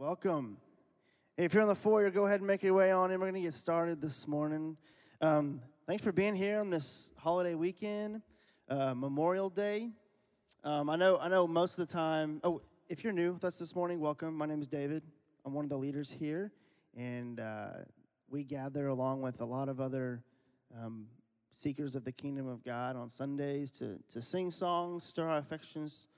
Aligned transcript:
Welcome. 0.00 0.56
If 1.36 1.52
you're 1.52 1.62
on 1.62 1.68
the 1.68 1.74
foyer, 1.74 2.10
go 2.10 2.24
ahead 2.24 2.40
and 2.40 2.46
make 2.46 2.62
your 2.62 2.72
way 2.72 2.90
on 2.90 3.10
in. 3.10 3.20
We're 3.20 3.26
going 3.26 3.42
to 3.42 3.46
get 3.46 3.52
started 3.52 4.00
this 4.00 4.26
morning. 4.26 4.78
Um, 5.20 5.60
thanks 5.86 6.02
for 6.02 6.10
being 6.10 6.34
here 6.34 6.58
on 6.60 6.70
this 6.70 7.12
holiday 7.18 7.54
weekend, 7.54 8.22
uh, 8.70 8.94
Memorial 8.94 9.50
Day. 9.50 9.90
Um, 10.64 10.88
I 10.88 10.96
know, 10.96 11.18
I 11.18 11.28
know. 11.28 11.46
Most 11.46 11.78
of 11.78 11.86
the 11.86 11.92
time. 11.92 12.40
Oh, 12.44 12.62
if 12.88 13.04
you're 13.04 13.12
new 13.12 13.34
with 13.34 13.44
us 13.44 13.58
this 13.58 13.74
morning, 13.74 14.00
welcome. 14.00 14.34
My 14.34 14.46
name 14.46 14.62
is 14.62 14.68
David. 14.68 15.02
I'm 15.44 15.52
one 15.52 15.66
of 15.66 15.68
the 15.68 15.76
leaders 15.76 16.10
here, 16.10 16.50
and 16.96 17.38
uh, 17.38 17.68
we 18.30 18.42
gather 18.42 18.86
along 18.86 19.20
with 19.20 19.42
a 19.42 19.44
lot 19.44 19.68
of 19.68 19.82
other 19.82 20.22
um, 20.82 21.08
seekers 21.50 21.94
of 21.94 22.04
the 22.04 22.12
kingdom 22.12 22.48
of 22.48 22.64
God 22.64 22.96
on 22.96 23.10
Sundays 23.10 23.70
to 23.72 23.98
to 24.14 24.22
sing 24.22 24.50
songs, 24.50 25.04
stir 25.04 25.28
our 25.28 25.36
affections, 25.36 26.08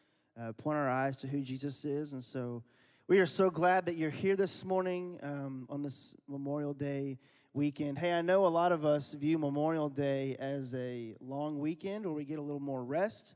uh, 0.41 0.53
point 0.53 0.77
our 0.79 0.89
eyes 0.89 1.17
to 1.17 1.27
who 1.27 1.41
Jesus 1.41 1.85
is, 1.85 2.13
and 2.13 2.23
so. 2.23 2.63
We 3.09 3.19
are 3.19 3.27
so 3.27 3.51
glad 3.51 3.87
that 3.87 3.97
you're 3.97 4.11
here 4.11 4.37
this 4.37 4.65
morning 4.65 5.19
um, 5.25 5.67
on 5.69 5.83
this 5.83 6.15
Memorial 6.29 6.73
Day 6.73 7.19
weekend. 7.53 7.99
Hey, 7.99 8.13
I 8.13 8.23
know 8.23 8.47
a 8.47 8.49
lot 8.49 8.71
of 8.71 8.85
us 8.85 9.13
view 9.13 9.39
Memorial 9.39 9.89
Day 9.89 10.37
as 10.39 10.73
a 10.77 11.17
long 11.21 11.59
weekend 11.59 12.07
where 12.07 12.15
we 12.15 12.25
get 12.25 12.39
a 12.39 12.43
little 12.43 12.61
more 12.61 12.85
rest, 12.85 13.35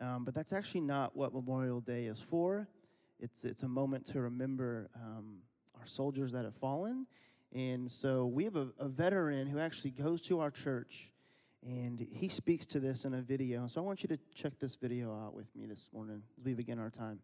um, 0.00 0.24
but 0.24 0.34
that's 0.34 0.54
actually 0.54 0.80
not 0.80 1.14
what 1.14 1.34
Memorial 1.34 1.82
Day 1.82 2.06
is 2.06 2.18
for. 2.18 2.66
It's, 3.20 3.44
it's 3.44 3.62
a 3.62 3.68
moment 3.68 4.06
to 4.06 4.22
remember 4.22 4.88
um, 4.96 5.36
our 5.78 5.86
soldiers 5.86 6.32
that 6.32 6.46
have 6.46 6.56
fallen. 6.56 7.06
And 7.52 7.90
so 7.90 8.24
we 8.24 8.44
have 8.44 8.56
a, 8.56 8.68
a 8.78 8.88
veteran 8.88 9.46
who 9.46 9.58
actually 9.58 9.90
goes 9.90 10.22
to 10.22 10.40
our 10.40 10.50
church 10.50 11.12
and 11.62 12.00
he 12.10 12.28
speaks 12.28 12.64
to 12.66 12.80
this 12.80 13.04
in 13.04 13.12
a 13.12 13.20
video. 13.20 13.66
So 13.66 13.82
I 13.82 13.84
want 13.84 14.02
you 14.02 14.08
to 14.08 14.18
check 14.34 14.58
this 14.58 14.76
video 14.76 15.14
out 15.14 15.34
with 15.34 15.54
me 15.54 15.66
this 15.66 15.90
morning 15.92 16.16
as 16.16 16.22
we 16.42 16.54
begin 16.54 16.78
our 16.78 16.90
time. 16.90 17.20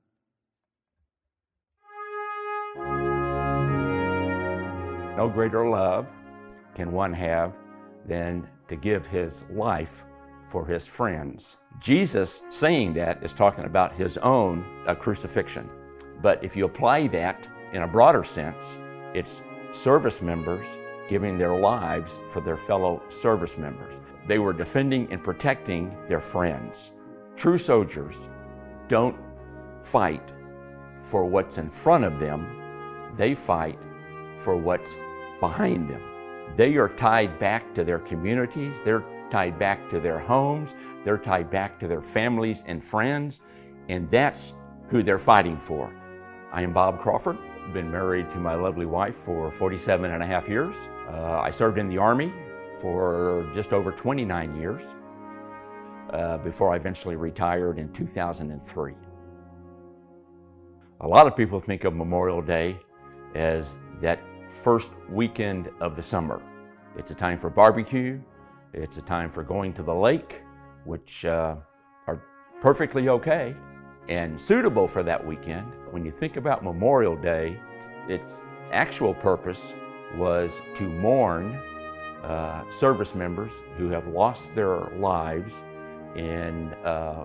No 5.16 5.28
greater 5.32 5.68
love 5.68 6.06
can 6.74 6.92
one 6.92 7.12
have 7.12 7.52
than 8.06 8.46
to 8.68 8.76
give 8.76 9.06
his 9.06 9.44
life 9.50 10.04
for 10.48 10.66
his 10.66 10.86
friends. 10.86 11.56
Jesus 11.78 12.42
saying 12.48 12.94
that 12.94 13.22
is 13.22 13.32
talking 13.32 13.64
about 13.64 13.94
his 13.94 14.18
own 14.18 14.64
uh, 14.86 14.94
crucifixion. 14.94 15.68
But 16.22 16.42
if 16.44 16.56
you 16.56 16.64
apply 16.64 17.08
that 17.08 17.48
in 17.72 17.82
a 17.82 17.88
broader 17.88 18.24
sense, 18.24 18.78
it's 19.14 19.42
service 19.72 20.20
members 20.20 20.66
giving 21.08 21.38
their 21.38 21.54
lives 21.54 22.20
for 22.30 22.40
their 22.40 22.56
fellow 22.56 23.02
service 23.08 23.58
members. 23.58 23.94
They 24.26 24.38
were 24.38 24.52
defending 24.52 25.10
and 25.12 25.22
protecting 25.22 25.96
their 26.06 26.20
friends. 26.20 26.92
True 27.36 27.58
soldiers 27.58 28.16
don't 28.88 29.16
fight 29.80 30.32
for 31.02 31.24
what's 31.24 31.58
in 31.58 31.70
front 31.70 32.04
of 32.04 32.18
them, 32.20 32.59
they 33.20 33.34
fight 33.34 33.78
for 34.38 34.56
what's 34.56 34.96
behind 35.40 35.90
them. 35.90 36.00
They 36.56 36.76
are 36.76 36.88
tied 36.88 37.38
back 37.38 37.74
to 37.74 37.84
their 37.84 37.98
communities, 37.98 38.80
they're 38.82 39.04
tied 39.30 39.58
back 39.58 39.90
to 39.90 40.00
their 40.00 40.18
homes, 40.18 40.74
they're 41.04 41.18
tied 41.18 41.50
back 41.50 41.78
to 41.80 41.86
their 41.86 42.00
families 42.00 42.64
and 42.66 42.82
friends, 42.82 43.42
and 43.90 44.08
that's 44.08 44.54
who 44.88 45.02
they're 45.02 45.18
fighting 45.18 45.58
for. 45.58 45.94
I 46.50 46.62
am 46.62 46.72
Bob 46.72 46.98
Crawford, 46.98 47.36
been 47.74 47.90
married 47.90 48.30
to 48.30 48.36
my 48.36 48.54
lovely 48.54 48.86
wife 48.86 49.16
for 49.16 49.52
47 49.52 50.10
and 50.10 50.22
a 50.22 50.26
half 50.26 50.48
years. 50.48 50.74
Uh, 51.06 51.40
I 51.40 51.50
served 51.50 51.76
in 51.76 51.90
the 51.90 51.98
Army 51.98 52.32
for 52.80 53.46
just 53.54 53.74
over 53.74 53.92
29 53.92 54.56
years 54.56 54.82
uh, 56.14 56.38
before 56.38 56.72
I 56.72 56.76
eventually 56.76 57.16
retired 57.16 57.78
in 57.78 57.92
2003. 57.92 58.94
A 61.02 61.06
lot 61.06 61.26
of 61.26 61.36
people 61.36 61.60
think 61.60 61.84
of 61.84 61.94
Memorial 61.94 62.40
Day 62.40 62.78
as 63.34 63.76
that 64.00 64.20
first 64.48 64.92
weekend 65.08 65.70
of 65.80 65.96
the 65.96 66.02
summer. 66.02 66.42
It's 66.96 67.10
a 67.10 67.14
time 67.14 67.38
for 67.38 67.50
barbecue, 67.50 68.20
it's 68.72 68.98
a 68.98 69.02
time 69.02 69.30
for 69.30 69.42
going 69.42 69.72
to 69.74 69.82
the 69.82 69.94
lake, 69.94 70.42
which 70.84 71.24
uh, 71.24 71.56
are 72.06 72.22
perfectly 72.60 73.08
okay 73.08 73.54
and 74.08 74.40
suitable 74.40 74.88
for 74.88 75.02
that 75.02 75.24
weekend. 75.24 75.72
When 75.90 76.04
you 76.04 76.10
think 76.10 76.36
about 76.36 76.64
Memorial 76.64 77.16
Day, 77.16 77.60
its 78.08 78.44
actual 78.72 79.14
purpose 79.14 79.74
was 80.16 80.60
to 80.76 80.82
mourn 80.84 81.54
uh, 82.22 82.68
service 82.70 83.14
members 83.14 83.52
who 83.76 83.88
have 83.88 84.06
lost 84.08 84.54
their 84.54 84.80
lives 84.98 85.62
in 86.16 86.74
uh, 86.84 87.24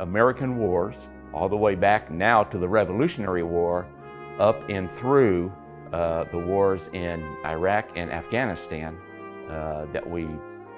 American 0.00 0.58
wars, 0.58 1.08
all 1.32 1.48
the 1.48 1.56
way 1.56 1.74
back 1.74 2.10
now 2.10 2.44
to 2.44 2.58
the 2.58 2.68
Revolutionary 2.68 3.42
War, 3.42 3.86
up 4.40 4.68
and 4.68 4.90
through 4.90 5.52
uh, 5.92 6.24
the 6.24 6.38
wars 6.38 6.88
in 6.92 7.22
Iraq 7.44 7.90
and 7.94 8.10
Afghanistan 8.10 8.96
uh, 9.48 9.86
that 9.92 10.08
we 10.08 10.26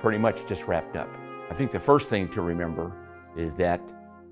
pretty 0.00 0.18
much 0.18 0.44
just 0.46 0.66
wrapped 0.66 0.96
up. 0.96 1.08
I 1.50 1.54
think 1.54 1.70
the 1.70 1.80
first 1.80 2.10
thing 2.10 2.28
to 2.30 2.42
remember 2.42 2.92
is 3.36 3.54
that 3.54 3.80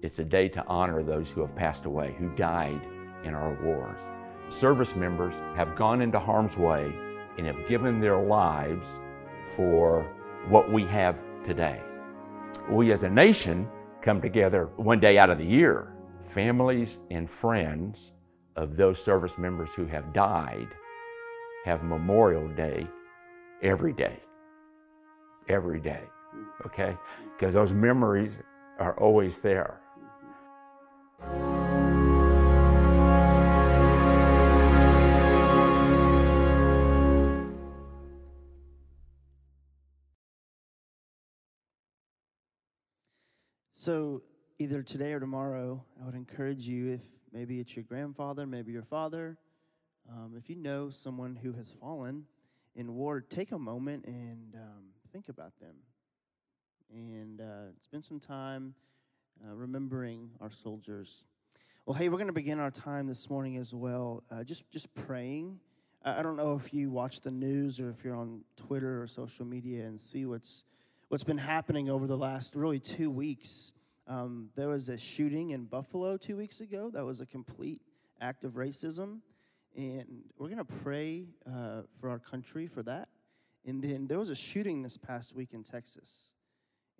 it's 0.02 0.18
a 0.18 0.24
day 0.24 0.48
to 0.48 0.66
honor 0.66 1.02
those 1.02 1.30
who 1.30 1.40
have 1.42 1.54
passed 1.54 1.84
away, 1.84 2.14
who 2.18 2.34
died 2.34 2.80
in 3.24 3.34
our 3.34 3.56
wars. 3.62 4.00
Service 4.48 4.96
members 4.96 5.34
have 5.54 5.76
gone 5.76 6.00
into 6.00 6.18
harm's 6.18 6.56
way 6.56 6.92
and 7.38 7.46
have 7.46 7.68
given 7.68 8.00
their 8.00 8.18
lives 8.18 8.98
for 9.54 10.02
what 10.48 10.72
we 10.72 10.84
have 10.86 11.22
today. 11.44 11.80
We 12.68 12.92
as 12.92 13.02
a 13.02 13.10
nation 13.10 13.68
come 14.00 14.20
together 14.20 14.70
one 14.76 14.98
day 14.98 15.18
out 15.18 15.30
of 15.30 15.38
the 15.38 15.44
year. 15.44 15.94
Families 16.24 16.98
and 17.10 17.30
friends 17.30 18.12
of 18.56 18.76
those 18.76 19.02
service 19.02 19.38
members 19.38 19.74
who 19.74 19.86
have 19.86 20.12
died 20.12 20.68
have 21.64 21.82
Memorial 21.82 22.48
Day 22.48 22.86
every 23.62 23.92
day. 23.92 24.20
Every 25.48 25.80
day. 25.80 26.02
Okay? 26.66 26.96
Because 27.36 27.54
those 27.54 27.72
memories 27.72 28.38
are 28.78 28.98
always 28.98 29.38
there. 29.38 29.80
So, 43.74 44.20
either 44.58 44.82
today 44.82 45.14
or 45.14 45.20
tomorrow, 45.20 45.82
I 46.02 46.04
would 46.04 46.14
encourage 46.14 46.68
you 46.68 46.92
if 46.92 47.00
maybe 47.32 47.60
it's 47.60 47.74
your 47.76 47.84
grandfather, 47.84 48.46
maybe 48.46 48.72
your 48.72 48.82
father, 48.82 49.38
um, 50.08 50.34
if 50.36 50.48
you 50.48 50.56
know 50.56 50.90
someone 50.90 51.36
who 51.36 51.52
has 51.52 51.72
fallen 51.80 52.24
in 52.74 52.94
war, 52.94 53.20
take 53.20 53.52
a 53.52 53.58
moment 53.58 54.04
and 54.06 54.54
um, 54.54 54.84
think 55.12 55.28
about 55.28 55.52
them 55.60 55.76
and 56.92 57.40
uh, 57.40 57.72
spend 57.82 58.04
some 58.04 58.18
time 58.18 58.74
uh, 59.44 59.54
remembering 59.54 60.30
our 60.40 60.50
soldiers. 60.50 61.24
Well, 61.86 61.94
hey, 61.94 62.08
we're 62.08 62.18
going 62.18 62.26
to 62.26 62.32
begin 62.32 62.58
our 62.58 62.70
time 62.70 63.06
this 63.06 63.30
morning 63.30 63.56
as 63.56 63.72
well, 63.72 64.22
uh, 64.30 64.44
just 64.44 64.68
just 64.70 64.92
praying. 64.94 65.60
I 66.02 66.22
don't 66.22 66.36
know 66.36 66.54
if 66.54 66.72
you 66.72 66.90
watch 66.90 67.20
the 67.20 67.30
news 67.30 67.78
or 67.78 67.90
if 67.90 68.04
you're 68.04 68.16
on 68.16 68.40
Twitter 68.56 69.02
or 69.02 69.06
social 69.06 69.44
media 69.44 69.84
and 69.84 70.00
see 70.00 70.24
what's 70.24 70.64
what's 71.08 71.24
been 71.24 71.38
happening 71.38 71.90
over 71.90 72.06
the 72.06 72.16
last 72.16 72.54
really 72.54 72.80
two 72.80 73.10
weeks. 73.10 73.72
Um, 74.10 74.48
there 74.56 74.68
was 74.68 74.88
a 74.88 74.98
shooting 74.98 75.50
in 75.50 75.66
Buffalo 75.66 76.16
two 76.16 76.36
weeks 76.36 76.60
ago. 76.60 76.90
That 76.92 77.04
was 77.04 77.20
a 77.20 77.26
complete 77.26 77.80
act 78.20 78.42
of 78.42 78.54
racism. 78.54 79.20
And 79.76 80.24
we're 80.36 80.48
going 80.48 80.58
to 80.58 80.64
pray 80.82 81.28
uh, 81.46 81.82
for 82.00 82.10
our 82.10 82.18
country 82.18 82.66
for 82.66 82.82
that. 82.82 83.08
And 83.64 83.80
then 83.80 84.08
there 84.08 84.18
was 84.18 84.28
a 84.28 84.34
shooting 84.34 84.82
this 84.82 84.96
past 84.96 85.32
week 85.32 85.50
in 85.52 85.62
Texas. 85.62 86.32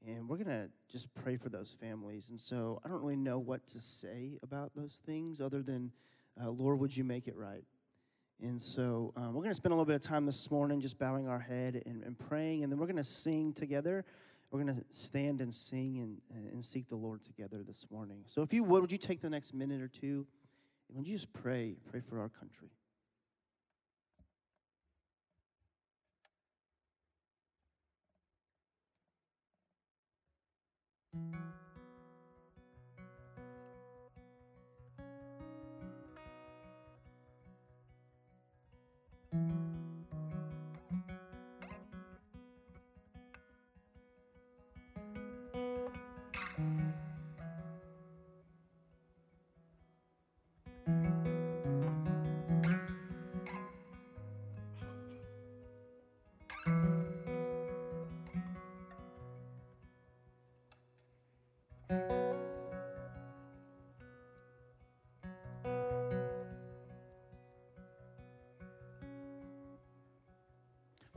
And 0.06 0.28
we're 0.28 0.36
going 0.36 0.46
to 0.46 0.70
just 0.88 1.12
pray 1.14 1.36
for 1.36 1.48
those 1.48 1.76
families. 1.80 2.30
And 2.30 2.38
so 2.38 2.80
I 2.84 2.88
don't 2.88 3.00
really 3.00 3.16
know 3.16 3.40
what 3.40 3.66
to 3.68 3.80
say 3.80 4.38
about 4.44 4.70
those 4.76 5.02
things 5.04 5.40
other 5.40 5.62
than, 5.62 5.90
uh, 6.40 6.50
Lord, 6.50 6.78
would 6.78 6.96
you 6.96 7.02
make 7.02 7.26
it 7.26 7.36
right? 7.36 7.64
And 8.40 8.62
so 8.62 9.12
um, 9.16 9.34
we're 9.34 9.42
going 9.42 9.48
to 9.50 9.54
spend 9.56 9.72
a 9.72 9.74
little 9.74 9.84
bit 9.84 9.96
of 9.96 10.02
time 10.02 10.26
this 10.26 10.48
morning 10.48 10.80
just 10.80 10.96
bowing 10.96 11.26
our 11.26 11.40
head 11.40 11.82
and, 11.86 12.04
and 12.04 12.16
praying. 12.16 12.62
And 12.62 12.72
then 12.72 12.78
we're 12.78 12.86
going 12.86 12.96
to 12.98 13.04
sing 13.04 13.52
together 13.52 14.04
we're 14.50 14.62
going 14.62 14.74
to 14.74 14.84
stand 14.88 15.40
and 15.40 15.54
sing 15.54 15.98
and, 16.00 16.52
and 16.52 16.64
seek 16.64 16.88
the 16.88 16.96
Lord 16.96 17.22
together 17.22 17.62
this 17.66 17.86
morning. 17.90 18.22
So, 18.26 18.42
if 18.42 18.52
you 18.52 18.64
would, 18.64 18.80
would 18.80 18.92
you 18.92 18.98
take 18.98 19.20
the 19.20 19.30
next 19.30 19.54
minute 19.54 19.80
or 19.80 19.88
two 19.88 20.26
and 20.88 20.98
would 20.98 21.06
you 21.06 21.14
just 21.14 21.32
pray? 21.32 21.76
Pray 21.90 22.00
for 22.00 22.20
our 22.20 22.28
country. 22.28 22.70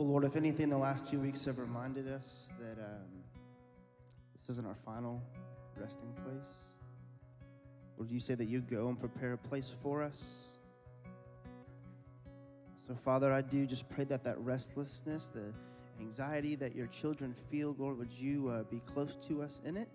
Well, 0.03 0.11
Lord, 0.11 0.25
if 0.25 0.35
anything, 0.35 0.67
the 0.67 0.77
last 0.77 1.05
two 1.05 1.17
weeks 1.17 1.45
have 1.45 1.59
reminded 1.59 2.09
us 2.09 2.51
that 2.59 2.77
um, 2.77 3.23
this 4.37 4.49
isn't 4.49 4.67
our 4.67 4.75
final 4.75 5.21
resting 5.77 6.11
place. 6.25 6.55
Lord, 7.97 8.11
you 8.11 8.19
say 8.19 8.35
that 8.35 8.49
you 8.49 8.59
go 8.59 8.89
and 8.89 8.99
prepare 8.99 9.31
a 9.31 9.37
place 9.37 9.73
for 9.81 10.03
us. 10.03 10.47
So, 12.85 12.93
Father, 12.93 13.31
I 13.31 13.39
do 13.39 13.65
just 13.65 13.87
pray 13.87 14.03
that 14.03 14.25
that 14.25 14.37
restlessness, 14.39 15.29
the 15.29 15.53
anxiety 16.01 16.55
that 16.55 16.75
your 16.75 16.87
children 16.87 17.33
feel, 17.49 17.73
Lord, 17.79 17.97
would 17.97 18.11
you 18.11 18.49
uh, 18.49 18.63
be 18.63 18.81
close 18.81 19.15
to 19.27 19.41
us 19.41 19.61
in 19.63 19.77
it? 19.77 19.87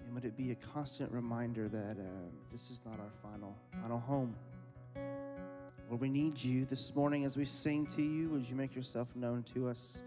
And 0.00 0.12
would 0.12 0.24
it 0.24 0.36
be 0.36 0.50
a 0.50 0.56
constant 0.56 1.12
reminder 1.12 1.68
that 1.68 2.00
um, 2.00 2.32
this 2.50 2.72
is 2.72 2.80
not 2.84 2.98
our 2.98 3.12
final, 3.22 3.56
final 3.80 4.00
home? 4.00 4.34
Lord, 5.88 6.00
we 6.00 6.08
need 6.08 6.42
you 6.42 6.64
this 6.64 6.94
morning 6.94 7.24
as 7.24 7.36
we 7.36 7.44
sing 7.44 7.86
to 7.86 8.02
you. 8.02 8.28
Would 8.30 8.48
you 8.48 8.56
make 8.56 8.74
yourself 8.74 9.08
known 9.14 9.44
to 9.54 9.68
us? 9.68 10.02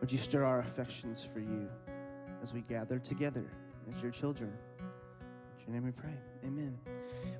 Would 0.00 0.12
you 0.12 0.18
stir 0.18 0.44
our 0.44 0.60
affections 0.60 1.24
for 1.24 1.40
you 1.40 1.68
as 2.42 2.54
we 2.54 2.60
gather 2.60 2.98
together 3.00 3.44
as 3.92 4.00
your 4.00 4.12
children? 4.12 4.52
In 4.78 5.72
your 5.72 5.74
name 5.74 5.84
we 5.84 5.90
pray. 5.90 6.16
Amen. 6.44 6.78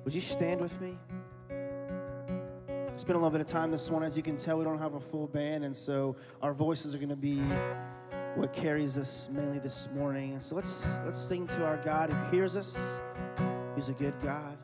Would 0.03 0.13
you 0.13 0.21
stand 0.21 0.59
with 0.59 0.79
me? 0.81 0.97
Spend 2.97 3.15
a 3.15 3.19
little 3.19 3.29
bit 3.29 3.41
of 3.41 3.47
time 3.47 3.71
this 3.71 3.89
morning. 3.89 4.07
As 4.07 4.17
you 4.17 4.23
can 4.23 4.35
tell, 4.35 4.57
we 4.57 4.65
don't 4.65 4.79
have 4.79 4.95
a 4.95 4.99
full 4.99 5.27
band, 5.27 5.63
and 5.63 5.75
so 5.75 6.15
our 6.41 6.53
voices 6.53 6.95
are 6.95 6.97
going 6.97 7.09
to 7.09 7.15
be 7.15 7.41
what 8.35 8.51
carries 8.51 8.97
us 8.97 9.29
mainly 9.31 9.59
this 9.59 9.89
morning. 9.95 10.39
So 10.39 10.55
let's 10.55 10.99
let's 11.05 11.17
sing 11.17 11.47
to 11.47 11.65
our 11.65 11.77
God 11.77 12.09
who 12.09 12.35
hears 12.35 12.55
us, 12.57 12.99
He's 13.75 13.89
a 13.89 13.93
good 13.93 14.13
God. 14.21 14.57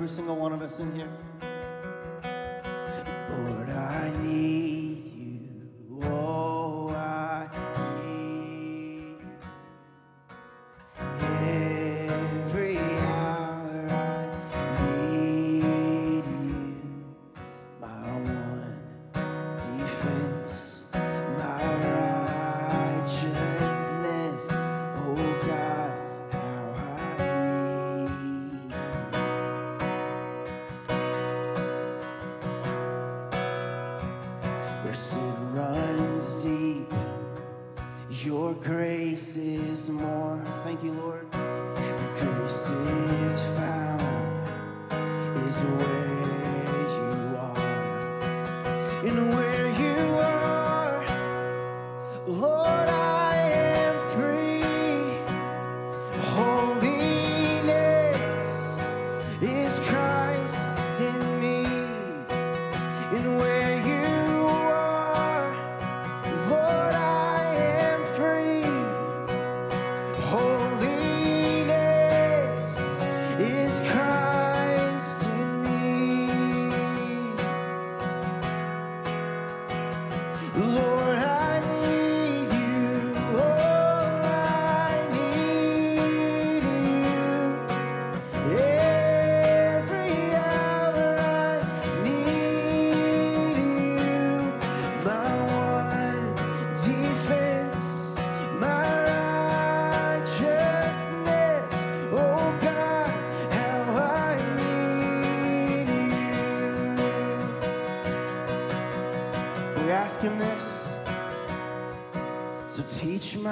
Every 0.00 0.08
single 0.08 0.34
one 0.34 0.50
of 0.50 0.62
us 0.62 0.80
in 0.80 0.90
here. 0.94 1.19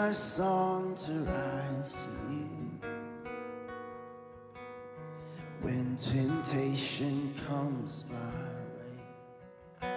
My 0.08 0.14
song 0.14 0.94
to 0.94 1.12
rise 1.12 1.92
to 1.92 2.08
you. 2.32 2.48
When 5.60 5.96
temptation 5.96 7.34
comes 7.46 8.06
my 8.08 8.16
way, 9.82 9.90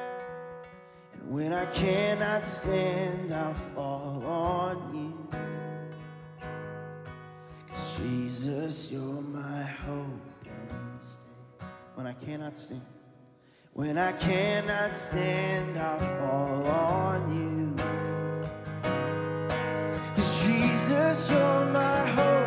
and 1.14 1.32
when 1.32 1.54
I 1.54 1.66
cannot 1.68 2.44
stand, 2.44 3.32
I'll 3.32 3.54
fall 3.74 4.26
on 4.26 4.78
you. 4.94 5.14
'Cause 7.70 7.98
Jesus, 7.98 8.92
you're 8.92 9.22
my 9.22 9.64
hope 9.64 10.46
and 10.46 11.02
stay. 11.02 11.22
When 11.96 12.06
I 12.06 12.14
cannot 12.16 12.58
stand, 12.58 12.82
when 13.72 13.98
I 13.98 14.12
cannot 14.12 14.94
stand, 14.94 15.78
I'll 15.80 16.00
fall 16.20 16.68
on 16.68 17.20
you. 17.34 17.71
Jesus, 20.92 21.32
you're 21.32 21.66
my 21.68 22.06
hope 22.06 22.41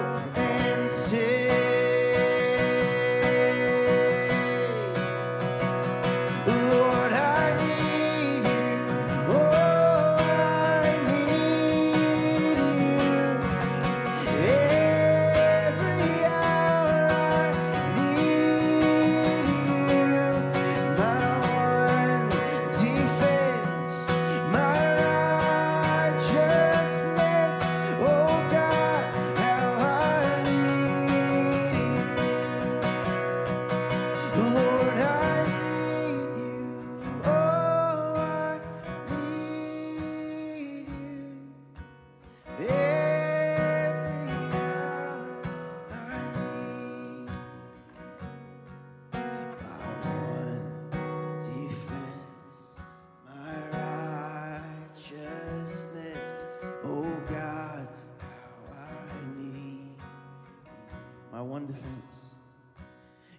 my 61.35 61.43
one 61.43 61.67
defense. 61.67 62.37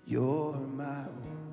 You're 0.06 0.52
my 0.76 1.04
one 1.06 1.45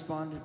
responded. 0.00 0.40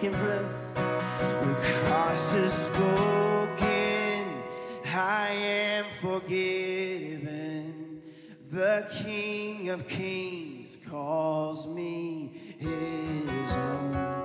can 0.00 0.12
press 0.12 0.68
cross 1.88 2.34
is 2.34 2.52
spoken. 2.52 4.26
I 4.84 5.30
am 5.30 5.86
forgiven. 6.00 8.02
The 8.50 8.86
King 9.02 9.70
of 9.70 9.88
Kings 9.88 10.76
calls 10.88 11.66
me 11.66 12.54
his 12.58 13.56
own. 13.56 14.17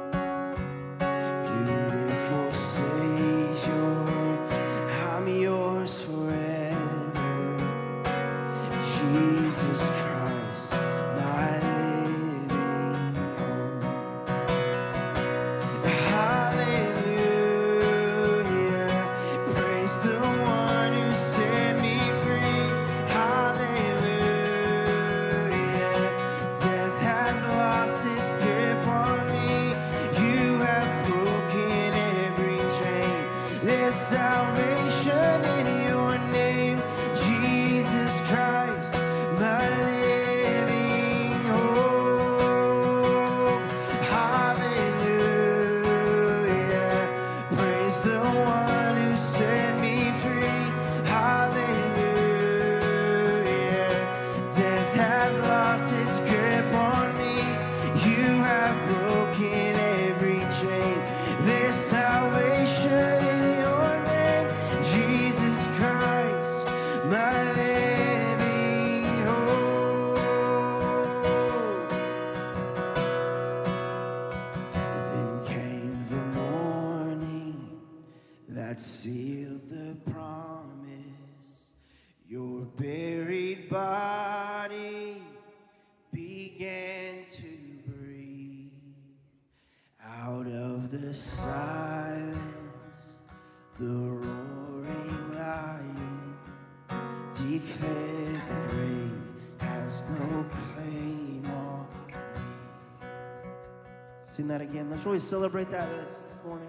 Sing 104.34 104.48
that 104.48 104.62
again. 104.62 104.90
Let's 104.90 105.06
really 105.06 105.20
celebrate 105.20 105.70
that 105.70 105.88
this, 105.92 106.18
this 106.28 106.44
morning. 106.44 106.68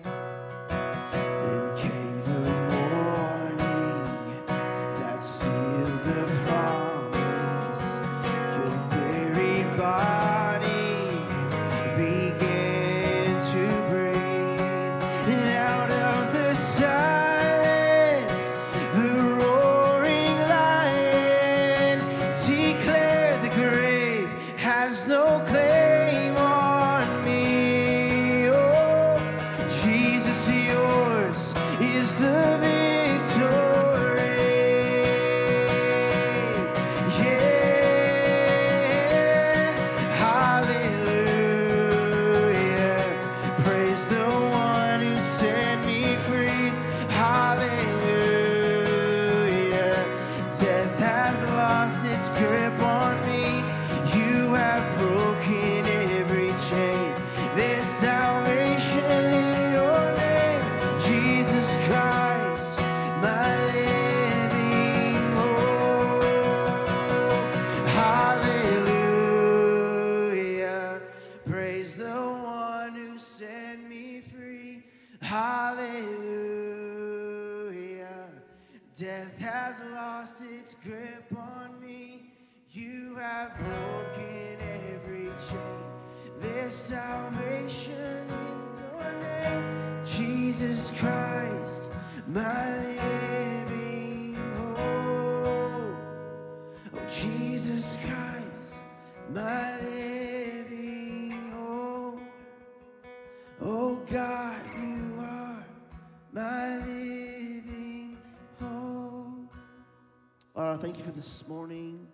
This 111.15 111.47
morning. 111.47 112.09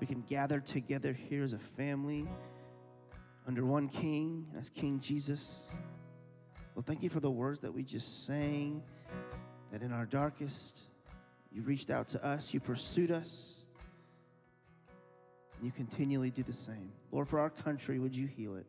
We 0.00 0.06
can 0.06 0.22
gather 0.22 0.60
together 0.60 1.12
here 1.12 1.42
as 1.42 1.52
a 1.52 1.58
family 1.58 2.26
under 3.46 3.66
one 3.66 3.88
King, 3.88 4.46
as 4.58 4.70
King 4.70 4.98
Jesus. 5.00 5.68
Well, 6.74 6.84
thank 6.86 7.02
you 7.02 7.10
for 7.10 7.20
the 7.20 7.30
words 7.30 7.60
that 7.60 7.72
we 7.72 7.82
just 7.82 8.24
sang, 8.24 8.82
that 9.72 9.82
in 9.82 9.92
our 9.92 10.06
darkest, 10.06 10.80
you 11.52 11.62
reached 11.62 11.90
out 11.90 12.08
to 12.08 12.24
us, 12.24 12.54
you 12.54 12.60
pursued 12.60 13.10
us, 13.10 13.66
and 15.56 15.66
you 15.66 15.72
continually 15.72 16.30
do 16.30 16.42
the 16.42 16.54
same. 16.54 16.92
Lord, 17.12 17.28
for 17.28 17.38
our 17.38 17.50
country, 17.50 17.98
would 17.98 18.16
you 18.16 18.26
heal 18.26 18.56
it? 18.56 18.66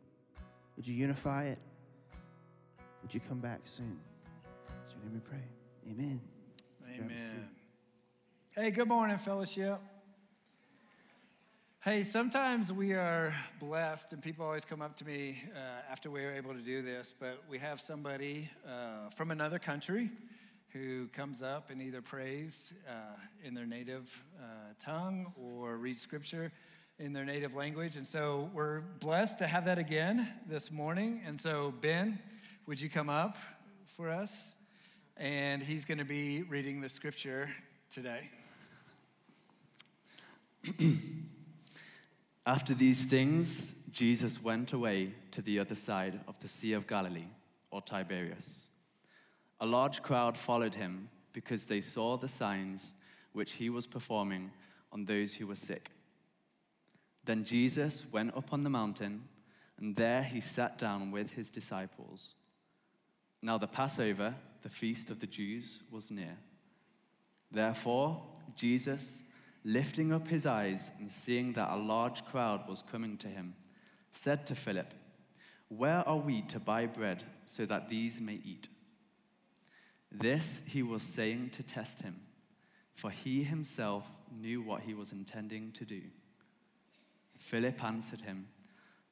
Would 0.76 0.86
you 0.86 0.94
unify 0.94 1.44
it? 1.44 1.58
Would 3.02 3.14
you 3.14 3.20
come 3.20 3.38
back 3.38 3.60
soon? 3.64 3.98
It's 4.82 4.92
your 4.92 5.02
name 5.02 5.14
we 5.14 5.20
pray. 5.20 5.44
Amen. 5.90 6.20
Amen. 6.94 7.48
Hey, 8.54 8.70
good 8.72 8.88
morning, 8.88 9.18
fellowship. 9.18 9.78
Hey, 11.84 12.02
sometimes 12.02 12.72
we 12.72 12.92
are 12.94 13.32
blessed, 13.60 14.14
and 14.14 14.22
people 14.22 14.44
always 14.44 14.64
come 14.64 14.80
up 14.80 14.96
to 14.96 15.04
me 15.04 15.42
uh, 15.54 15.92
after 15.92 16.10
we 16.10 16.24
are 16.24 16.32
able 16.32 16.54
to 16.54 16.60
do 16.60 16.82
this, 16.82 17.14
but 17.20 17.40
we 17.48 17.58
have 17.58 17.78
somebody 17.78 18.48
uh, 18.66 19.10
from 19.10 19.30
another 19.30 19.58
country 19.58 20.10
who 20.70 21.08
comes 21.08 21.42
up 21.42 21.70
and 21.70 21.80
either 21.80 22.00
prays 22.00 22.72
uh, 22.88 22.92
in 23.44 23.54
their 23.54 23.66
native 23.66 24.24
uh, 24.40 24.44
tongue 24.78 25.32
or 25.36 25.76
reads 25.76 26.00
scripture 26.00 26.50
in 26.98 27.12
their 27.12 27.26
native 27.26 27.54
language. 27.54 27.96
And 27.96 28.06
so 28.06 28.50
we're 28.54 28.80
blessed 28.80 29.38
to 29.38 29.46
have 29.46 29.66
that 29.66 29.78
again 29.78 30.26
this 30.48 30.72
morning. 30.72 31.20
And 31.26 31.38
so, 31.38 31.74
Ben, 31.80 32.18
would 32.66 32.80
you 32.80 32.88
come 32.88 33.10
up 33.10 33.36
for 33.86 34.08
us? 34.08 34.52
And 35.16 35.62
he's 35.62 35.84
going 35.84 35.98
to 35.98 36.04
be 36.04 36.42
reading 36.42 36.80
the 36.80 36.88
scripture 36.88 37.50
today. 37.90 38.30
After 42.46 42.74
these 42.74 43.04
things, 43.04 43.74
Jesus 43.90 44.42
went 44.42 44.72
away 44.72 45.12
to 45.32 45.42
the 45.42 45.58
other 45.58 45.74
side 45.74 46.20
of 46.26 46.38
the 46.40 46.48
Sea 46.48 46.72
of 46.72 46.86
Galilee, 46.86 47.28
or 47.70 47.82
Tiberias. 47.82 48.68
A 49.60 49.66
large 49.66 50.02
crowd 50.02 50.36
followed 50.36 50.74
him 50.74 51.08
because 51.32 51.66
they 51.66 51.80
saw 51.80 52.16
the 52.16 52.28
signs 52.28 52.94
which 53.32 53.52
he 53.52 53.70
was 53.70 53.86
performing 53.86 54.50
on 54.92 55.04
those 55.04 55.34
who 55.34 55.46
were 55.46 55.54
sick. 55.54 55.90
Then 57.24 57.44
Jesus 57.44 58.06
went 58.10 58.36
up 58.36 58.52
on 58.52 58.64
the 58.64 58.70
mountain, 58.70 59.24
and 59.78 59.94
there 59.94 60.22
he 60.22 60.40
sat 60.40 60.78
down 60.78 61.10
with 61.10 61.32
his 61.32 61.50
disciples. 61.50 62.34
Now 63.42 63.58
the 63.58 63.66
Passover, 63.66 64.34
the 64.62 64.70
feast 64.70 65.10
of 65.10 65.20
the 65.20 65.26
Jews, 65.26 65.82
was 65.90 66.10
near. 66.10 66.36
Therefore, 67.50 68.22
Jesus 68.56 69.22
lifting 69.68 70.12
up 70.12 70.26
his 70.26 70.46
eyes 70.46 70.90
and 70.98 71.10
seeing 71.10 71.52
that 71.52 71.70
a 71.70 71.76
large 71.76 72.24
crowd 72.24 72.66
was 72.66 72.82
coming 72.90 73.18
to 73.18 73.28
him, 73.28 73.54
said 74.12 74.46
to 74.46 74.54
Philip, 74.54 74.94
Where 75.68 76.08
are 76.08 76.16
we 76.16 76.40
to 76.42 76.58
buy 76.58 76.86
bread 76.86 77.22
so 77.44 77.66
that 77.66 77.90
these 77.90 78.18
may 78.18 78.40
eat? 78.42 78.68
This 80.10 80.62
he 80.66 80.82
was 80.82 81.02
saying 81.02 81.50
to 81.50 81.62
test 81.62 82.00
him, 82.00 82.16
for 82.94 83.10
he 83.10 83.44
himself 83.44 84.10
knew 84.34 84.62
what 84.62 84.80
he 84.80 84.94
was 84.94 85.12
intending 85.12 85.70
to 85.72 85.84
do. 85.84 86.00
Philip 87.38 87.84
answered 87.84 88.22
him, 88.22 88.48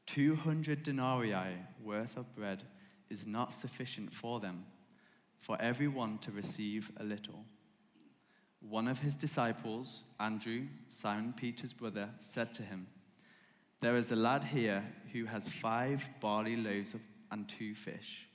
Two 0.07 0.37
hundred 0.37 0.83
denarii 0.83 1.59
worth 1.85 2.17
of 2.17 2.35
bread 2.35 2.63
is 3.11 3.27
not 3.27 3.53
sufficient 3.53 4.11
for 4.11 4.41
them, 4.41 4.65
for 5.37 5.61
everyone 5.61 6.17
to 6.19 6.33
receive 6.33 6.91
a 6.97 7.05
little. 7.05 7.45
One 8.69 8.89
of 8.89 8.99
his 8.99 9.15
disciples, 9.15 10.03
Andrew, 10.19 10.63
Simon 10.89 11.33
Peter's 11.37 11.73
brother, 11.73 12.11
said 12.19 12.53
to 12.55 12.63
him, 12.63 12.89
There 13.81 13.97
is 13.97 14.11
a 14.11 14.17
lad 14.17 14.43
here 14.43 14.85
who 15.13 15.27
has 15.27 15.49
five 15.49 16.09
barley 16.21 16.57
loaves 16.57 16.97
and 17.31 17.49
two 17.49 17.75
fish. 17.75 18.27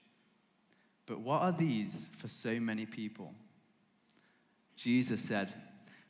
But 1.05 1.19
what 1.19 1.41
are 1.41 1.51
these 1.51 2.09
for 2.15 2.29
so 2.29 2.59
many 2.59 2.85
people? 2.85 3.33
Jesus 4.77 5.21
said, 5.21 5.53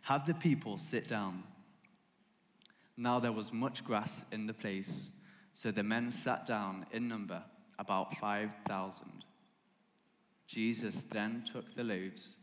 Have 0.02 0.28
the 0.28 0.36
people 0.36 0.78
sit 0.78 1.08
down. 1.08 1.44
Now 2.96 3.20
there 3.20 3.32
was 3.32 3.52
much 3.52 3.84
grass 3.84 4.24
in 4.32 4.46
the 4.46 4.54
place, 4.54 5.10
so 5.54 5.72
the 5.72 5.84
men 5.84 6.12
sat 6.12 6.46
down 6.46 6.86
in 6.92 7.08
number, 7.08 7.42
about 7.80 8.16
5,000. 8.18 9.26
Jesus 10.46 11.02
then 11.04 11.44
took 11.52 11.74
the 11.74 11.84
loaves 11.84 12.36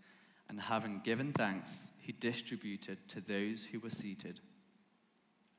and 0.49 0.61
having 0.61 1.01
given 1.05 1.33
thanks, 1.33 1.89
he 2.01 2.13
distributed 2.13 2.99
to 3.09 3.21
those 3.21 3.65
who 3.65 3.81
were 3.81 3.91
seated. 3.91 4.41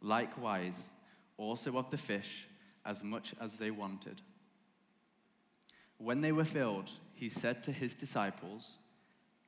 Likewise, 0.01 0.89
also 1.37 1.77
of 1.77 1.89
the 1.91 1.97
fish, 1.97 2.47
as 2.85 3.03
much 3.03 3.35
as 3.39 3.57
they 3.57 3.71
wanted. 3.71 4.21
When 5.97 6.21
they 6.21 6.31
were 6.31 6.45
filled, 6.45 6.91
he 7.13 7.29
said 7.29 7.61
to 7.63 7.71
his 7.71 7.93
disciples, 7.93 8.77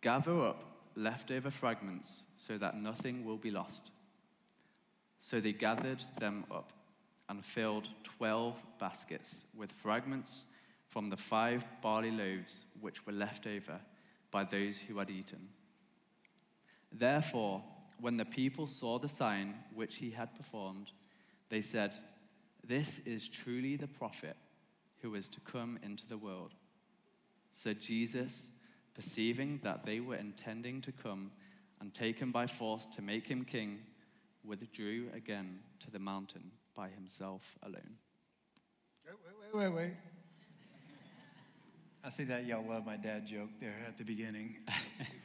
Gather 0.01 0.41
up 0.41 0.63
leftover 0.95 1.49
fragments 1.49 2.23
so 2.37 2.57
that 2.57 2.79
nothing 2.79 3.23
will 3.23 3.37
be 3.37 3.51
lost. 3.51 3.91
So 5.19 5.39
they 5.39 5.53
gathered 5.53 6.03
them 6.19 6.45
up 6.51 6.73
and 7.29 7.45
filled 7.45 7.87
twelve 8.03 8.61
baskets 8.79 9.45
with 9.55 9.71
fragments 9.71 10.43
from 10.89 11.07
the 11.07 11.17
five 11.17 11.65
barley 11.81 12.11
loaves 12.11 12.65
which 12.81 13.05
were 13.05 13.13
left 13.13 13.47
over 13.47 13.79
by 14.31 14.43
those 14.43 14.77
who 14.77 14.97
had 14.97 15.09
eaten. 15.09 15.49
Therefore, 16.91 17.63
when 17.99 18.17
the 18.17 18.25
people 18.25 18.67
saw 18.67 18.97
the 18.97 19.09
sign 19.09 19.55
which 19.73 19.97
he 19.97 20.11
had 20.11 20.35
performed, 20.35 20.91
they 21.49 21.61
said, 21.61 21.93
This 22.65 22.99
is 22.99 23.29
truly 23.29 23.75
the 23.75 23.87
prophet 23.87 24.35
who 25.01 25.15
is 25.15 25.29
to 25.29 25.39
come 25.41 25.79
into 25.83 26.07
the 26.07 26.17
world. 26.17 26.53
So 27.53 27.73
Jesus, 27.73 28.51
perceiving 28.93 29.59
that 29.63 29.85
they 29.85 29.99
were 29.99 30.15
intending 30.15 30.81
to 30.81 30.91
come 30.91 31.31
and 31.79 31.93
take 31.93 32.19
him 32.19 32.31
by 32.31 32.47
force 32.47 32.87
to 32.87 33.01
make 33.01 33.27
him 33.27 33.43
king, 33.43 33.79
withdrew 34.43 35.09
again 35.13 35.59
to 35.79 35.91
the 35.91 35.99
mountain 35.99 36.51
by 36.75 36.89
himself 36.89 37.57
alone. 37.63 37.97
Wait, 39.05 39.15
wait, 39.53 39.63
wait, 39.63 39.73
wait. 39.73 39.93
I 42.03 42.09
see 42.09 42.23
that 42.23 42.45
y'all 42.45 42.65
love 42.67 42.83
my 42.83 42.97
dad 42.97 43.27
joke 43.27 43.49
there 43.59 43.75
at 43.87 43.99
the 43.99 44.03
beginning. 44.03 44.57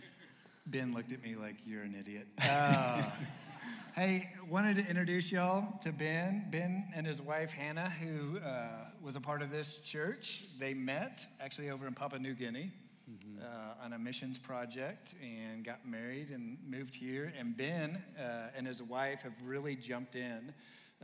ben 0.67 0.93
looked 0.93 1.11
at 1.11 1.23
me 1.23 1.35
like, 1.35 1.57
you're 1.65 1.83
an 1.83 1.97
idiot. 1.99 2.27
Uh, 2.39 3.03
hey, 3.95 4.29
wanted 4.51 4.77
to 4.77 4.87
introduce 4.87 5.33
y'all 5.33 5.79
to 5.81 5.91
Ben. 5.91 6.45
Ben 6.51 6.85
and 6.95 7.07
his 7.07 7.23
wife, 7.23 7.51
Hannah, 7.51 7.89
who 7.89 8.39
uh, 8.41 8.91
was 9.03 9.17
a 9.17 9.23
part 9.23 9.41
of 9.41 9.51
this 9.51 9.79
church. 9.79 10.45
They 10.59 10.75
met 10.75 11.27
actually 11.41 11.71
over 11.71 11.87
in 11.87 11.95
Papua 11.95 12.21
New 12.21 12.35
Guinea. 12.35 12.71
Mm-hmm. 13.11 13.39
Uh, 13.41 13.85
on 13.85 13.93
a 13.93 13.99
missions 14.01 14.37
project 14.37 15.15
and 15.23 15.65
got 15.65 15.87
married 15.87 16.31
and 16.31 16.59
moved 16.69 16.93
here. 16.93 17.33
And 17.39 17.57
Ben 17.57 18.03
uh, 18.19 18.49
and 18.57 18.67
his 18.67 18.83
wife 18.83 19.23
have 19.23 19.35
really 19.45 19.77
jumped 19.77 20.17
in 20.17 20.53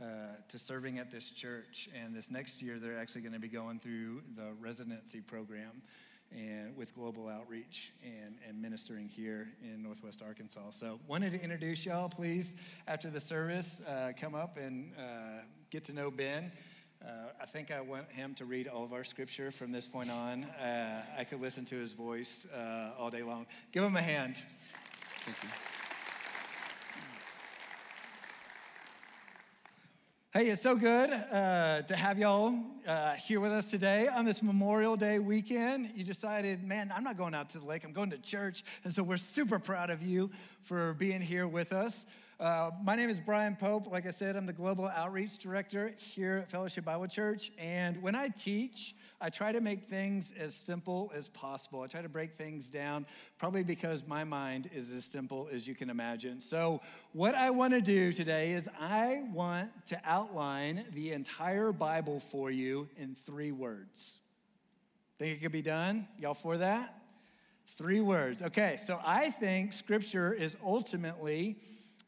uh, 0.01 0.05
to 0.49 0.59
serving 0.59 0.97
at 0.97 1.11
this 1.11 1.29
church. 1.29 1.89
And 1.95 2.15
this 2.15 2.31
next 2.31 2.61
year, 2.61 2.79
they're 2.79 2.97
actually 2.97 3.21
going 3.21 3.33
to 3.33 3.39
be 3.39 3.47
going 3.47 3.79
through 3.79 4.21
the 4.35 4.53
residency 4.59 5.21
program 5.21 5.81
and 6.31 6.75
with 6.75 6.95
global 6.95 7.27
outreach 7.27 7.91
and, 8.03 8.35
and 8.47 8.61
ministering 8.61 9.07
here 9.07 9.49
in 9.63 9.83
Northwest 9.83 10.21
Arkansas. 10.25 10.71
So, 10.71 10.99
wanted 11.07 11.33
to 11.33 11.43
introduce 11.43 11.85
y'all, 11.85 12.09
please, 12.09 12.55
after 12.87 13.09
the 13.09 13.19
service, 13.19 13.81
uh, 13.87 14.13
come 14.19 14.33
up 14.33 14.57
and 14.57 14.91
uh, 14.97 15.43
get 15.69 15.83
to 15.85 15.93
know 15.93 16.09
Ben. 16.09 16.51
Uh, 17.05 17.09
I 17.41 17.45
think 17.45 17.69
I 17.69 17.81
want 17.81 18.09
him 18.11 18.33
to 18.35 18.45
read 18.45 18.67
all 18.67 18.83
of 18.83 18.93
our 18.93 19.03
scripture 19.03 19.51
from 19.51 19.71
this 19.71 19.87
point 19.87 20.09
on. 20.09 20.45
Uh, 20.45 21.03
I 21.17 21.25
could 21.25 21.41
listen 21.41 21.65
to 21.65 21.75
his 21.75 21.93
voice 21.93 22.47
uh, 22.55 22.91
all 22.97 23.09
day 23.09 23.23
long. 23.23 23.45
Give 23.71 23.83
him 23.83 23.95
a 23.95 24.01
hand. 24.01 24.37
Thank 25.25 25.43
you. 25.43 25.72
Hey, 30.35 30.47
it's 30.47 30.63
so 30.63 30.75
good 30.75 31.11
uh, 31.11 31.83
to 31.83 31.95
have 31.95 32.17
y'all 32.17 32.55
uh, 32.87 33.13
here 33.13 33.39
with 33.39 33.51
us 33.51 33.69
today 33.69 34.07
on 34.07 34.25
this 34.25 34.41
Memorial 34.41 34.95
Day 34.95 35.19
weekend. 35.19 35.91
You 35.93 36.03
decided, 36.03 36.63
man, 36.63 36.91
I'm 36.91 37.03
not 37.03 37.17
going 37.17 37.35
out 37.35 37.49
to 37.49 37.59
the 37.59 37.67
lake, 37.67 37.83
I'm 37.83 37.93
going 37.93 38.09
to 38.09 38.17
church. 38.17 38.63
And 38.83 38.91
so 38.91 39.03
we're 39.03 39.17
super 39.17 39.59
proud 39.59 39.91
of 39.91 40.01
you 40.01 40.31
for 40.63 40.95
being 40.95 41.21
here 41.21 41.47
with 41.47 41.71
us. 41.71 42.07
Uh, 42.43 42.71
my 42.83 42.93
name 42.93 43.09
is 43.09 43.21
Brian 43.21 43.55
Pope. 43.55 43.89
Like 43.89 44.05
I 44.05 44.09
said, 44.09 44.35
I'm 44.35 44.45
the 44.45 44.51
Global 44.51 44.89
Outreach 44.89 45.37
Director 45.37 45.95
here 45.97 46.39
at 46.39 46.51
Fellowship 46.51 46.83
Bible 46.83 47.07
Church. 47.07 47.53
And 47.57 48.01
when 48.01 48.15
I 48.15 48.27
teach, 48.27 48.95
I 49.21 49.29
try 49.29 49.53
to 49.53 49.61
make 49.61 49.85
things 49.85 50.33
as 50.37 50.53
simple 50.53 51.09
as 51.15 51.29
possible. 51.29 51.83
I 51.83 51.87
try 51.87 52.01
to 52.01 52.09
break 52.09 52.33
things 52.33 52.69
down, 52.69 53.05
probably 53.37 53.63
because 53.63 54.05
my 54.05 54.25
mind 54.25 54.69
is 54.73 54.91
as 54.91 55.05
simple 55.05 55.47
as 55.53 55.65
you 55.65 55.73
can 55.73 55.89
imagine. 55.89 56.41
So, 56.41 56.81
what 57.13 57.33
I 57.33 57.49
want 57.49 57.75
to 57.75 57.81
do 57.81 58.11
today 58.11 58.51
is 58.51 58.67
I 58.77 59.23
want 59.31 59.71
to 59.85 60.01
outline 60.03 60.83
the 60.91 61.13
entire 61.13 61.71
Bible 61.71 62.19
for 62.19 62.51
you 62.51 62.89
in 62.97 63.15
three 63.25 63.53
words. 63.53 64.19
Think 65.17 65.37
it 65.37 65.41
could 65.41 65.53
be 65.53 65.61
done? 65.61 66.09
Y'all 66.19 66.33
for 66.33 66.57
that? 66.57 66.93
Three 67.77 68.01
words. 68.01 68.41
Okay, 68.41 68.75
so 68.77 68.99
I 69.05 69.29
think 69.29 69.71
Scripture 69.71 70.33
is 70.33 70.57
ultimately 70.61 71.55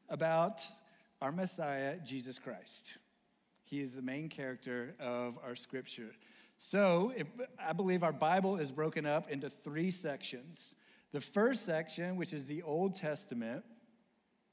about 0.09 0.61
our 1.21 1.31
Messiah, 1.31 1.97
Jesus 2.03 2.39
Christ. 2.39 2.97
He 3.63 3.81
is 3.81 3.93
the 3.93 4.01
main 4.01 4.29
character 4.29 4.95
of 4.99 5.37
our 5.43 5.55
Scripture. 5.55 6.11
So 6.57 7.13
it, 7.15 7.27
I 7.59 7.73
believe 7.73 8.03
our 8.03 8.13
Bible 8.13 8.57
is 8.57 8.71
broken 8.71 9.05
up 9.05 9.29
into 9.29 9.49
three 9.49 9.91
sections. 9.91 10.73
The 11.11 11.21
first 11.21 11.65
section, 11.65 12.15
which 12.15 12.33
is 12.33 12.45
the 12.45 12.61
Old 12.61 12.95
Testament, 12.95 13.63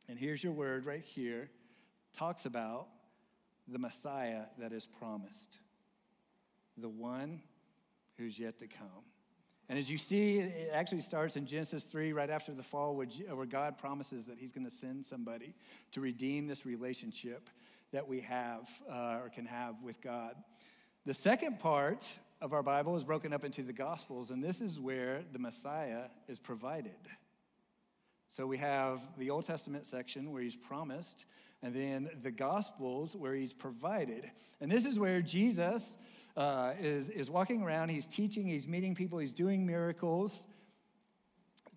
and 0.09 0.19
here's 0.19 0.43
your 0.43 0.53
word 0.53 0.87
right 0.87 1.05
here, 1.05 1.51
talks 2.13 2.47
about 2.47 2.89
the 3.69 3.79
Messiah 3.79 4.45
that 4.59 4.73
is 4.73 4.87
promised, 4.87 5.59
the 6.77 6.89
one 6.89 7.43
who's 8.17 8.39
yet 8.39 8.59
to 8.59 8.67
come. 8.67 9.05
And 9.73 9.79
as 9.79 9.91
you 9.91 9.97
see, 9.97 10.37
it 10.37 10.69
actually 10.75 11.01
starts 11.01 11.35
in 11.35 11.47
Genesis 11.47 11.85
3, 11.85 12.13
right 12.13 12.29
after 12.29 12.53
the 12.53 12.63
fall, 12.63 12.95
where 12.95 13.47
God 13.47 13.79
promises 13.79 14.27
that 14.27 14.37
He's 14.37 14.53
going 14.53 14.67
to 14.67 14.71
send 14.71 15.03
somebody 15.03 15.55
to 15.93 16.03
redeem 16.03 16.47
this 16.47 16.67
relationship 16.67 17.49
that 17.91 18.07
we 18.07 18.21
have 18.21 18.69
uh, 18.87 19.21
or 19.23 19.31
can 19.31 19.47
have 19.47 19.77
with 19.83 20.03
God. 20.03 20.35
The 21.07 21.15
second 21.15 21.59
part 21.59 22.07
of 22.43 22.53
our 22.53 22.63
Bible 22.63 22.97
is 22.97 23.05
broken 23.05 23.33
up 23.33 23.45
into 23.45 23.63
the 23.63 23.73
Gospels, 23.73 24.31
and 24.31 24.45
this 24.45 24.61
is 24.61 24.79
where 24.79 25.23
the 25.33 25.39
Messiah 25.39 26.03
is 26.29 26.39
provided. 26.39 26.93
So 28.29 28.47
we 28.47 28.59
have 28.59 29.01
the 29.17 29.31
Old 29.31 29.47
Testament 29.47 29.87
section 29.87 30.33
where 30.33 30.43
He's 30.43 30.55
promised, 30.55 31.25
and 31.63 31.75
then 31.75 32.11
the 32.21 32.31
Gospels 32.31 33.17
where 33.17 33.35
He's 33.35 33.55
provided. 33.55 34.31
And 34.61 34.71
this 34.71 34.85
is 34.85 34.99
where 34.99 35.23
Jesus 35.23 35.97
uh, 36.37 36.73
is, 36.81 37.09
is 37.09 37.31
walking 37.31 37.63
around, 37.63 37.91
he's 37.91 38.07
teaching, 38.07 38.47
he's 38.47 38.67
meeting 38.67 38.95
people, 38.95 39.19
he's 39.19 39.35
doing 39.35 39.67
miracles 39.67 40.43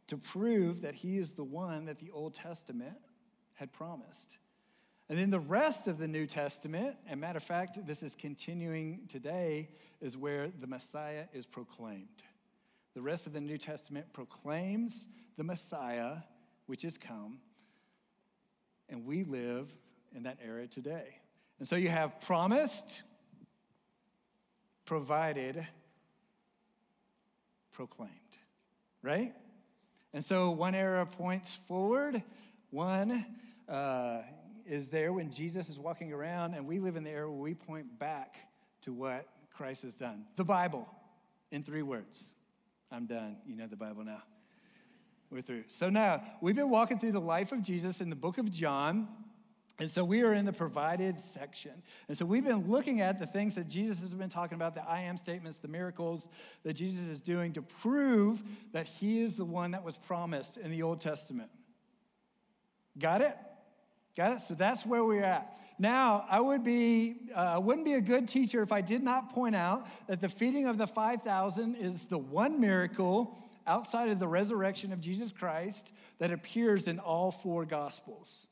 to 0.07 0.17
prove 0.17 0.81
that 0.81 0.95
he 0.95 1.17
is 1.17 1.31
the 1.31 1.43
one 1.43 1.85
that 1.85 1.99
the 1.99 2.11
Old 2.11 2.35
Testament 2.35 2.97
had 3.55 3.73
promised. 3.73 4.37
And 5.09 5.17
then 5.19 5.29
the 5.29 5.39
rest 5.39 5.87
of 5.87 5.97
the 5.97 6.07
New 6.07 6.25
Testament, 6.25 6.97
and 7.07 7.21
matter 7.21 7.37
of 7.37 7.43
fact, 7.43 7.77
this 7.85 8.01
is 8.01 8.15
continuing 8.15 9.01
today, 9.07 9.69
is 10.01 10.17
where 10.17 10.49
the 10.49 10.67
Messiah 10.67 11.25
is 11.33 11.45
proclaimed. 11.45 12.23
The 12.95 13.01
rest 13.01 13.27
of 13.27 13.33
the 13.33 13.41
New 13.41 13.57
Testament 13.57 14.13
proclaims 14.13 15.07
the 15.37 15.43
Messiah, 15.43 16.17
which 16.65 16.83
is 16.83 16.97
come, 16.97 17.39
and 18.89 19.05
we 19.05 19.23
live 19.23 19.75
in 20.15 20.23
that 20.23 20.37
era 20.43 20.67
today. 20.67 21.19
And 21.59 21.67
so 21.67 21.75
you 21.75 21.89
have 21.89 22.19
promised, 22.21 23.03
provided, 24.85 25.67
proclaimed, 27.71 28.11
right? 29.01 29.33
And 30.13 30.23
so 30.23 30.51
one 30.51 30.75
era 30.75 31.05
points 31.05 31.55
forward, 31.67 32.23
one 32.69 33.25
uh, 33.67 34.21
is 34.65 34.87
there 34.87 35.11
when 35.11 35.31
Jesus 35.31 35.69
is 35.69 35.77
walking 35.77 36.13
around, 36.13 36.53
and 36.53 36.65
we 36.65 36.79
live 36.79 36.95
in 36.95 37.03
the 37.03 37.11
era 37.11 37.29
where 37.29 37.41
we 37.41 37.53
point 37.53 37.99
back 37.99 38.37
to 38.81 38.93
what 38.93 39.27
Christ 39.51 39.83
has 39.83 39.95
done. 39.95 40.25
The 40.35 40.45
Bible, 40.45 40.89
in 41.51 41.63
three 41.63 41.81
words. 41.81 42.33
I'm 42.91 43.05
done. 43.05 43.37
You 43.45 43.55
know 43.55 43.67
the 43.67 43.75
Bible 43.75 44.03
now. 44.03 44.21
We're 45.29 45.41
through. 45.41 45.65
So 45.67 45.89
now, 45.89 46.23
we've 46.39 46.55
been 46.55 46.69
walking 46.69 46.99
through 46.99 47.11
the 47.11 47.19
life 47.19 47.51
of 47.51 47.61
Jesus 47.61 47.99
in 47.99 48.09
the 48.09 48.15
book 48.15 48.37
of 48.37 48.51
John. 48.51 49.07
And 49.77 49.89
so 49.89 50.05
we 50.05 50.23
are 50.23 50.33
in 50.33 50.45
the 50.45 50.53
provided 50.53 51.17
section. 51.17 51.73
And 52.07 52.17
so 52.17 52.25
we've 52.25 52.45
been 52.45 52.69
looking 52.69 53.01
at 53.01 53.19
the 53.19 53.25
things 53.25 53.55
that 53.55 53.67
Jesus 53.67 53.99
has 54.01 54.13
been 54.13 54.29
talking 54.29 54.55
about, 54.55 54.73
the 54.73 54.87
I 54.87 55.01
am 55.01 55.17
statements, 55.17 55.57
the 55.57 55.67
miracles 55.67 56.29
that 56.63 56.73
Jesus 56.73 57.07
is 57.07 57.19
doing 57.19 57.51
to 57.53 57.61
prove 57.61 58.41
that 58.71 58.85
he 58.85 59.21
is 59.21 59.35
the 59.35 59.43
one 59.43 59.71
that 59.71 59.83
was 59.83 59.97
promised 59.97 60.55
in 60.55 60.71
the 60.71 60.83
Old 60.83 61.01
Testament. 61.01 61.49
Got 62.97 63.19
it? 63.21 63.35
Got 64.15 64.33
it? 64.33 64.39
So 64.39 64.53
that's 64.53 64.85
where 64.85 65.03
we're 65.03 65.23
at. 65.23 65.57
Now, 65.77 66.25
I 66.29 66.39
would 66.39 66.63
be, 66.63 67.29
uh, 67.33 67.59
wouldn't 67.61 67.85
be 67.85 67.95
a 67.95 68.01
good 68.01 68.29
teacher 68.29 68.61
if 68.61 68.71
I 68.71 68.79
did 68.79 69.03
not 69.03 69.31
point 69.33 69.55
out 69.55 69.87
that 70.07 70.21
the 70.21 70.29
feeding 70.29 70.67
of 70.67 70.77
the 70.77 70.87
5,000 70.87 71.75
is 71.75 72.05
the 72.05 72.17
one 72.17 72.61
miracle 72.61 73.37
outside 73.67 74.07
of 74.07 74.19
the 74.19 74.27
resurrection 74.27 74.93
of 74.93 75.01
Jesus 75.01 75.33
Christ 75.33 75.91
that 76.19 76.31
appears 76.31 76.87
in 76.87 76.99
all 76.99 77.29
four 77.29 77.65
gospels. 77.65 78.47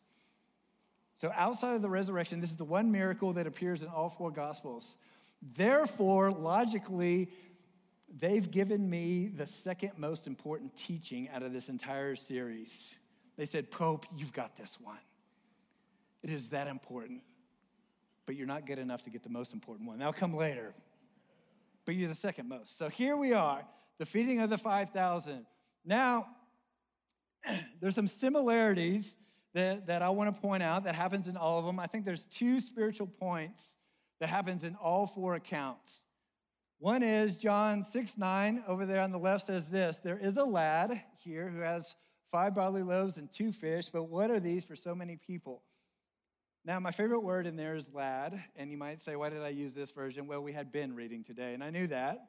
So, 1.23 1.31
outside 1.37 1.73
of 1.73 1.81
the 1.81 1.89
resurrection, 1.89 2.41
this 2.41 2.51
is 2.51 2.57
the 2.57 2.65
one 2.65 2.91
miracle 2.91 3.31
that 3.31 3.47
appears 3.47 3.81
in 3.81 3.87
all 3.87 4.09
four 4.09 4.29
gospels. 4.29 4.97
Therefore, 5.41 6.33
logically, 6.33 7.29
they've 8.13 8.51
given 8.51 8.89
me 8.89 9.27
the 9.27 9.45
second 9.45 9.91
most 9.95 10.27
important 10.27 10.75
teaching 10.75 11.29
out 11.29 11.41
of 11.41 11.53
this 11.53 11.69
entire 11.69 12.17
series. 12.17 12.95
They 13.37 13.45
said, 13.45 13.71
Pope, 13.71 14.05
you've 14.17 14.33
got 14.33 14.57
this 14.57 14.77
one. 14.81 14.97
It 16.23 16.29
is 16.29 16.49
that 16.49 16.67
important, 16.67 17.21
but 18.25 18.35
you're 18.35 18.45
not 18.45 18.65
good 18.65 18.77
enough 18.77 19.03
to 19.03 19.09
get 19.09 19.23
the 19.23 19.29
most 19.29 19.53
important 19.53 19.87
one. 19.87 19.99
That'll 19.99 20.11
come 20.11 20.35
later, 20.35 20.73
but 21.85 21.95
you're 21.95 22.09
the 22.09 22.15
second 22.15 22.49
most. 22.49 22.77
So 22.77 22.89
here 22.89 23.15
we 23.15 23.31
are, 23.31 23.63
the 23.97 24.05
feeding 24.05 24.41
of 24.41 24.49
the 24.49 24.57
5,000. 24.57 25.45
Now, 25.85 26.27
there's 27.79 27.95
some 27.95 28.09
similarities 28.09 29.15
that, 29.53 29.87
that 29.87 30.01
I 30.01 30.09
want 30.09 30.33
to 30.33 30.41
point 30.41 30.63
out 30.63 30.85
that 30.85 30.95
happens 30.95 31.27
in 31.27 31.37
all 31.37 31.59
of 31.59 31.65
them. 31.65 31.79
I 31.79 31.87
think 31.87 32.05
there's 32.05 32.25
two 32.25 32.59
spiritual 32.59 33.07
points 33.07 33.77
that 34.19 34.29
happens 34.29 34.63
in 34.63 34.75
all 34.75 35.05
four 35.05 35.35
accounts. 35.35 36.01
One 36.79 37.03
is 37.03 37.37
John 37.37 37.83
6 37.83 38.17
9 38.17 38.63
over 38.67 38.85
there 38.85 39.01
on 39.01 39.11
the 39.11 39.19
left 39.19 39.45
says 39.45 39.69
this 39.69 39.99
There 40.03 40.17
is 40.17 40.37
a 40.37 40.43
lad 40.43 41.01
here 41.23 41.49
who 41.49 41.59
has 41.59 41.95
five 42.31 42.55
barley 42.55 42.83
loaves 42.83 43.17
and 43.17 43.31
two 43.31 43.51
fish, 43.51 43.89
but 43.93 44.03
what 44.03 44.31
are 44.31 44.39
these 44.39 44.65
for 44.65 44.75
so 44.75 44.95
many 44.95 45.15
people? 45.15 45.61
Now, 46.65 46.79
my 46.79 46.91
favorite 46.91 47.19
word 47.19 47.45
in 47.45 47.57
there 47.57 47.75
is 47.75 47.93
lad, 47.93 48.41
and 48.55 48.71
you 48.71 48.77
might 48.77 49.01
say, 49.01 49.17
why 49.17 49.29
did 49.29 49.41
I 49.41 49.49
use 49.49 49.73
this 49.73 49.91
version? 49.91 50.27
Well, 50.27 50.41
we 50.41 50.53
had 50.53 50.71
Ben 50.71 50.95
reading 50.95 51.21
today, 51.21 51.53
and 51.53 51.61
I 51.61 51.69
knew 51.69 51.87
that. 51.87 52.19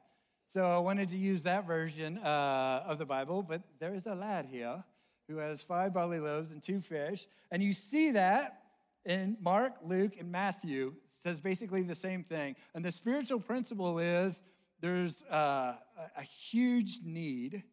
So 0.47 0.65
I 0.65 0.77
wanted 0.79 1.07
to 1.09 1.15
use 1.15 1.43
that 1.43 1.65
version 1.65 2.17
uh, 2.17 2.83
of 2.85 2.99
the 2.99 3.05
Bible, 3.05 3.43
but 3.43 3.61
there 3.79 3.95
is 3.95 4.05
a 4.05 4.13
lad 4.13 4.45
here 4.45 4.83
who 5.27 5.37
has 5.37 5.63
five 5.63 5.93
barley 5.93 6.19
loaves 6.19 6.51
and 6.51 6.61
two 6.61 6.81
fish. 6.81 7.27
And 7.51 7.63
you 7.63 7.73
see 7.73 8.11
that 8.11 8.61
in 9.05 9.37
Mark, 9.41 9.73
Luke, 9.83 10.13
and 10.19 10.31
Matthew. 10.31 10.93
Says 11.07 11.39
basically 11.39 11.83
the 11.83 11.95
same 11.95 12.23
thing. 12.23 12.55
And 12.73 12.83
the 12.83 12.91
spiritual 12.91 13.39
principle 13.39 13.99
is 13.99 14.41
there's 14.81 15.23
uh, 15.23 15.75
a 16.17 16.23
huge 16.23 16.99
need, 17.03 17.63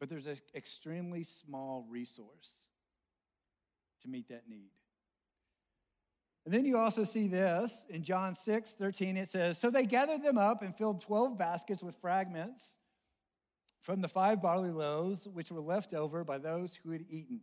but 0.00 0.08
there's 0.08 0.26
an 0.26 0.38
extremely 0.54 1.22
small 1.22 1.86
resource 1.88 2.50
to 4.02 4.08
meet 4.08 4.28
that 4.28 4.48
need. 4.48 4.70
And 6.44 6.54
then 6.54 6.64
you 6.64 6.78
also 6.78 7.02
see 7.02 7.26
this 7.26 7.86
in 7.90 8.04
John 8.04 8.32
6 8.32 8.74
13. 8.74 9.16
It 9.16 9.28
says, 9.28 9.58
So 9.58 9.68
they 9.68 9.84
gathered 9.84 10.22
them 10.22 10.38
up 10.38 10.62
and 10.62 10.74
filled 10.76 11.00
12 11.00 11.36
baskets 11.36 11.82
with 11.82 11.96
fragments 11.96 12.76
from 13.86 14.00
the 14.00 14.08
five 14.08 14.42
barley 14.42 14.72
loaves 14.72 15.28
which 15.28 15.52
were 15.52 15.60
left 15.60 15.94
over 15.94 16.24
by 16.24 16.38
those 16.38 16.74
who 16.82 16.90
had 16.90 17.04
eaten. 17.08 17.40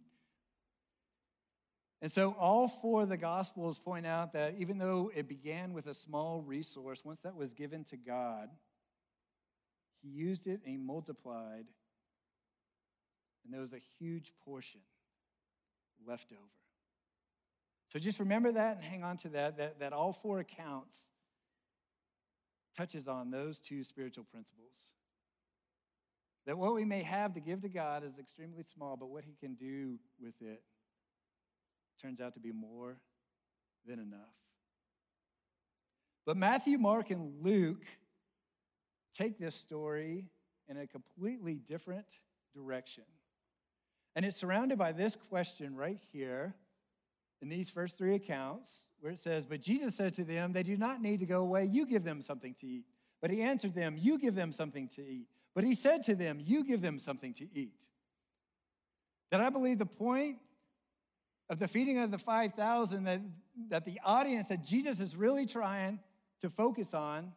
And 2.02 2.12
so, 2.12 2.36
all 2.38 2.68
four 2.68 3.04
of 3.04 3.10
the 3.10 3.16
Gospels 3.16 3.80
point 3.80 4.06
out 4.06 4.34
that 4.34 4.56
even 4.58 4.78
though 4.78 5.10
it 5.16 5.30
began 5.30 5.72
with 5.72 5.88
a 5.88 5.94
small 5.94 6.42
resource, 6.42 7.06
once 7.06 7.22
that 7.22 7.38
was 7.38 7.54
given 7.54 7.86
to 7.86 7.96
God, 7.96 8.50
He 10.02 10.10
used 10.10 10.46
it 10.46 10.60
and 10.66 10.72
He 10.74 10.76
multiplied, 10.76 11.64
and 13.46 13.54
there 13.54 13.62
was 13.62 13.72
a 13.72 13.82
huge 13.98 14.34
portion 14.44 14.82
left 16.06 16.34
over. 16.34 16.42
So, 17.94 18.00
just 18.00 18.20
remember 18.20 18.52
that 18.52 18.76
and 18.76 18.84
hang 18.84 19.06
on 19.06 19.16
to 19.20 19.30
that, 19.30 19.58
that, 19.60 19.80
that 19.80 19.94
all 19.94 20.12
four 20.12 20.40
accounts 20.40 21.08
touches 22.76 23.08
on 23.08 23.32
those 23.32 23.62
two 23.62 23.86
spiritual 23.86 24.26
principles. 24.26 24.90
That 26.46 26.58
what 26.58 26.74
we 26.74 26.84
may 26.84 27.04
have 27.04 27.34
to 27.34 27.40
give 27.40 27.62
to 27.62 27.70
God 27.70 28.04
is 28.04 28.20
extremely 28.20 28.64
small, 28.64 28.98
but 28.98 29.10
what 29.10 29.24
He 29.24 29.36
can 29.40 29.56
do 29.56 29.98
with 30.20 30.42
it 30.42 30.62
turns 32.02 32.20
out 32.20 32.34
to 32.34 32.40
be 32.40 32.52
more 32.52 32.98
than 33.86 34.00
enough. 34.00 34.36
But 36.26 36.38
Matthew, 36.38 36.78
Mark, 36.78 37.12
and 37.12 37.42
Luke 37.42 37.86
take 39.18 39.38
this 39.38 39.56
story 39.56 40.30
in 40.68 40.78
a 40.78 40.88
completely 40.88 41.56
different 41.56 42.08
direction. 42.54 43.04
And 44.16 44.26
it's 44.26 44.38
surrounded 44.38 44.78
by 44.78 44.92
this 44.92 45.16
question 45.16 45.76
right 45.76 46.00
here 46.12 46.56
in 47.42 47.50
these 47.50 47.70
first 47.70 47.98
three 47.98 48.16
accounts 48.16 48.86
where 49.00 49.12
it 49.12 49.20
says, 49.20 49.46
But 49.46 49.62
Jesus 49.62 49.96
said 49.96 50.14
to 50.16 50.24
them, 50.24 50.54
They 50.54 50.64
do 50.64 50.78
not 50.78 51.02
need 51.02 51.20
to 51.20 51.26
go 51.26 51.42
away. 51.42 51.66
You 51.66 51.86
give 51.86 52.04
them 52.04 52.22
something 52.22 52.54
to 52.56 52.68
eat. 52.68 52.86
But 53.22 53.32
he 53.32 53.42
answered 53.42 53.74
them, 53.74 53.98
You 54.00 54.18
give 54.18 54.36
them 54.36 54.52
something 54.52 54.88
to 54.96 55.02
eat. 55.02 55.28
But 55.56 55.64
he 55.64 55.76
said 55.76 56.04
to 56.04 56.16
them, 56.16 56.40
You 56.44 56.64
give 56.64 56.82
them 56.82 57.00
something 57.00 57.34
to 57.36 57.48
eat. 57.54 57.84
That 59.32 59.42
I 59.42 59.50
believe 59.50 59.80
the 59.80 59.86
point 59.86 60.38
of 61.50 61.60
the 61.60 61.68
feeding 61.68 62.00
of 62.00 62.12
the 62.12 62.18
5,000, 62.18 63.04
that, 63.04 63.22
that 63.70 63.86
the 63.86 64.00
audience 64.04 64.48
that 64.48 64.64
Jesus 64.64 65.00
is 65.00 65.16
really 65.16 65.46
trying 65.46 66.00
to 66.42 66.50
focus 66.50 66.94
on 66.94 67.34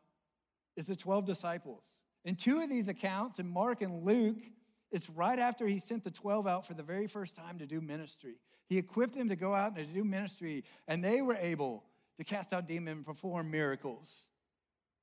is 0.77 0.87
the 0.87 0.97
12 0.97 1.25
disciples. 1.25 1.83
In 2.25 2.35
two 2.35 2.61
of 2.61 2.69
these 2.69 2.89
accounts, 2.89 3.39
in 3.39 3.49
Mark 3.49 3.83
and 3.83 4.05
Luke, 4.05 4.43
it's 4.91 5.11
right 5.11 5.39
after 5.39 5.67
he 5.67 5.79
sent 5.79 6.05
the 6.05 6.11
12 6.11 6.47
out 6.47 6.67
for 6.67 6.75
the 6.75 6.83
very 6.83 7.07
first 7.07 7.35
time 7.35 7.59
to 7.59 7.67
do 7.67 7.81
ministry. 7.81 8.37
He 8.69 8.79
equipped 8.79 9.15
them 9.15 9.29
to 9.29 9.37
go 9.37 9.55
out 9.55 9.77
and 9.77 9.87
to 9.87 9.95
do 9.95 10.05
ministry, 10.05 10.65
and 10.89 11.03
they 11.03 11.23
were 11.23 11.37
able 11.41 11.85
to 12.17 12.25
cast 12.25 12.53
out 12.53 12.67
demons 12.67 12.97
and 12.97 13.07
perform 13.07 13.51
miracles. 13.51 14.27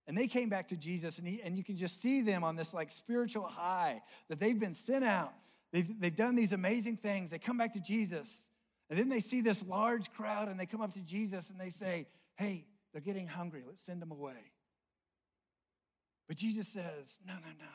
And 0.07 0.17
they 0.17 0.27
came 0.27 0.49
back 0.49 0.67
to 0.69 0.75
Jesus, 0.75 1.17
and, 1.17 1.27
he, 1.27 1.41
and 1.41 1.57
you 1.57 1.63
can 1.63 1.77
just 1.77 2.01
see 2.01 2.21
them 2.21 2.43
on 2.43 2.55
this 2.55 2.73
like 2.73 2.91
spiritual 2.91 3.45
high 3.45 4.01
that 4.27 4.39
they've 4.39 4.59
been 4.59 4.73
sent 4.73 5.05
out. 5.05 5.33
They've, 5.71 5.87
they've 5.99 6.15
done 6.15 6.35
these 6.35 6.51
amazing 6.51 6.97
things. 6.97 7.29
They 7.29 7.39
come 7.39 7.57
back 7.57 7.73
to 7.73 7.79
Jesus, 7.79 8.49
and 8.89 8.99
then 8.99 9.09
they 9.09 9.21
see 9.21 9.41
this 9.41 9.63
large 9.63 10.11
crowd, 10.11 10.49
and 10.49 10.59
they 10.59 10.65
come 10.65 10.81
up 10.81 10.93
to 10.93 11.01
Jesus 11.01 11.49
and 11.49 11.59
they 11.59 11.69
say, 11.69 12.07
Hey, 12.35 12.65
they're 12.91 13.01
getting 13.01 13.27
hungry. 13.27 13.63
Let's 13.65 13.83
send 13.85 14.01
them 14.01 14.11
away. 14.11 14.51
But 16.27 16.37
Jesus 16.37 16.67
says, 16.67 17.19
No, 17.25 17.33
no, 17.33 17.49
no. 17.59 17.65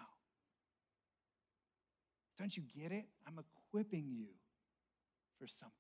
Don't 2.39 2.57
you 2.57 2.63
get 2.79 2.93
it? 2.93 3.07
I'm 3.27 3.39
equipping 3.39 4.11
you 4.11 4.27
for 5.41 5.49
something. 5.49 5.73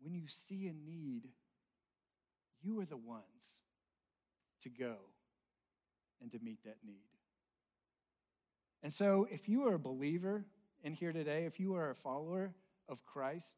When 0.00 0.14
you 0.14 0.24
see 0.26 0.66
a 0.66 0.72
need, 0.72 1.28
you 2.62 2.80
are 2.80 2.86
the 2.86 2.96
ones 2.96 3.60
to 4.62 4.68
go 4.68 4.96
and 6.20 6.30
to 6.30 6.38
meet 6.38 6.62
that 6.64 6.76
need. 6.84 7.02
And 8.82 8.92
so, 8.92 9.26
if 9.30 9.48
you 9.48 9.66
are 9.66 9.74
a 9.74 9.78
believer 9.78 10.44
in 10.82 10.94
here 10.94 11.12
today, 11.12 11.44
if 11.44 11.60
you 11.60 11.74
are 11.74 11.90
a 11.90 11.94
follower 11.94 12.52
of 12.88 13.04
Christ, 13.04 13.56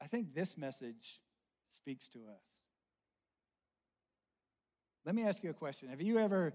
I 0.00 0.06
think 0.06 0.34
this 0.34 0.56
message 0.56 1.20
speaks 1.68 2.08
to 2.08 2.20
us. 2.20 2.42
Let 5.04 5.14
me 5.14 5.22
ask 5.24 5.42
you 5.42 5.50
a 5.50 5.54
question. 5.54 5.88
Have 5.88 6.00
you 6.00 6.18
ever 6.18 6.54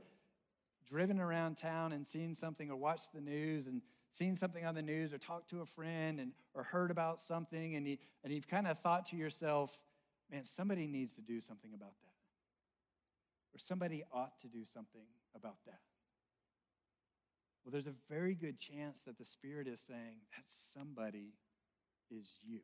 driven 0.88 1.20
around 1.20 1.58
town 1.58 1.92
and 1.92 2.06
seen 2.06 2.36
something 2.36 2.70
or 2.70 2.76
watched 2.76 3.14
the 3.14 3.22
news 3.22 3.68
and 3.68 3.82
seen 4.12 4.36
something 4.36 4.66
on 4.66 4.76
the 4.76 4.82
news 4.82 5.14
or 5.14 5.18
talked 5.18 5.50
to 5.50 5.62
a 5.62 5.66
friend 5.66 6.20
and, 6.20 6.32
or 6.54 6.64
heard 6.64 6.92
about 6.92 7.20
something 7.20 7.76
and, 7.76 7.88
you, 7.88 7.98
and 8.24 8.32
you've 8.32 8.48
kind 8.48 8.68
of 8.68 8.80
thought 8.80 9.08
to 9.08 9.16
yourself, 9.16 9.82
man, 10.32 10.44
somebody 10.44 10.88
needs 10.88 11.14
to 11.16 11.22
do 11.22 11.42
something 11.42 11.74
about 11.74 11.94
that. 12.02 12.15
Or 13.56 13.60
somebody 13.60 14.04
ought 14.12 14.38
to 14.40 14.48
do 14.48 14.66
something 14.74 15.06
about 15.34 15.58
that. 15.66 15.80
Well, 17.64 17.72
there's 17.72 17.88
a 17.88 17.96
very 18.10 18.36
good 18.36 18.60
chance 18.60 19.00
that 19.02 19.18
the 19.18 19.26
Spirit 19.26 19.68
is 19.68 19.80
saying 19.80 20.18
that 20.36 20.44
somebody 20.46 21.34
is 22.12 22.30
you. 22.46 22.60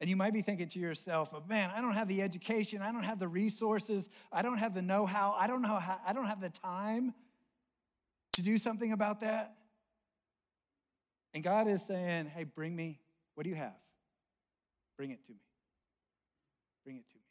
And 0.00 0.08
you 0.08 0.16
might 0.16 0.32
be 0.32 0.42
thinking 0.42 0.68
to 0.68 0.78
yourself, 0.78 1.32
but 1.32 1.48
man, 1.48 1.70
I 1.74 1.80
don't 1.80 1.94
have 1.94 2.08
the 2.08 2.22
education, 2.22 2.82
I 2.82 2.92
don't 2.92 3.04
have 3.04 3.18
the 3.18 3.28
resources, 3.28 4.08
I 4.32 4.42
don't 4.42 4.58
have 4.58 4.74
the 4.74 4.82
know 4.82 5.06
how, 5.06 5.34
I 5.38 5.46
don't 5.46 5.62
know 5.62 5.76
how, 5.76 5.98
I 6.06 6.12
don't 6.12 6.26
have 6.26 6.40
the 6.40 6.50
time 6.50 7.14
to 8.34 8.42
do 8.42 8.58
something 8.58 8.92
about 8.92 9.20
that. 9.20 9.54
And 11.32 11.42
God 11.42 11.68
is 11.68 11.84
saying, 11.84 12.26
hey, 12.26 12.44
bring 12.44 12.74
me, 12.74 13.00
what 13.34 13.44
do 13.44 13.50
you 13.50 13.56
have? 13.56 13.74
Bring 14.96 15.10
it 15.10 15.24
to 15.26 15.32
me. 15.32 15.38
Bring 16.84 16.96
it 16.96 17.08
to 17.08 17.16
me. 17.16 17.23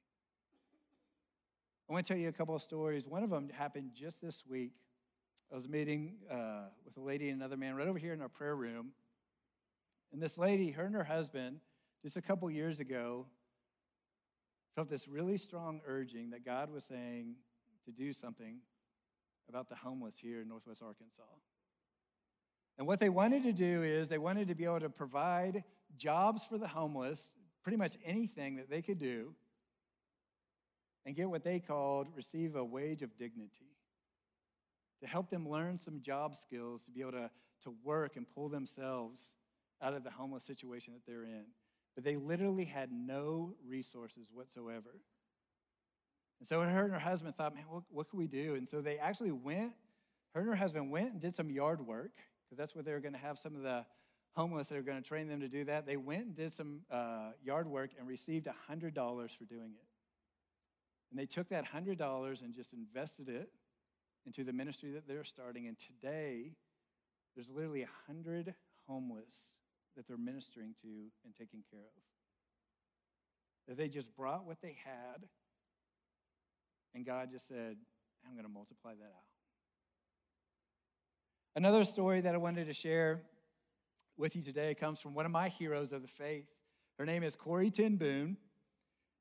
I 1.94 1.96
want 1.96 2.08
to 2.08 2.14
tell 2.14 2.20
you 2.20 2.28
a 2.28 2.32
couple 2.32 2.56
of 2.56 2.64
stories. 2.64 3.08
One 3.08 3.22
of 3.22 3.30
them 3.30 3.50
happened 3.50 3.92
just 3.94 4.20
this 4.20 4.44
week. 4.50 4.72
I 5.52 5.54
was 5.54 5.70
meeting 5.70 6.16
uh, 6.28 6.64
with 6.84 6.98
a 6.98 7.00
lady 7.00 7.30
and 7.30 7.40
another 7.40 7.56
man 7.56 7.76
right 7.76 7.88
over 7.88 8.00
here 8.00 8.14
in 8.14 8.22
our 8.24 8.30
prayer 8.30 8.56
room. 8.56 8.94
And 10.12 10.20
this 10.20 10.40
lady, 10.40 10.72
her 10.72 10.86
and 10.86 10.96
her 10.96 11.04
husband, 11.04 11.60
just 12.02 12.18
a 12.18 12.22
couple 12.24 12.50
years 12.50 12.80
ago, 12.80 13.28
felt 14.76 14.90
this 14.90 15.08
really 15.08 15.38
strong 15.38 15.82
urging 15.86 16.32
that 16.32 16.44
God 16.44 16.74
was 16.74 16.84
saying 16.84 17.36
to 17.86 17.92
do 17.92 18.12
something 18.12 18.62
about 19.48 19.70
the 19.70 19.76
homeless 19.76 20.16
here 20.18 20.42
in 20.42 20.48
Northwest 20.48 20.82
Arkansas. 20.82 21.22
And 22.80 22.88
what 22.88 23.00
they 23.00 23.10
wanted 23.10 23.44
to 23.44 23.54
do 23.54 23.84
is 23.84 24.08
they 24.08 24.18
wanted 24.18 24.48
to 24.48 24.56
be 24.56 24.66
able 24.66 24.80
to 24.80 24.90
provide 24.90 25.64
jobs 25.96 26.44
for 26.44 26.58
the 26.58 26.70
homeless, 26.70 27.32
pretty 27.62 27.78
much 27.78 27.98
anything 28.04 28.56
that 28.56 28.72
they 28.72 28.82
could 28.82 28.98
do, 28.98 29.36
and 31.06 31.16
get 31.16 31.30
what 31.30 31.44
they 31.44 31.60
called 31.60 32.08
receive 32.16 32.56
a 32.56 32.64
wage 32.64 33.02
of 33.02 33.16
dignity. 33.18 33.78
To 35.02 35.08
help 35.08 35.30
them 35.30 35.48
learn 35.48 35.80
some 35.80 36.02
job 36.02 36.36
skills 36.36 36.84
to 36.86 36.92
be 36.92 37.02
able 37.02 37.12
to, 37.14 37.30
to 37.64 37.76
work 37.84 38.16
and 38.16 38.26
pull 38.34 38.50
themselves 38.50 39.34
out 39.82 39.94
of 39.94 40.04
the 40.04 40.12
homeless 40.12 40.44
situation 40.44 40.94
that 40.94 41.06
they're 41.06 41.26
in. 41.26 41.46
But 41.96 42.06
they 42.06 42.16
literally 42.16 42.66
had 42.66 42.92
no 42.92 43.56
resources 43.68 44.30
whatsoever. 44.34 45.02
And 46.40 46.48
so 46.48 46.62
her 46.62 46.84
and 46.84 46.94
her 46.94 47.00
husband 47.00 47.36
thought, 47.36 47.54
man, 47.54 47.66
what, 47.70 47.84
what 47.90 48.10
can 48.10 48.20
we 48.20 48.28
do? 48.28 48.56
And 48.56 48.68
so 48.68 48.82
they 48.82 48.98
actually 48.98 49.32
went, 49.32 49.74
her 50.34 50.42
and 50.42 50.50
her 50.50 50.56
husband 50.56 50.90
went 50.90 51.12
and 51.12 51.22
did 51.22 51.36
some 51.36 51.50
yard 51.52 51.86
work, 51.86 52.12
because 52.46 52.58
that's 52.58 52.76
where 52.76 52.84
they 52.84 52.92
were 52.92 53.00
going 53.00 53.14
to 53.14 53.20
have 53.20 53.38
some 53.38 53.56
of 53.56 53.62
the 53.62 53.86
homeless 54.36 54.68
that 54.68 54.78
are 54.78 54.82
going 54.82 55.02
to 55.02 55.08
train 55.08 55.28
them 55.28 55.42
to 55.42 55.48
do 55.48 55.64
that. 55.66 55.86
They 55.86 55.98
went 55.98 56.26
and 56.26 56.36
did 56.36 56.52
some 56.52 56.82
uh, 56.90 57.32
yard 57.44 57.68
work 57.68 57.92
and 57.98 58.08
received 58.08 58.48
$100 58.70 58.94
for 58.94 59.46
doing 59.46 59.74
it. 59.76 59.93
And 61.14 61.20
they 61.20 61.28
took 61.28 61.50
that 61.50 61.72
$100 61.72 62.42
and 62.42 62.56
just 62.56 62.74
invested 62.74 63.30
it 63.30 63.50
into 64.26 64.44
the 64.44 64.52
ministry 64.52 64.90
that 64.94 65.08
they're 65.08 65.24
starting. 65.24 65.68
And 65.68 65.78
today, 65.78 66.54
there's 67.36 67.52
literally 67.52 67.86
100 68.08 68.56
homeless 68.88 69.52
that 69.96 70.08
they're 70.08 70.18
ministering 70.18 70.74
to 70.82 70.88
and 71.24 71.36
taking 71.38 71.62
care 71.70 71.82
of. 71.82 72.02
That 73.68 73.78
they 73.78 73.90
just 73.90 74.16
brought 74.16 74.48
what 74.48 74.58
they 74.64 74.76
had, 74.84 75.28
and 76.96 77.06
God 77.06 77.30
just 77.32 77.48
said, 77.48 77.78
I'm 78.26 78.34
going 78.34 78.48
to 78.48 78.52
multiply 78.52 78.94
that 78.96 79.06
out. 79.06 79.24
Another 81.56 81.84
story 81.84 82.22
that 82.22 82.34
I 82.34 82.40
wanted 82.40 82.66
to 82.66 82.74
share 82.74 83.22
with 84.18 84.36
you 84.36 84.42
today 84.42 84.74
comes 84.74 85.00
from 85.00 85.14
one 85.14 85.28
of 85.28 85.32
my 85.32 85.50
heroes 85.50 85.92
of 85.92 86.02
the 86.02 86.08
faith. 86.08 86.48
Her 86.98 87.06
name 87.06 87.22
is 87.22 87.36
Corrie 87.36 87.70
ten 87.70 87.98
Boom. 87.98 88.38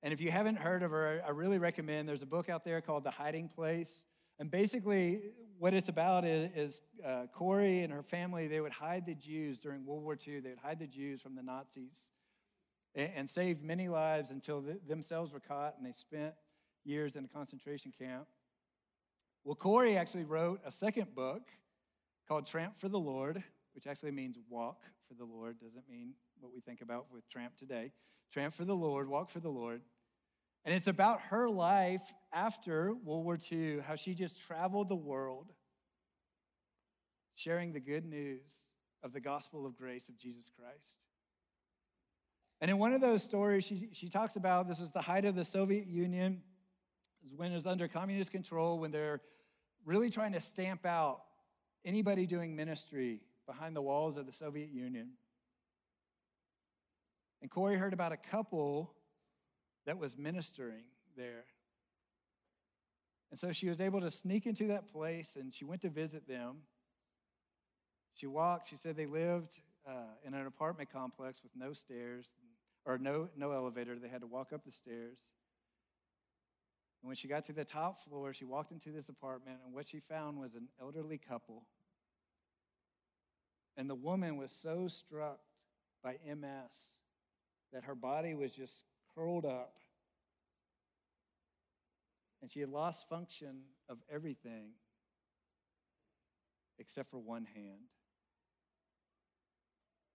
And 0.02 0.12
if 0.12 0.20
you 0.20 0.30
haven't 0.30 0.56
heard 0.56 0.82
of 0.82 0.90
her, 0.90 1.22
I 1.24 1.30
really 1.30 1.58
recommend 1.58 2.08
there's 2.08 2.22
a 2.22 2.26
book 2.26 2.48
out 2.48 2.64
there 2.64 2.80
called 2.80 3.04
The 3.04 3.10
Hiding 3.10 3.48
Place. 3.48 4.06
And 4.38 4.50
basically, 4.50 5.20
what 5.58 5.74
it's 5.74 5.88
about 5.88 6.24
is, 6.24 6.50
is 6.56 6.82
uh, 7.06 7.26
Corrie 7.32 7.82
and 7.82 7.92
her 7.92 8.02
family, 8.02 8.48
they 8.48 8.60
would 8.60 8.72
hide 8.72 9.06
the 9.06 9.14
Jews 9.14 9.58
during 9.58 9.86
World 9.86 10.02
War 10.02 10.16
II. 10.26 10.40
They 10.40 10.50
would 10.50 10.58
hide 10.58 10.80
the 10.80 10.88
Jews 10.88 11.20
from 11.20 11.36
the 11.36 11.42
Nazis 11.42 12.10
and, 12.96 13.10
and 13.14 13.30
saved 13.30 13.62
many 13.62 13.88
lives 13.88 14.32
until 14.32 14.60
the, 14.60 14.80
themselves 14.88 15.32
were 15.32 15.40
caught 15.40 15.74
and 15.76 15.86
they 15.86 15.92
spent 15.92 16.34
years 16.84 17.14
in 17.14 17.24
a 17.24 17.28
concentration 17.28 17.92
camp. 17.96 18.26
Well, 19.44 19.54
Corrie 19.54 19.96
actually 19.96 20.24
wrote 20.24 20.60
a 20.64 20.72
second 20.72 21.14
book 21.14 21.42
called 22.26 22.46
Tramp 22.46 22.76
for 22.76 22.88
the 22.88 22.98
Lord, 22.98 23.42
which 23.74 23.86
actually 23.86 24.10
means 24.10 24.36
walk 24.48 24.82
for 25.06 25.14
the 25.14 25.24
Lord, 25.24 25.60
doesn't 25.60 25.88
mean 25.88 26.14
what 26.40 26.52
we 26.52 26.60
think 26.60 26.80
about 26.80 27.06
with 27.12 27.28
tramp 27.28 27.56
today. 27.56 27.92
Tramp 28.32 28.54
for 28.54 28.64
the 28.64 28.74
Lord, 28.74 29.08
walk 29.08 29.30
for 29.30 29.40
the 29.40 29.50
Lord. 29.50 29.82
And 30.64 30.74
it's 30.74 30.86
about 30.86 31.20
her 31.22 31.48
life 31.48 32.02
after 32.32 32.94
World 32.94 33.24
War 33.24 33.38
II, 33.50 33.80
how 33.80 33.96
she 33.96 34.14
just 34.14 34.40
traveled 34.40 34.88
the 34.88 34.96
world 34.96 35.52
sharing 37.34 37.72
the 37.72 37.80
good 37.80 38.04
news 38.04 38.52
of 39.02 39.12
the 39.12 39.20
gospel 39.20 39.66
of 39.66 39.76
grace 39.76 40.08
of 40.08 40.16
Jesus 40.16 40.50
Christ. 40.56 40.86
And 42.60 42.70
in 42.70 42.78
one 42.78 42.92
of 42.92 43.00
those 43.00 43.24
stories, 43.24 43.64
she, 43.64 43.88
she 43.92 44.08
talks 44.08 44.36
about 44.36 44.68
this 44.68 44.78
was 44.78 44.92
the 44.92 45.02
height 45.02 45.24
of 45.24 45.34
the 45.34 45.44
Soviet 45.44 45.86
Union, 45.86 46.42
when 47.36 47.50
it 47.50 47.56
was 47.56 47.66
under 47.66 47.88
communist 47.88 48.30
control, 48.30 48.78
when 48.78 48.92
they're 48.92 49.20
really 49.84 50.10
trying 50.10 50.32
to 50.32 50.40
stamp 50.40 50.86
out 50.86 51.22
anybody 51.84 52.26
doing 52.26 52.54
ministry 52.54 53.22
behind 53.46 53.74
the 53.74 53.82
walls 53.82 54.16
of 54.16 54.26
the 54.26 54.32
Soviet 54.32 54.70
Union. 54.70 55.10
And 57.40 57.50
Corrie 57.50 57.76
heard 57.76 57.92
about 57.92 58.12
a 58.12 58.16
couple 58.16 58.94
that 59.86 59.98
was 59.98 60.16
ministering 60.16 60.84
there. 61.16 61.44
And 63.30 63.38
so 63.38 63.52
she 63.52 63.68
was 63.68 63.80
able 63.80 64.00
to 64.00 64.10
sneak 64.10 64.46
into 64.46 64.66
that 64.68 64.92
place 64.92 65.36
and 65.40 65.54
she 65.54 65.64
went 65.64 65.82
to 65.82 65.88
visit 65.88 66.28
them. 66.28 66.58
She 68.14 68.26
walked, 68.26 68.68
she 68.68 68.76
said 68.76 68.96
they 68.96 69.06
lived 69.06 69.60
uh, 69.88 70.14
in 70.24 70.34
an 70.34 70.46
apartment 70.46 70.92
complex 70.92 71.42
with 71.42 71.52
no 71.56 71.72
stairs 71.72 72.26
or 72.84 72.98
no, 72.98 73.28
no 73.36 73.52
elevator. 73.52 73.98
They 73.98 74.08
had 74.08 74.20
to 74.20 74.26
walk 74.26 74.52
up 74.52 74.64
the 74.64 74.72
stairs. 74.72 75.18
And 77.02 77.08
when 77.08 77.16
she 77.16 77.26
got 77.26 77.44
to 77.46 77.52
the 77.52 77.64
top 77.64 77.98
floor, 77.98 78.32
she 78.32 78.44
walked 78.44 78.70
into 78.70 78.90
this 78.90 79.08
apartment, 79.08 79.58
and 79.64 79.74
what 79.74 79.88
she 79.88 79.98
found 79.98 80.38
was 80.38 80.54
an 80.54 80.68
elderly 80.80 81.18
couple. 81.18 81.64
And 83.76 83.90
the 83.90 83.94
woman 83.96 84.36
was 84.36 84.52
so 84.52 84.86
struck 84.86 85.40
by 86.02 86.18
MS, 86.24 86.92
that 87.72 87.84
her 87.84 87.94
body 87.94 88.34
was 88.34 88.54
just 88.54 88.84
curled 89.16 89.44
up. 89.44 89.74
And 92.40 92.50
she 92.50 92.60
had 92.60 92.68
lost 92.68 93.08
function 93.08 93.62
of 93.88 93.98
everything 94.10 94.72
except 96.78 97.10
for 97.10 97.18
one 97.18 97.46
hand. 97.54 97.88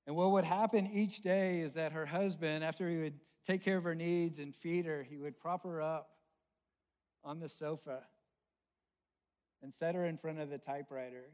And 0.06 0.16
what 0.16 0.32
would 0.32 0.46
happen 0.46 0.90
each 0.92 1.22
day 1.22 1.60
is 1.60 1.74
that 1.74 1.92
her 1.92 2.06
husband, 2.06 2.64
after 2.64 2.90
he 2.90 2.98
would 2.98 3.20
take 3.46 3.64
care 3.64 3.78
of 3.78 3.84
her 3.84 3.96
needs 3.96 4.40
and 4.40 4.56
feed 4.56 4.86
her, 4.86 5.04
he 5.04 5.18
would 5.18 5.40
prop 5.40 5.64
her 5.64 5.82
up 5.82 6.10
on 7.24 7.40
the 7.40 7.50
sofa 7.50 8.04
and 9.62 9.74
set 9.74 9.96
her 9.96 10.06
in 10.06 10.18
front 10.18 10.40
of 10.40 10.50
the 10.50 10.58
typewriter. 10.58 11.32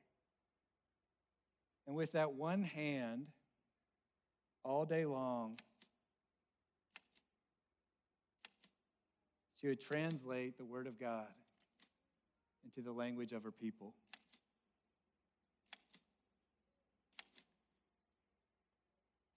And 1.85 1.95
with 1.95 2.13
that 2.13 2.33
one 2.33 2.63
hand, 2.63 3.27
all 4.63 4.85
day 4.85 5.05
long, 5.05 5.57
she 9.63 9.69
would 9.69 9.79
translate 9.79 10.57
the 10.57 10.65
Word 10.65 10.87
of 10.87 10.99
God 10.99 11.27
into 12.65 12.81
the 12.81 12.91
language 12.91 13.31
of 13.31 13.43
her 13.43 13.51
people. 13.51 13.93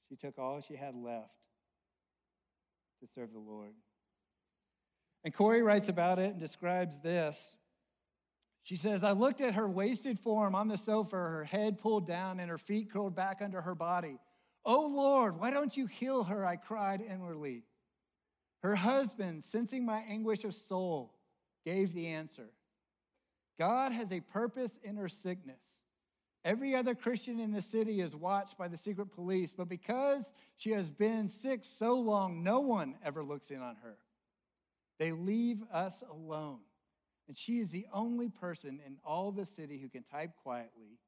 She 0.08 0.16
took 0.16 0.36
all 0.36 0.60
she 0.60 0.74
had 0.74 0.96
left 0.96 1.30
to 3.00 3.06
serve 3.14 3.32
the 3.32 3.38
Lord. 3.38 3.70
And 5.22 5.32
Corrie 5.32 5.62
writes 5.62 5.88
about 5.88 6.18
it 6.18 6.32
and 6.32 6.40
describes 6.40 6.98
this. 6.98 7.54
She 8.64 8.74
says, 8.74 9.04
I 9.04 9.12
looked 9.12 9.40
at 9.40 9.54
her 9.54 9.68
wasted 9.68 10.18
form 10.18 10.56
on 10.56 10.66
the 10.66 10.76
sofa, 10.76 11.14
her 11.14 11.44
head 11.44 11.78
pulled 11.78 12.08
down 12.08 12.40
and 12.40 12.50
her 12.50 12.58
feet 12.58 12.90
curled 12.90 13.14
back 13.14 13.38
under 13.40 13.60
her 13.60 13.76
body. 13.76 14.18
Oh 14.64 14.88
Lord, 14.88 15.38
why 15.38 15.52
don't 15.52 15.76
you 15.76 15.86
heal 15.86 16.24
her? 16.24 16.44
I 16.44 16.56
cried 16.56 17.00
inwardly. 17.00 17.62
Her 18.66 18.74
husband, 18.74 19.44
sensing 19.44 19.86
my 19.86 20.02
anguish 20.08 20.42
of 20.42 20.52
soul, 20.52 21.14
gave 21.64 21.94
the 21.94 22.08
answer 22.08 22.50
God 23.60 23.92
has 23.92 24.10
a 24.10 24.18
purpose 24.18 24.80
in 24.82 24.96
her 24.96 25.08
sickness. 25.08 25.82
Every 26.44 26.74
other 26.74 26.96
Christian 26.96 27.38
in 27.38 27.52
the 27.52 27.62
city 27.62 28.00
is 28.00 28.16
watched 28.16 28.58
by 28.58 28.66
the 28.66 28.76
secret 28.76 29.12
police, 29.12 29.54
but 29.56 29.68
because 29.68 30.32
she 30.56 30.72
has 30.72 30.90
been 30.90 31.28
sick 31.28 31.60
so 31.62 31.94
long, 31.94 32.42
no 32.42 32.58
one 32.58 32.96
ever 33.04 33.22
looks 33.22 33.52
in 33.52 33.62
on 33.62 33.76
her. 33.84 33.98
They 34.98 35.12
leave 35.12 35.62
us 35.72 36.02
alone. 36.10 36.58
And 37.28 37.36
she 37.36 37.60
is 37.60 37.70
the 37.70 37.86
only 37.92 38.30
person 38.30 38.80
in 38.84 38.96
all 39.04 39.30
the 39.30 39.46
city 39.46 39.78
who 39.78 39.88
can 39.88 40.02
type 40.02 40.32
quietly, 40.42 40.98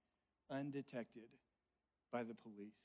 undetected 0.49 1.27
by 2.13 2.23
the 2.23 2.35
police. 2.35 2.79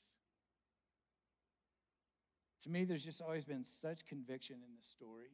To 2.64 2.70
me, 2.70 2.84
there's 2.84 3.04
just 3.04 3.22
always 3.22 3.44
been 3.44 3.64
such 3.64 4.06
conviction 4.06 4.56
in 4.56 4.74
this 4.74 4.86
story 4.86 5.30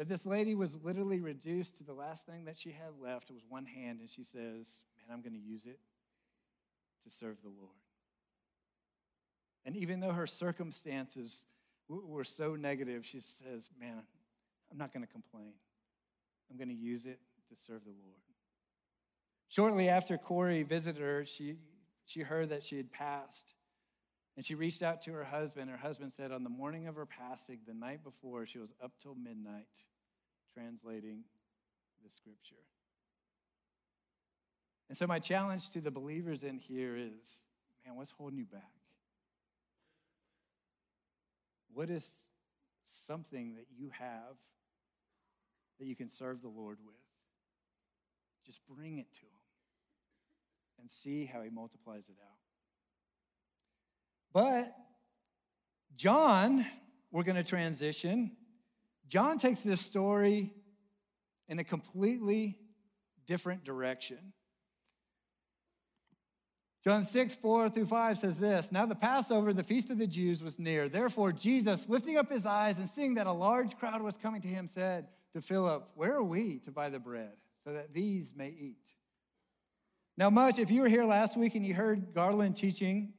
that 0.00 0.08
this 0.08 0.24
lady 0.24 0.54
was 0.54 0.82
literally 0.82 1.20
reduced 1.20 1.76
to 1.76 1.84
the 1.84 1.92
last 1.92 2.24
thing 2.24 2.46
that 2.46 2.58
she 2.58 2.70
had 2.70 2.98
left 2.98 3.30
was 3.30 3.42
one 3.46 3.66
hand, 3.66 4.00
and 4.00 4.08
she 4.08 4.24
says, 4.24 4.82
Man, 4.96 5.12
I'm 5.14 5.20
going 5.20 5.34
to 5.34 5.46
use 5.46 5.66
it 5.66 5.78
to 7.04 7.10
serve 7.10 7.42
the 7.42 7.50
Lord. 7.50 7.76
And 9.66 9.76
even 9.76 10.00
though 10.00 10.12
her 10.12 10.26
circumstances 10.26 11.44
were 11.86 12.24
so 12.24 12.56
negative, 12.56 13.04
she 13.04 13.20
says, 13.20 13.68
Man, 13.78 14.02
I'm 14.72 14.78
not 14.78 14.94
going 14.94 15.04
to 15.04 15.12
complain. 15.12 15.52
I'm 16.50 16.56
going 16.56 16.70
to 16.70 16.74
use 16.74 17.04
it 17.04 17.20
to 17.50 17.54
serve 17.54 17.84
the 17.84 17.90
Lord. 17.90 18.22
Shortly 19.50 19.90
after 19.90 20.16
Corrie 20.16 20.62
visited 20.62 21.02
her, 21.02 21.26
she, 21.26 21.56
she 22.06 22.20
heard 22.20 22.48
that 22.48 22.62
she 22.62 22.78
had 22.78 22.90
passed. 22.90 23.52
And 24.40 24.44
she 24.46 24.54
reached 24.54 24.82
out 24.82 25.02
to 25.02 25.12
her 25.12 25.24
husband. 25.24 25.68
Her 25.68 25.76
husband 25.76 26.12
said, 26.12 26.32
On 26.32 26.42
the 26.42 26.48
morning 26.48 26.86
of 26.86 26.96
her 26.96 27.04
passing, 27.04 27.58
the 27.68 27.74
night 27.74 28.02
before, 28.02 28.46
she 28.46 28.58
was 28.58 28.72
up 28.82 28.92
till 28.98 29.14
midnight 29.14 29.66
translating 30.54 31.24
the 32.02 32.08
scripture. 32.08 32.64
And 34.88 34.96
so, 34.96 35.06
my 35.06 35.18
challenge 35.18 35.68
to 35.72 35.82
the 35.82 35.90
believers 35.90 36.42
in 36.42 36.56
here 36.56 36.96
is 36.96 37.42
man, 37.84 37.96
what's 37.96 38.12
holding 38.12 38.38
you 38.38 38.46
back? 38.46 38.62
What 41.74 41.90
is 41.90 42.30
something 42.86 43.56
that 43.56 43.66
you 43.76 43.90
have 43.90 44.38
that 45.78 45.84
you 45.84 45.94
can 45.94 46.08
serve 46.08 46.40
the 46.40 46.48
Lord 46.48 46.78
with? 46.82 46.94
Just 48.46 48.60
bring 48.66 48.96
it 48.96 49.12
to 49.12 49.20
Him 49.20 49.42
and 50.80 50.90
see 50.90 51.26
how 51.26 51.42
He 51.42 51.50
multiplies 51.50 52.08
it 52.08 52.16
out. 52.22 52.39
But 54.32 54.74
John, 55.96 56.64
we're 57.10 57.24
going 57.24 57.36
to 57.36 57.44
transition. 57.44 58.36
John 59.08 59.38
takes 59.38 59.60
this 59.60 59.80
story 59.80 60.52
in 61.48 61.58
a 61.58 61.64
completely 61.64 62.56
different 63.26 63.64
direction. 63.64 64.32
John 66.82 67.02
6, 67.02 67.34
4 67.34 67.68
through 67.68 67.86
5 67.86 68.18
says 68.18 68.40
this 68.40 68.72
Now 68.72 68.86
the 68.86 68.94
Passover, 68.94 69.52
the 69.52 69.64
feast 69.64 69.90
of 69.90 69.98
the 69.98 70.06
Jews, 70.06 70.42
was 70.42 70.58
near. 70.58 70.88
Therefore, 70.88 71.32
Jesus, 71.32 71.88
lifting 71.88 72.16
up 72.16 72.30
his 72.30 72.46
eyes 72.46 72.78
and 72.78 72.88
seeing 72.88 73.14
that 73.14 73.26
a 73.26 73.32
large 73.32 73.76
crowd 73.76 74.00
was 74.00 74.16
coming 74.16 74.40
to 74.42 74.48
him, 74.48 74.66
said 74.66 75.08
to 75.34 75.42
Philip, 75.42 75.90
Where 75.94 76.14
are 76.14 76.22
we 76.22 76.58
to 76.60 76.70
buy 76.70 76.88
the 76.88 76.98
bread 76.98 77.32
so 77.64 77.72
that 77.74 77.92
these 77.92 78.32
may 78.34 78.48
eat? 78.48 78.94
Now, 80.16 80.30
much, 80.30 80.58
if 80.58 80.70
you 80.70 80.80
were 80.82 80.88
here 80.88 81.04
last 81.04 81.36
week 81.36 81.54
and 81.54 81.66
you 81.66 81.74
heard 81.74 82.14
Garland 82.14 82.56
teaching, 82.56 83.12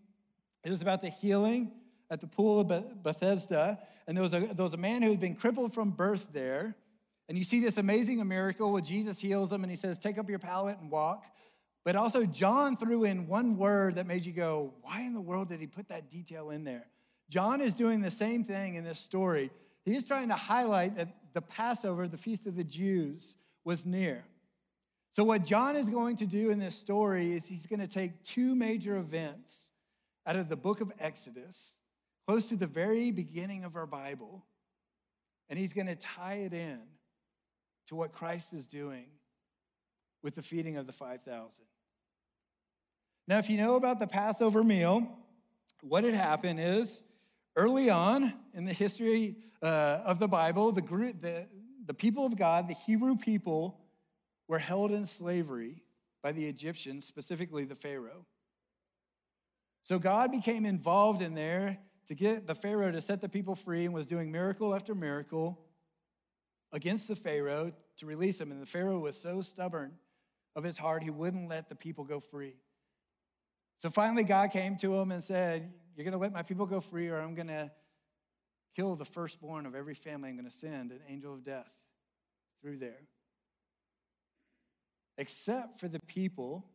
it 0.64 0.70
was 0.70 0.82
about 0.82 1.02
the 1.02 1.10
healing 1.10 1.72
at 2.10 2.22
the 2.22 2.28
pool 2.28 2.60
of 2.60 3.04
Bethesda. 3.04 3.80
And 4.08 4.18
there 4.18 4.24
was, 4.24 4.34
a, 4.34 4.40
there 4.40 4.64
was 4.64 4.74
a 4.74 4.78
man 4.78 5.02
who 5.02 5.10
had 5.10 5.20
been 5.20 5.36
crippled 5.36 5.74
from 5.74 5.92
birth 5.92 6.28
there. 6.34 6.76
And 7.30 7.38
you 7.38 7.44
see 7.44 7.60
this 7.60 7.78
amazing 7.78 8.26
miracle 8.28 8.72
where 8.74 8.82
Jesus 8.82 9.20
heals 9.20 9.52
him 9.52 9.64
and 9.64 9.72
he 9.72 9.78
says, 9.78 9.98
Take 9.98 10.18
up 10.18 10.30
your 10.30 10.40
pallet 10.40 10.78
and 10.80 10.92
walk. 10.92 11.26
But 11.84 11.96
also, 11.96 12.26
John 12.26 12.78
threw 12.78 13.06
in 13.06 13.28
one 13.28 13.58
word 13.58 13.96
that 13.96 14.06
made 14.06 14.26
you 14.26 14.34
go, 14.34 14.74
Why 14.82 15.02
in 15.02 15.14
the 15.14 15.22
world 15.22 15.48
did 15.50 15.60
he 15.60 15.68
put 15.68 15.88
that 15.90 16.10
detail 16.10 16.52
in 16.52 16.64
there? 16.64 16.86
John 17.30 17.62
is 17.62 17.74
doing 17.74 18.02
the 18.02 18.12
same 18.12 18.44
thing 18.44 18.76
in 18.76 18.84
this 18.84 19.00
story. 19.00 19.50
He 19.86 19.96
is 19.96 20.06
trying 20.06 20.28
to 20.28 20.36
highlight 20.36 20.98
that 20.98 21.16
the 21.34 21.42
Passover, 21.42 22.08
the 22.08 22.18
feast 22.18 22.46
of 22.46 22.56
the 22.56 22.64
Jews, 22.64 23.38
was 23.64 23.86
near. 23.86 24.26
So, 25.14 25.24
what 25.24 25.44
John 25.44 25.76
is 25.76 25.90
going 25.90 26.18
to 26.18 26.26
do 26.26 26.50
in 26.50 26.60
this 26.60 26.76
story 26.76 27.32
is 27.32 27.48
he's 27.48 27.66
going 27.66 27.80
to 27.80 27.88
take 27.88 28.24
two 28.24 28.54
major 28.54 28.98
events 28.98 29.71
out 30.26 30.36
of 30.36 30.50
the 30.50 30.56
book 30.56 30.82
of 30.82 30.92
Exodus, 31.00 31.78
close 32.28 32.48
to 32.50 32.56
the 32.56 32.68
very 32.68 33.12
beginning 33.12 33.64
of 33.64 33.76
our 33.76 33.88
Bible, 33.88 34.46
and 35.50 35.58
he's 35.58 35.74
going 35.74 35.88
to 35.88 35.96
tie 35.96 36.36
it 36.36 36.54
in 36.54 36.80
to 37.88 37.96
what 37.96 38.14
Christ 38.14 38.54
is 38.54 38.68
doing 38.68 39.06
with 40.24 40.36
the 40.36 40.42
feeding 40.42 40.78
of 40.78 40.86
the 40.86 40.94
5,000. 40.94 41.66
Now, 43.28 43.38
if 43.38 43.50
you 43.50 43.58
know 43.58 43.76
about 43.76 44.00
the 44.00 44.08
Passover 44.08 44.64
meal, 44.64 45.08
what 45.82 46.04
had 46.04 46.14
happened 46.14 46.60
is 46.60 47.02
early 47.56 47.90
on 47.90 48.34
in 48.54 48.66
the 48.66 48.74
history 48.74 49.36
uh, 49.62 50.02
of 50.06 50.20
the 50.20 50.28
Bible, 50.28 50.72
the, 50.72 50.82
the, 50.82 51.48
the 51.86 51.94
people 51.94 52.26
of 52.26 52.38
God, 52.38 52.68
the 52.68 52.76
Hebrew 52.86 53.16
people, 53.16 53.80
were 54.48 54.60
held 54.60 54.92
in 54.92 55.06
slavery 55.06 55.84
by 56.22 56.32
the 56.32 56.46
Egyptians, 56.46 57.06
specifically 57.06 57.64
the 57.64 57.76
Pharaoh. 57.76 58.26
So 59.92 60.00
God 60.00 60.32
became 60.32 60.66
involved 60.66 61.22
in 61.22 61.36
there 61.36 61.78
to 62.06 62.16
get 62.16 62.48
the 62.48 62.56
Pharaoh 62.56 62.94
to 62.94 63.02
set 63.02 63.20
the 63.20 63.28
people 63.28 63.56
free 63.56 63.84
and 63.84 63.94
was 63.94 64.06
doing 64.06 64.32
miracle 64.32 64.74
after 64.74 64.96
miracle 64.96 65.60
against 66.72 67.10
the 67.10 67.16
Pharaoh 67.18 67.74
to 67.98 68.06
release 68.06 68.38
them. 68.38 68.54
And 68.54 68.62
the 68.62 68.66
Pharaoh 68.66 69.00
was 69.00 69.20
so 69.20 69.42
stubborn 69.42 69.92
of 70.56 70.64
his 70.64 70.78
heart, 70.78 71.04
he 71.04 71.10
wouldn't 71.10 71.50
let 71.50 71.68
the 71.68 71.76
people 71.76 72.06
go 72.06 72.22
free. 72.22 72.56
So 73.80 73.90
finally, 73.90 74.24
God 74.24 74.52
came 74.52 74.78
to 74.78 74.96
him 74.96 75.12
and 75.12 75.22
said, 75.22 75.74
You're 75.98 76.06
going 76.06 76.14
to 76.14 76.20
let 76.20 76.32
my 76.32 76.44
people 76.44 76.66
go 76.66 76.80
free, 76.80 77.10
or 77.10 77.20
I'm 77.20 77.36
going 77.36 77.48
to 77.48 77.70
kill 78.78 78.96
the 78.96 79.04
firstborn 79.04 79.66
of 79.66 79.76
every 79.76 79.96
family. 79.96 80.30
I'm 80.30 80.38
going 80.38 80.50
to 80.50 80.56
send 80.56 80.92
an 80.92 81.02
angel 81.10 81.34
of 81.34 81.44
death 81.44 81.76
through 82.62 82.78
there. 82.78 83.02
Except 85.18 85.82
for 85.82 85.90
the 85.90 86.00
people 86.00 86.66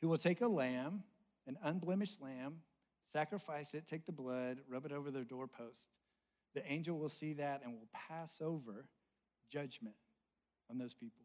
who 0.00 0.08
will 0.08 0.16
take 0.16 0.40
a 0.40 0.48
lamb 0.48 1.02
an 1.46 1.56
unblemished 1.62 2.20
lamb, 2.20 2.58
sacrifice 3.08 3.74
it, 3.74 3.86
take 3.86 4.06
the 4.06 4.12
blood, 4.12 4.58
rub 4.68 4.86
it 4.86 4.92
over 4.92 5.10
their 5.10 5.24
doorpost. 5.24 5.88
The 6.54 6.70
angel 6.70 6.98
will 6.98 7.08
see 7.08 7.34
that 7.34 7.62
and 7.64 7.72
will 7.72 7.88
pass 7.92 8.40
over 8.40 8.88
judgment 9.50 9.96
on 10.70 10.78
those 10.78 10.94
people. 10.94 11.22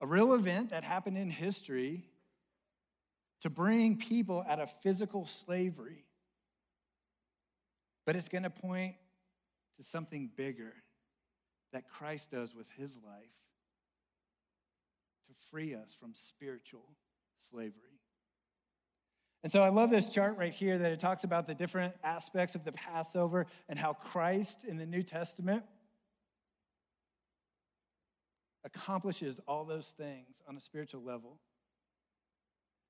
A 0.00 0.06
real 0.06 0.34
event 0.34 0.70
that 0.70 0.84
happened 0.84 1.18
in 1.18 1.30
history 1.30 2.04
to 3.40 3.50
bring 3.50 3.96
people 3.96 4.44
out 4.48 4.60
of 4.60 4.70
physical 4.82 5.26
slavery. 5.26 6.04
But 8.06 8.16
it's 8.16 8.28
going 8.28 8.44
to 8.44 8.50
point 8.50 8.94
to 9.76 9.84
something 9.84 10.30
bigger 10.34 10.72
that 11.72 11.88
Christ 11.88 12.30
does 12.30 12.54
with 12.54 12.70
his 12.70 12.96
life 12.96 13.36
to 15.26 15.34
free 15.50 15.74
us 15.74 15.96
from 15.98 16.14
spiritual 16.14 16.96
slavery. 17.38 17.97
And 19.42 19.52
so 19.52 19.62
I 19.62 19.68
love 19.68 19.90
this 19.90 20.08
chart 20.08 20.36
right 20.36 20.52
here 20.52 20.78
that 20.78 20.90
it 20.92 20.98
talks 20.98 21.22
about 21.22 21.46
the 21.46 21.54
different 21.54 21.94
aspects 22.02 22.54
of 22.54 22.64
the 22.64 22.72
Passover 22.72 23.46
and 23.68 23.78
how 23.78 23.92
Christ 23.92 24.64
in 24.64 24.78
the 24.78 24.86
New 24.86 25.02
Testament 25.02 25.64
accomplishes 28.64 29.40
all 29.46 29.64
those 29.64 29.90
things 29.90 30.42
on 30.48 30.56
a 30.56 30.60
spiritual 30.60 31.02
level. 31.02 31.38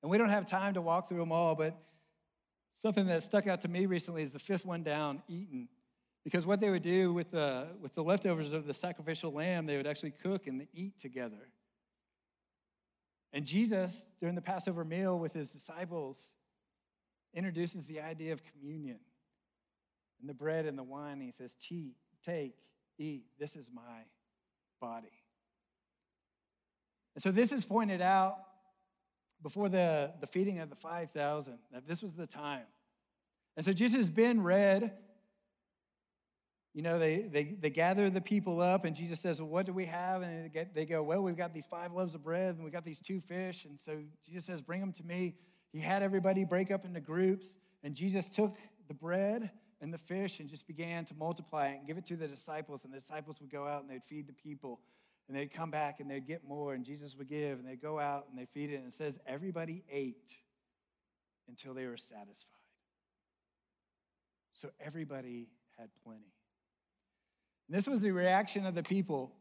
And 0.03 0.11
we 0.11 0.17
don't 0.17 0.31
have 0.31 0.47
time 0.47 0.75
to 0.75 0.81
walk 0.81 1.09
through 1.09 1.19
them 1.19 1.33
all, 1.33 1.55
but 1.55 1.77
something 2.73 3.07
that 3.09 3.23
stuck 3.23 3.47
out 3.47 3.61
to 3.63 3.69
me 3.69 3.87
recently 3.87 4.23
is 4.23 4.33
the 4.33 4.39
fifth 4.39 4.65
one 4.65 4.83
down, 4.83 5.23
eaten. 5.29 5.69
Because 6.25 6.47
what 6.47 6.61
they 6.61 6.71
would 6.71 6.83
do 6.83 7.13
with 7.13 7.31
the, 7.31 7.69
with 7.81 7.95
the 7.95 8.03
leftovers 8.03 8.53
of 8.53 8.67
the 8.67 8.75
sacrificial 8.75 9.33
lamb, 9.33 9.67
they 9.67 9.77
would 9.77 9.87
actually 9.87 10.13
cook 10.13 10.47
and 10.47 10.67
eat 10.73 10.99
together. 10.99 11.51
And 13.33 13.45
Jesus, 13.45 14.07
during 14.21 14.35
the 14.35 14.43
Passover 14.43 14.85
meal 14.85 15.19
with 15.19 15.35
his 15.35 15.53
disciples, 15.53 16.35
introduces 17.39 17.87
the 17.87 18.01
idea 18.01 18.33
of 18.33 18.43
communion 18.45 18.99
and 20.21 20.29
the 20.29 20.35
bread 20.35 20.67
and 20.67 20.77
the 20.77 20.83
wine. 20.83 21.21
he 21.21 21.31
says, 21.31 21.57
Take, 22.25 22.57
eat, 22.99 23.25
this 23.39 23.57
is 23.57 23.71
my 23.73 24.03
body. 24.81 25.09
And 27.15 27.23
so 27.23 27.31
this 27.31 27.53
is 27.53 27.65
pointed 27.65 28.01
out 28.01 28.37
before 29.43 29.69
the, 29.69 30.13
the 30.21 30.27
feeding 30.27 30.59
of 30.59 30.69
the 30.69 30.77
5,000, 30.77 31.59
that 31.73 31.87
this 31.87 32.03
was 32.03 32.13
the 32.13 32.27
time. 32.27 32.67
And 33.57 33.65
so 33.65 33.73
Jesus 33.73 33.97
has 33.99 34.11
been 34.11 34.43
read. 34.43 34.93
You 36.75 36.83
know, 36.83 36.99
they, 36.99 37.23
they, 37.23 37.45
they 37.45 37.71
gather 37.71 38.09
the 38.11 38.21
people 38.21 38.61
up, 38.61 38.85
and 38.85 38.95
Jesus 38.95 39.21
says, 39.21 39.41
Well, 39.41 39.49
what 39.49 39.67
do 39.67 39.73
we 39.73 39.87
have? 39.87 40.23
And 40.23 40.45
they, 40.45 40.49
get, 40.49 40.75
they 40.75 40.87
go, 40.87 41.03
Well, 41.03 41.23
we've 41.23 41.37
got 41.37 41.55
these 41.55 41.67
five 41.67 41.93
loaves 41.93 42.15
of 42.15 42.23
bread, 42.23 42.57
and 42.57 42.65
we 42.65 42.71
got 42.71 42.85
these 42.85 43.01
two 43.01 43.21
fish. 43.21 43.65
And 43.65 43.81
so 43.81 44.01
Jesus 44.25 44.45
says, 44.45 44.63
Bring 44.63 44.81
them 44.81 44.93
to 44.93 45.05
me. 45.05 45.35
He 45.73 45.81
had 45.81 46.03
everybody 46.03 46.45
break 46.45 46.71
up 46.71 46.85
into 46.85 47.01
groups, 47.01 47.57
and 47.83 47.95
Jesus 47.95 48.29
took 48.29 48.57
the 48.89 48.95
bread 48.95 49.51
and 49.81 49.93
the 49.93 49.99
fish 49.99 50.41
and 50.41 50.49
just 50.49 50.67
began 50.67 51.05
to 51.05 51.15
multiply 51.15 51.69
it 51.69 51.79
and 51.79 51.87
give 51.87 51.99
it 51.99 52.07
to 52.07 52.17
the 52.17 52.27
disciples. 52.27 52.85
And 52.85 52.93
the 52.93 52.99
disciples 52.99 53.41
would 53.41 53.51
go 53.51 53.67
out 53.67 53.83
and 53.83 53.91
they'd 53.91 54.05
feed 54.05 54.27
the 54.27 54.33
people. 54.33 54.81
And 55.29 55.37
they'd 55.37 55.53
come 55.53 55.71
back 55.71 56.01
and 56.01 56.11
they'd 56.11 56.27
get 56.27 56.43
more, 56.49 56.73
and 56.73 56.85
Jesus 56.85 57.15
would 57.15 57.29
give, 57.29 57.59
and 57.59 57.69
they'd 57.69 57.83
go 57.83 58.01
out 58.01 58.27
and 58.31 58.39
they'd 58.39 58.49
feed 58.49 58.71
it. 58.71 58.77
And 58.77 58.87
it 58.87 58.95
says, 58.95 59.19
everybody 59.27 59.85
ate 59.91 60.33
until 61.49 61.75
they 61.75 61.87
were 61.87 61.99
satisfied. 61.99 62.55
So 64.55 64.71
everybody 64.81 65.49
had 65.79 65.91
plenty. 66.03 66.33
And 67.69 67.77
this 67.77 67.87
was 67.87 68.01
the 68.01 68.11
reaction 68.11 68.65
of 68.65 68.75
the 68.75 68.83
people. 68.83 69.35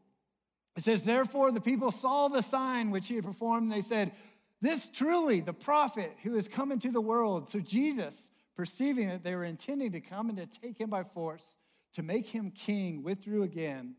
It 0.76 0.84
says, 0.84 1.02
Therefore, 1.02 1.50
the 1.50 1.60
people 1.60 1.90
saw 1.90 2.28
the 2.28 2.42
sign 2.42 2.90
which 2.90 3.08
he 3.08 3.16
had 3.16 3.24
performed, 3.24 3.64
and 3.64 3.72
they 3.72 3.80
said, 3.80 4.12
This 4.60 4.88
truly, 4.88 5.40
the 5.40 5.52
prophet 5.52 6.16
who 6.22 6.34
has 6.34 6.48
come 6.48 6.72
into 6.72 6.90
the 6.90 7.00
world. 7.00 7.48
So 7.48 7.60
Jesus, 7.60 8.30
perceiving 8.56 9.08
that 9.08 9.22
they 9.22 9.34
were 9.34 9.44
intending 9.44 9.92
to 9.92 10.00
come 10.00 10.28
and 10.28 10.38
to 10.38 10.46
take 10.46 10.80
him 10.80 10.90
by 10.90 11.04
force, 11.04 11.56
to 11.92 12.02
make 12.02 12.26
him 12.26 12.50
king, 12.50 13.02
withdrew 13.02 13.44
again 13.44 13.94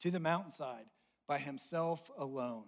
to 0.00 0.10
the 0.10 0.20
mountainside 0.20 0.84
by 1.26 1.38
himself 1.38 2.10
alone. 2.18 2.64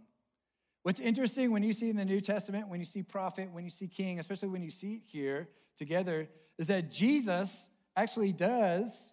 What's 0.83 1.01
interesting 1.01 1.53
when 1.53 1.63
you 1.63 1.75
see 1.75 1.91
in 1.91 1.97
the 1.97 2.05
New 2.05 2.21
Testament, 2.21 2.69
when 2.69 2.81
you 2.81 2.87
see 2.87 3.03
prophet, 3.03 3.51
when 3.53 3.65
you 3.65 3.71
see 3.71 3.89
king, 3.89 4.19
especially 4.19 4.49
when 4.49 4.63
you 4.63 4.71
see 4.71 4.95
it 4.95 5.03
here 5.05 5.49
together, 5.77 6.29
is 6.59 6.69
that 6.69 6.91
Jesus 6.91 7.69
actually 7.95 8.33
does 8.33 9.13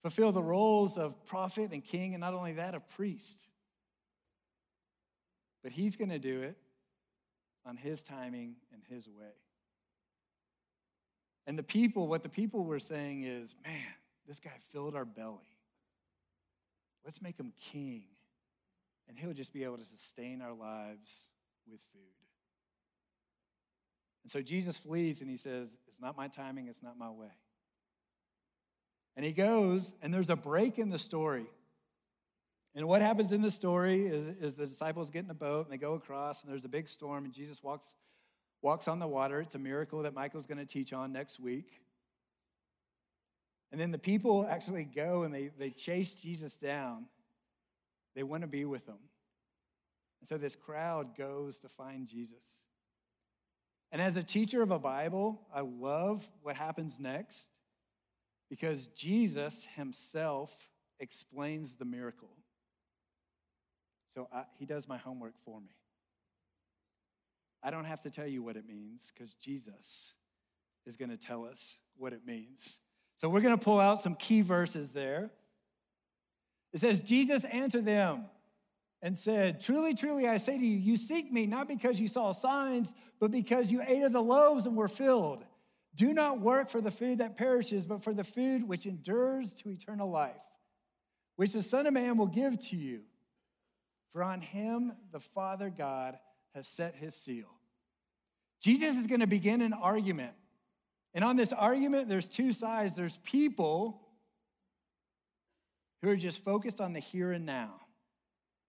fulfill 0.00 0.32
the 0.32 0.42
roles 0.42 0.96
of 0.96 1.22
prophet 1.26 1.72
and 1.72 1.84
king, 1.84 2.14
and 2.14 2.20
not 2.20 2.32
only 2.32 2.54
that, 2.54 2.74
of 2.74 2.88
priest. 2.88 3.48
But 5.62 5.72
he's 5.72 5.96
going 5.96 6.08
to 6.08 6.18
do 6.18 6.40
it 6.40 6.56
on 7.66 7.76
his 7.76 8.02
timing 8.02 8.56
and 8.72 8.82
his 8.88 9.08
way. 9.08 9.34
And 11.46 11.58
the 11.58 11.62
people, 11.62 12.06
what 12.06 12.22
the 12.22 12.28
people 12.28 12.64
were 12.64 12.78
saying 12.78 13.24
is, 13.24 13.54
man, 13.64 13.74
this 14.26 14.40
guy 14.40 14.52
filled 14.70 14.94
our 14.94 15.04
belly. 15.04 15.38
Let's 17.04 17.20
make 17.22 17.38
him 17.38 17.52
king 17.60 18.04
and 19.10 19.18
He'll 19.18 19.34
just 19.34 19.52
be 19.52 19.64
able 19.64 19.76
to 19.76 19.84
sustain 19.84 20.40
our 20.40 20.54
lives 20.54 21.26
with 21.68 21.80
food. 21.92 22.00
And 24.22 24.30
so 24.30 24.40
Jesus 24.40 24.78
flees 24.78 25.20
and 25.20 25.28
he 25.28 25.36
says, 25.36 25.76
It's 25.88 26.00
not 26.00 26.16
my 26.16 26.28
timing, 26.28 26.68
it's 26.68 26.82
not 26.82 26.96
my 26.96 27.10
way. 27.10 27.32
And 29.16 29.26
he 29.26 29.32
goes, 29.32 29.96
and 30.00 30.14
there's 30.14 30.30
a 30.30 30.36
break 30.36 30.78
in 30.78 30.90
the 30.90 30.98
story. 30.98 31.46
And 32.74 32.86
what 32.86 33.02
happens 33.02 33.32
in 33.32 33.42
the 33.42 33.50
story 33.50 34.06
is, 34.06 34.28
is 34.40 34.54
the 34.54 34.66
disciples 34.66 35.10
get 35.10 35.24
in 35.24 35.30
a 35.30 35.34
boat 35.34 35.66
and 35.66 35.72
they 35.72 35.78
go 35.78 35.94
across, 35.94 36.42
and 36.42 36.52
there's 36.52 36.64
a 36.64 36.68
big 36.68 36.88
storm, 36.88 37.24
and 37.24 37.34
Jesus 37.34 37.62
walks, 37.62 37.96
walks 38.62 38.86
on 38.86 39.00
the 39.00 39.08
water. 39.08 39.40
It's 39.40 39.56
a 39.56 39.58
miracle 39.58 40.02
that 40.02 40.14
Michael's 40.14 40.46
going 40.46 40.58
to 40.58 40.66
teach 40.66 40.92
on 40.92 41.12
next 41.12 41.40
week. 41.40 41.80
And 43.72 43.80
then 43.80 43.90
the 43.90 43.98
people 43.98 44.46
actually 44.48 44.84
go 44.84 45.22
and 45.22 45.32
they, 45.32 45.50
they 45.58 45.70
chase 45.70 46.14
Jesus 46.14 46.58
down. 46.58 47.06
They 48.14 48.22
want 48.24 48.42
to 48.42 48.48
be 48.48 48.64
with 48.64 48.86
him. 48.86 48.98
And 50.20 50.28
so 50.28 50.36
this 50.36 50.56
crowd 50.56 51.16
goes 51.16 51.60
to 51.60 51.68
find 51.68 52.08
Jesus. 52.08 52.44
And 53.92 54.02
as 54.02 54.16
a 54.16 54.22
teacher 54.22 54.62
of 54.62 54.70
a 54.70 54.78
Bible, 54.78 55.40
I 55.54 55.60
love 55.60 56.28
what 56.42 56.56
happens 56.56 56.98
next 57.00 57.50
because 58.48 58.88
Jesus 58.88 59.66
himself 59.76 60.68
explains 60.98 61.74
the 61.74 61.84
miracle. 61.84 62.30
So 64.10 64.28
I, 64.32 64.42
he 64.58 64.66
does 64.66 64.86
my 64.88 64.98
homework 64.98 65.34
for 65.44 65.60
me. 65.60 65.70
I 67.62 67.70
don't 67.70 67.84
have 67.84 68.00
to 68.00 68.10
tell 68.10 68.26
you 68.26 68.42
what 68.42 68.56
it 68.56 68.66
means 68.66 69.12
because 69.14 69.34
Jesus 69.34 70.14
is 70.84 70.96
going 70.96 71.10
to 71.10 71.16
tell 71.16 71.44
us 71.44 71.76
what 71.96 72.12
it 72.12 72.26
means. 72.26 72.80
So 73.16 73.28
we're 73.28 73.40
going 73.40 73.56
to 73.56 73.62
pull 73.62 73.78
out 73.78 74.00
some 74.00 74.14
key 74.16 74.40
verses 74.42 74.92
there. 74.92 75.30
It 76.72 76.80
says, 76.80 77.02
Jesus 77.02 77.44
answered 77.44 77.84
them 77.84 78.24
and 79.02 79.16
said, 79.16 79.60
Truly, 79.60 79.94
truly, 79.94 80.26
I 80.26 80.38
say 80.38 80.58
to 80.58 80.64
you, 80.64 80.78
you 80.78 80.96
seek 80.96 81.32
me 81.32 81.46
not 81.46 81.68
because 81.68 82.00
you 82.00 82.08
saw 82.08 82.32
signs, 82.32 82.94
but 83.20 83.30
because 83.30 83.70
you 83.70 83.82
ate 83.86 84.02
of 84.02 84.12
the 84.12 84.22
loaves 84.22 84.66
and 84.66 84.76
were 84.76 84.88
filled. 84.88 85.44
Do 85.94 86.12
not 86.12 86.40
work 86.40 86.68
for 86.68 86.80
the 86.80 86.90
food 86.90 87.18
that 87.18 87.36
perishes, 87.36 87.86
but 87.86 88.02
for 88.02 88.14
the 88.14 88.24
food 88.24 88.66
which 88.66 88.86
endures 88.86 89.52
to 89.54 89.70
eternal 89.70 90.10
life, 90.10 90.42
which 91.36 91.52
the 91.52 91.62
Son 91.62 91.86
of 91.86 91.92
Man 91.92 92.16
will 92.16 92.26
give 92.26 92.58
to 92.70 92.76
you. 92.76 93.02
For 94.12 94.22
on 94.22 94.40
him 94.40 94.92
the 95.12 95.20
Father 95.20 95.70
God 95.70 96.18
has 96.54 96.66
set 96.66 96.96
his 96.96 97.14
seal. 97.14 97.48
Jesus 98.60 98.96
is 98.96 99.06
going 99.06 99.20
to 99.20 99.26
begin 99.26 99.62
an 99.62 99.72
argument. 99.72 100.34
And 101.14 101.24
on 101.24 101.36
this 101.36 101.52
argument, 101.52 102.08
there's 102.08 102.28
two 102.28 102.52
sides 102.52 102.94
there's 102.94 103.18
people 103.18 104.00
who 106.02 106.10
are 106.10 106.16
just 106.16 106.44
focused 106.44 106.80
on 106.80 106.92
the 106.92 107.00
here 107.00 107.32
and 107.32 107.46
now. 107.46 107.74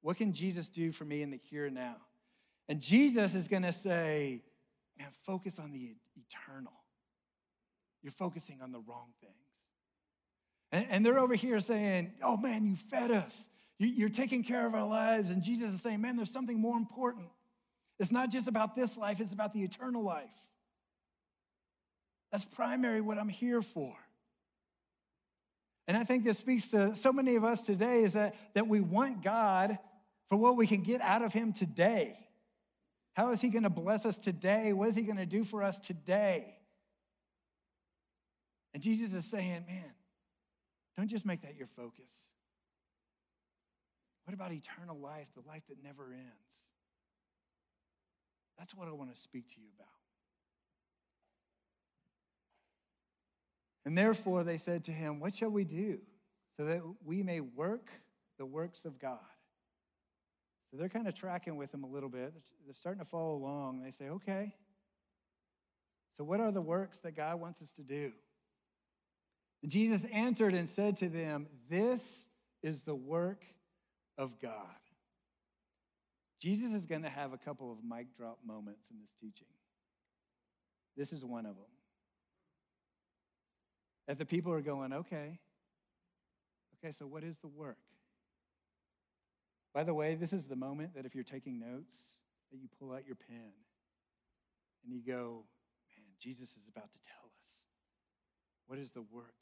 What 0.01 0.17
can 0.17 0.33
Jesus 0.33 0.69
do 0.69 0.91
for 0.91 1.05
me 1.05 1.21
in 1.21 1.31
the 1.31 1.39
here 1.49 1.65
and 1.65 1.75
now? 1.75 1.97
And 2.67 2.81
Jesus 2.81 3.35
is 3.35 3.47
going 3.47 3.63
to 3.63 3.73
say, 3.73 4.43
man, 4.97 5.09
focus 5.23 5.59
on 5.59 5.71
the 5.71 5.95
eternal. 6.15 6.73
You're 8.01 8.11
focusing 8.11 8.61
on 8.61 8.71
the 8.71 8.79
wrong 8.79 9.09
things. 9.21 9.35
And, 10.71 10.87
and 10.89 11.05
they're 11.05 11.19
over 11.19 11.35
here 11.35 11.59
saying, 11.59 12.13
oh 12.23 12.37
man, 12.37 12.65
you 12.65 12.75
fed 12.75 13.11
us. 13.11 13.49
You, 13.81 13.87
you're 13.87 14.09
taking 14.09 14.43
care 14.43 14.67
of 14.67 14.75
our 14.75 14.85
lives. 14.85 15.31
And 15.31 15.41
Jesus 15.41 15.71
is 15.71 15.81
saying, 15.81 16.01
man, 16.01 16.15
there's 16.15 16.29
something 16.29 16.59
more 16.59 16.77
important. 16.77 17.27
It's 17.99 18.11
not 18.11 18.31
just 18.31 18.47
about 18.47 18.75
this 18.75 18.95
life, 18.95 19.19
it's 19.19 19.33
about 19.33 19.53
the 19.53 19.63
eternal 19.63 20.03
life. 20.03 20.29
That's 22.31 22.45
primary 22.45 23.01
what 23.01 23.17
I'm 23.17 23.27
here 23.27 23.63
for. 23.63 23.95
And 25.87 25.97
I 25.97 26.03
think 26.03 26.23
this 26.23 26.37
speaks 26.37 26.69
to 26.69 26.95
so 26.95 27.11
many 27.11 27.35
of 27.35 27.43
us 27.43 27.61
today 27.61 28.03
is 28.03 28.13
that, 28.13 28.35
that 28.53 28.67
we 28.67 28.81
want 28.81 29.23
God 29.23 29.79
for 30.29 30.37
what 30.37 30.57
we 30.57 30.67
can 30.67 30.81
get 30.81 31.01
out 31.01 31.23
of 31.23 31.33
Him 31.33 31.51
today. 31.51 32.17
How 33.13 33.31
is 33.31 33.41
He 33.41 33.49
going 33.49 33.63
to 33.63 33.71
bless 33.71 34.05
us 34.05 34.19
today? 34.19 34.73
What 34.73 34.89
is 34.89 34.95
He 34.95 35.01
going 35.01 35.17
to 35.17 35.25
do 35.25 35.43
for 35.43 35.63
us 35.63 35.79
today? 35.79 36.53
And 38.75 38.81
Jesus 38.81 39.11
is 39.11 39.25
saying, 39.25 39.65
man, 39.67 39.91
don't 40.95 41.09
just 41.09 41.25
make 41.25 41.41
that 41.41 41.57
your 41.57 41.67
focus. 41.67 42.30
What 44.25 44.33
about 44.33 44.51
eternal 44.51 44.97
life, 44.97 45.27
the 45.35 45.47
life 45.47 45.63
that 45.69 45.83
never 45.83 46.13
ends? 46.13 46.69
That's 48.57 48.75
what 48.75 48.87
I 48.87 48.91
want 48.91 49.13
to 49.13 49.19
speak 49.19 49.47
to 49.55 49.59
you 49.59 49.67
about. 49.75 49.87
And 53.85 53.97
therefore, 53.97 54.43
they 54.43 54.57
said 54.57 54.83
to 54.85 54.91
him, 54.91 55.19
What 55.19 55.33
shall 55.33 55.49
we 55.49 55.63
do 55.63 55.99
so 56.55 56.65
that 56.65 56.81
we 57.03 57.23
may 57.23 57.39
work 57.39 57.89
the 58.37 58.45
works 58.45 58.85
of 58.85 58.99
God? 58.99 59.17
So 60.69 60.77
they're 60.77 60.89
kind 60.89 61.07
of 61.07 61.15
tracking 61.15 61.55
with 61.55 61.73
him 61.73 61.83
a 61.83 61.87
little 61.87 62.09
bit. 62.09 62.33
They're 62.65 62.75
starting 62.75 63.03
to 63.03 63.09
follow 63.09 63.33
along. 63.33 63.81
They 63.81 63.91
say, 63.91 64.09
Okay, 64.09 64.53
so 66.11 66.23
what 66.23 66.39
are 66.39 66.51
the 66.51 66.61
works 66.61 66.99
that 66.99 67.15
God 67.15 67.39
wants 67.39 67.61
us 67.61 67.71
to 67.73 67.81
do? 67.81 68.11
And 69.63 69.71
Jesus 69.71 70.05
answered 70.13 70.53
and 70.53 70.67
said 70.67 70.97
to 70.97 71.09
them, 71.09 71.47
This 71.69 72.29
is 72.61 72.81
the 72.81 72.95
work 72.95 73.43
of 74.21 74.39
God. 74.39 74.51
Jesus 76.39 76.73
is 76.73 76.85
going 76.85 77.01
to 77.01 77.09
have 77.09 77.33
a 77.33 77.37
couple 77.37 77.71
of 77.71 77.79
mic 77.83 78.15
drop 78.15 78.37
moments 78.45 78.91
in 78.91 78.99
this 78.99 79.09
teaching. 79.19 79.47
This 80.95 81.11
is 81.11 81.25
one 81.25 81.47
of 81.47 81.55
them. 81.55 81.65
That 84.07 84.19
the 84.19 84.25
people 84.25 84.53
are 84.53 84.61
going, 84.61 84.93
okay, 84.93 85.39
okay, 86.77 86.91
so 86.91 87.07
what 87.07 87.23
is 87.23 87.39
the 87.39 87.47
work? 87.47 87.77
By 89.73 89.83
the 89.83 89.93
way, 89.93 90.13
this 90.13 90.33
is 90.33 90.45
the 90.45 90.55
moment 90.55 90.93
that 90.95 91.05
if 91.05 91.15
you're 91.15 91.23
taking 91.23 91.59
notes, 91.59 91.95
that 92.51 92.59
you 92.59 92.67
pull 92.79 92.93
out 92.93 93.07
your 93.07 93.15
pen 93.15 93.53
and 94.83 94.93
you 94.93 95.01
go, 95.01 95.45
man, 95.97 96.05
Jesus 96.19 96.51
is 96.51 96.67
about 96.67 96.91
to 96.91 97.01
tell 97.01 97.31
us 97.41 97.63
what 98.67 98.77
is 98.77 98.91
the 98.91 99.01
work 99.01 99.33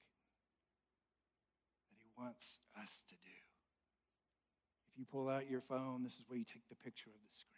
that 1.90 1.98
he 2.00 2.10
wants 2.18 2.60
us 2.82 3.04
to 3.08 3.16
do. 3.16 3.49
You 5.00 5.06
pull 5.10 5.30
out 5.30 5.50
your 5.50 5.62
phone, 5.62 6.04
this 6.04 6.16
is 6.16 6.24
where 6.28 6.38
you 6.38 6.44
take 6.44 6.68
the 6.68 6.76
picture 6.76 7.10
of 7.10 7.22
the 7.26 7.34
screen. 7.34 7.56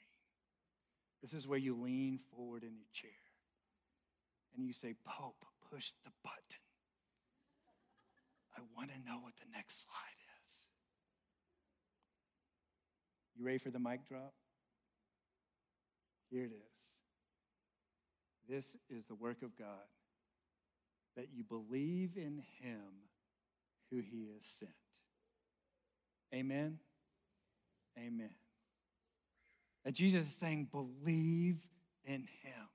This 1.24 1.34
is 1.34 1.48
where 1.48 1.58
you 1.58 1.76
lean 1.76 2.20
forward 2.30 2.62
in 2.62 2.76
your 2.76 2.86
chair 2.94 3.10
and 4.56 4.64
you 4.64 4.74
say, 4.74 4.94
Pope, 5.04 5.44
push 5.74 5.94
the 6.04 6.12
button. 6.24 6.62
I 8.56 8.62
want 8.78 8.92
to 8.92 8.98
know 9.10 9.18
what 9.22 9.34
the 9.38 9.50
next 9.56 9.82
slide 9.82 10.20
is. 10.46 10.66
You 13.36 13.44
ready 13.44 13.58
for 13.58 13.72
the 13.72 13.80
mic 13.80 14.08
drop? 14.08 14.34
Here 16.30 16.44
it 16.44 16.52
is. 16.52 16.86
This 18.48 18.78
is 18.88 19.06
the 19.06 19.16
work 19.16 19.42
of 19.42 19.58
God 19.58 19.68
that 21.16 21.30
you 21.34 21.44
believe 21.44 22.18
in 22.18 22.44
Him 22.62 23.10
who 23.89 23.98
He 23.98 24.28
has 24.36 24.46
sent. 24.46 24.72
Amen. 26.36 26.78
Amen. 27.98 28.32
That 29.84 29.94
Jesus 29.94 30.28
is 30.28 30.36
saying, 30.36 30.70
believe 30.72 31.66
in 32.06 32.28
Him. 32.44 32.70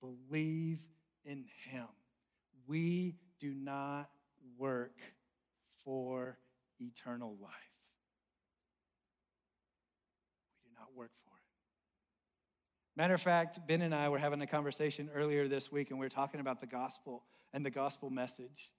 Believe 0.00 0.80
in 1.24 1.44
Him. 1.70 1.86
We 2.66 3.16
do 3.38 3.54
not 3.54 4.10
work 4.58 4.98
for 5.84 6.38
eternal 6.78 7.36
life. 7.40 7.52
We 10.64 10.70
do 10.70 10.74
not 10.78 10.88
work 10.94 11.10
for 11.24 11.30
it. 11.30 11.44
Matter 12.96 13.14
of 13.14 13.20
fact, 13.20 13.58
Ben 13.66 13.82
and 13.82 13.94
I 13.94 14.08
were 14.08 14.18
having 14.18 14.42
a 14.42 14.46
conversation 14.46 15.10
earlier 15.14 15.48
this 15.48 15.72
week, 15.72 15.90
and 15.90 15.98
we 15.98 16.04
were 16.06 16.10
talking 16.10 16.40
about 16.40 16.60
the 16.60 16.66
gospel 16.66 17.24
and 17.52 17.64
the 17.64 17.70
gospel 17.70 18.10
message. 18.10 18.70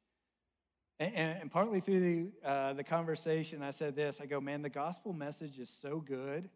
And, 1.01 1.15
and, 1.15 1.41
and 1.41 1.51
partly 1.51 1.79
through 1.79 1.99
the, 1.99 2.31
uh, 2.45 2.73
the 2.73 2.83
conversation, 2.83 3.63
I 3.63 3.71
said 3.71 3.95
this 3.95 4.21
I 4.21 4.27
go, 4.27 4.39
man, 4.39 4.61
the 4.61 4.69
gospel 4.69 5.13
message 5.13 5.57
is 5.57 5.71
so 5.71 5.99
good 5.99 6.47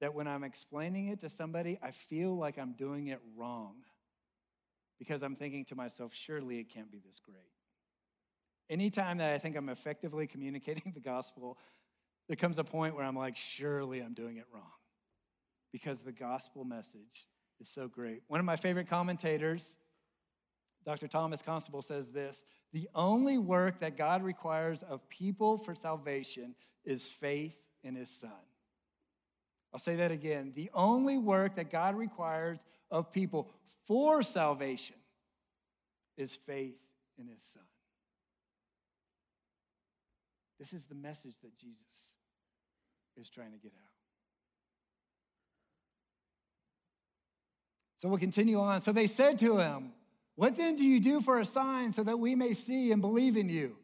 that 0.00 0.12
when 0.12 0.26
I'm 0.26 0.42
explaining 0.42 1.06
it 1.06 1.20
to 1.20 1.30
somebody, 1.30 1.78
I 1.80 1.92
feel 1.92 2.36
like 2.36 2.58
I'm 2.58 2.72
doing 2.72 3.06
it 3.06 3.20
wrong 3.36 3.76
because 4.98 5.22
I'm 5.22 5.36
thinking 5.36 5.64
to 5.66 5.76
myself, 5.76 6.12
surely 6.12 6.58
it 6.58 6.68
can't 6.68 6.90
be 6.90 6.98
this 6.98 7.20
great. 7.20 7.52
Anytime 8.68 9.18
that 9.18 9.30
I 9.30 9.38
think 9.38 9.56
I'm 9.56 9.68
effectively 9.68 10.26
communicating 10.26 10.90
the 10.94 11.00
gospel, 11.00 11.56
there 12.26 12.36
comes 12.36 12.58
a 12.58 12.64
point 12.64 12.96
where 12.96 13.04
I'm 13.04 13.16
like, 13.16 13.36
surely 13.36 14.00
I'm 14.00 14.14
doing 14.14 14.36
it 14.36 14.46
wrong 14.52 14.72
because 15.70 16.00
the 16.00 16.12
gospel 16.12 16.64
message 16.64 17.28
is 17.60 17.68
so 17.68 17.86
great. 17.86 18.22
One 18.26 18.40
of 18.40 18.46
my 18.46 18.56
favorite 18.56 18.88
commentators, 18.88 19.76
Dr. 20.84 21.08
Thomas 21.08 21.42
Constable, 21.42 21.82
says 21.82 22.12
this 22.12 22.44
The 22.72 22.88
only 22.94 23.38
work 23.38 23.80
that 23.80 23.96
God 23.96 24.22
requires 24.22 24.82
of 24.82 25.08
people 25.08 25.58
for 25.58 25.74
salvation 25.74 26.54
is 26.84 27.06
faith 27.06 27.58
in 27.82 27.94
his 27.94 28.10
son. 28.10 28.30
I'll 29.72 29.80
say 29.80 29.96
that 29.96 30.12
again. 30.12 30.52
The 30.54 30.70
only 30.72 31.18
work 31.18 31.56
that 31.56 31.70
God 31.70 31.96
requires 31.96 32.64
of 32.90 33.12
people 33.12 33.50
for 33.86 34.22
salvation 34.22 34.96
is 36.16 36.36
faith 36.36 36.80
in 37.18 37.26
his 37.26 37.42
son. 37.42 37.62
This 40.58 40.72
is 40.72 40.84
the 40.84 40.94
message 40.94 41.34
that 41.42 41.58
Jesus 41.58 42.14
is 43.16 43.28
trying 43.28 43.52
to 43.52 43.58
get 43.58 43.72
out. 43.74 43.90
So 47.96 48.08
we'll 48.08 48.18
continue 48.18 48.60
on. 48.60 48.80
So 48.80 48.92
they 48.92 49.06
said 49.06 49.38
to 49.40 49.58
him, 49.58 49.92
What 50.36 50.56
then 50.56 50.76
do 50.76 50.84
you 50.84 51.00
do 51.00 51.20
for 51.20 51.38
a 51.38 51.44
sign 51.44 51.92
so 51.92 52.02
that 52.02 52.18
we 52.18 52.34
may 52.34 52.52
see 52.52 52.92
and 52.92 53.00
believe 53.00 53.36
in 53.36 53.48
you? 53.48 53.76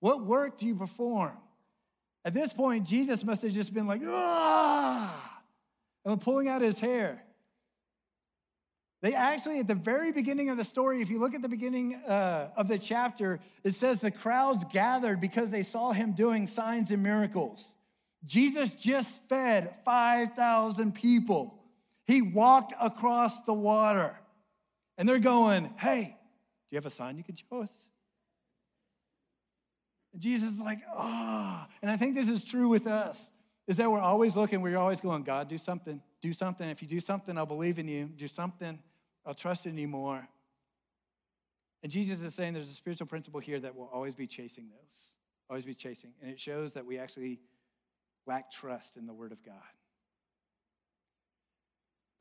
What 0.00 0.24
work 0.24 0.58
do 0.58 0.66
you 0.66 0.74
perform? 0.74 1.36
At 2.24 2.34
this 2.34 2.52
point, 2.52 2.86
Jesus 2.86 3.24
must 3.24 3.42
have 3.42 3.52
just 3.52 3.72
been 3.72 3.86
like, 3.86 4.00
ah! 4.04 5.40
and 6.04 6.20
pulling 6.20 6.48
out 6.48 6.62
his 6.62 6.80
hair. 6.80 7.22
They 9.00 9.14
actually, 9.14 9.58
at 9.58 9.66
the 9.66 9.74
very 9.74 10.12
beginning 10.12 10.48
of 10.48 10.56
the 10.56 10.64
story, 10.64 11.02
if 11.02 11.10
you 11.10 11.18
look 11.18 11.34
at 11.34 11.42
the 11.42 11.48
beginning 11.48 11.96
uh, 12.06 12.50
of 12.56 12.68
the 12.68 12.78
chapter, 12.78 13.40
it 13.64 13.74
says 13.74 14.00
the 14.00 14.12
crowds 14.12 14.64
gathered 14.72 15.20
because 15.20 15.50
they 15.50 15.64
saw 15.64 15.90
him 15.90 16.12
doing 16.12 16.46
signs 16.46 16.92
and 16.92 17.02
miracles. 17.02 17.76
Jesus 18.24 18.74
just 18.74 19.28
fed 19.28 19.74
5,000 19.84 20.94
people. 20.94 21.58
He 22.06 22.22
walked 22.22 22.74
across 22.80 23.40
the 23.40 23.54
water. 23.54 24.16
And 25.02 25.08
they're 25.08 25.18
going, 25.18 25.74
hey, 25.78 26.04
do 26.04 26.14
you 26.70 26.76
have 26.76 26.86
a 26.86 26.90
sign 26.90 27.18
you 27.18 27.24
can 27.24 27.34
show 27.34 27.60
us? 27.60 27.88
And 30.12 30.22
Jesus 30.22 30.52
is 30.52 30.60
like, 30.60 30.78
ah. 30.96 31.66
Oh. 31.66 31.74
And 31.82 31.90
I 31.90 31.96
think 31.96 32.14
this 32.14 32.28
is 32.28 32.44
true 32.44 32.68
with 32.68 32.86
us 32.86 33.32
is 33.66 33.78
that 33.78 33.90
we're 33.90 33.98
always 33.98 34.36
looking, 34.36 34.60
we're 34.60 34.78
always 34.78 35.00
going, 35.00 35.24
God, 35.24 35.48
do 35.48 35.58
something, 35.58 36.00
do 36.20 36.32
something. 36.32 36.68
If 36.68 36.82
you 36.82 36.86
do 36.86 37.00
something, 37.00 37.36
I'll 37.36 37.46
believe 37.46 37.80
in 37.80 37.88
you. 37.88 38.12
Do 38.14 38.28
something, 38.28 38.78
I'll 39.26 39.34
trust 39.34 39.66
in 39.66 39.76
you 39.76 39.88
more. 39.88 40.28
And 41.82 41.90
Jesus 41.90 42.20
is 42.20 42.32
saying 42.36 42.52
there's 42.52 42.70
a 42.70 42.72
spiritual 42.72 43.08
principle 43.08 43.40
here 43.40 43.58
that 43.58 43.74
will 43.74 43.90
always 43.92 44.14
be 44.14 44.28
chasing 44.28 44.68
those, 44.68 45.10
always 45.50 45.64
be 45.64 45.74
chasing. 45.74 46.12
And 46.22 46.30
it 46.30 46.38
shows 46.38 46.74
that 46.74 46.86
we 46.86 47.00
actually 47.00 47.40
lack 48.24 48.52
trust 48.52 48.96
in 48.96 49.08
the 49.08 49.12
Word 49.12 49.32
of 49.32 49.42
God. 49.42 49.56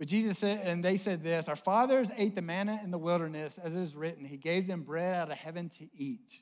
But 0.02 0.08
Jesus 0.08 0.40
said, 0.40 0.66
and 0.66 0.84
they 0.84 0.98
said 0.98 1.24
this 1.24 1.48
Our 1.48 1.56
fathers 1.56 2.10
ate 2.18 2.34
the 2.34 2.42
manna 2.42 2.80
in 2.84 2.90
the 2.90 2.98
wilderness, 2.98 3.60
as 3.60 3.76
it 3.76 3.82
is 3.82 3.96
written, 3.96 4.26
He 4.26 4.36
gave 4.36 4.66
them 4.66 4.82
bread 4.82 5.14
out 5.14 5.30
of 5.30 5.38
heaven 5.38 5.70
to 5.78 5.88
eat. 5.96 6.42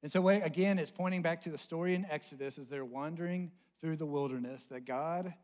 And 0.00 0.12
so, 0.12 0.28
again, 0.28 0.78
it's 0.78 0.92
pointing 0.92 1.20
back 1.20 1.40
to 1.40 1.50
the 1.50 1.58
story 1.58 1.96
in 1.96 2.06
Exodus 2.08 2.58
as 2.58 2.68
they're 2.68 2.84
wandering 2.84 3.50
through 3.80 3.96
the 3.96 4.06
wilderness 4.06 4.66
that 4.66 4.84
God 4.84 5.34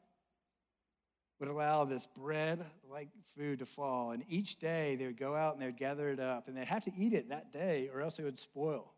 would 1.40 1.49
allow 1.49 1.82
this 1.82 2.07
bread 2.07 2.64
like 2.88 3.09
food 3.36 3.59
to 3.59 3.66
fall. 3.66 4.12
And 4.12 4.22
each 4.28 4.61
day 4.61 4.94
they 4.94 5.07
would 5.07 5.18
go 5.18 5.34
out 5.34 5.55
and 5.55 5.61
they 5.61 5.66
would 5.66 5.76
gather 5.76 6.11
it 6.11 6.20
up 6.20 6.47
and 6.47 6.57
they'd 6.57 6.68
have 6.68 6.84
to 6.84 6.92
eat 6.97 7.12
it 7.12 7.30
that 7.30 7.53
day 7.53 7.90
or 7.92 8.03
else 8.03 8.20
it 8.20 8.22
would 8.22 8.38
spoil. 8.38 8.94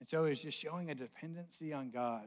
And 0.00 0.08
so 0.08 0.24
it 0.24 0.30
was 0.30 0.42
just 0.42 0.58
showing 0.58 0.90
a 0.90 0.96
dependency 0.96 1.72
on 1.72 1.90
God. 1.90 2.26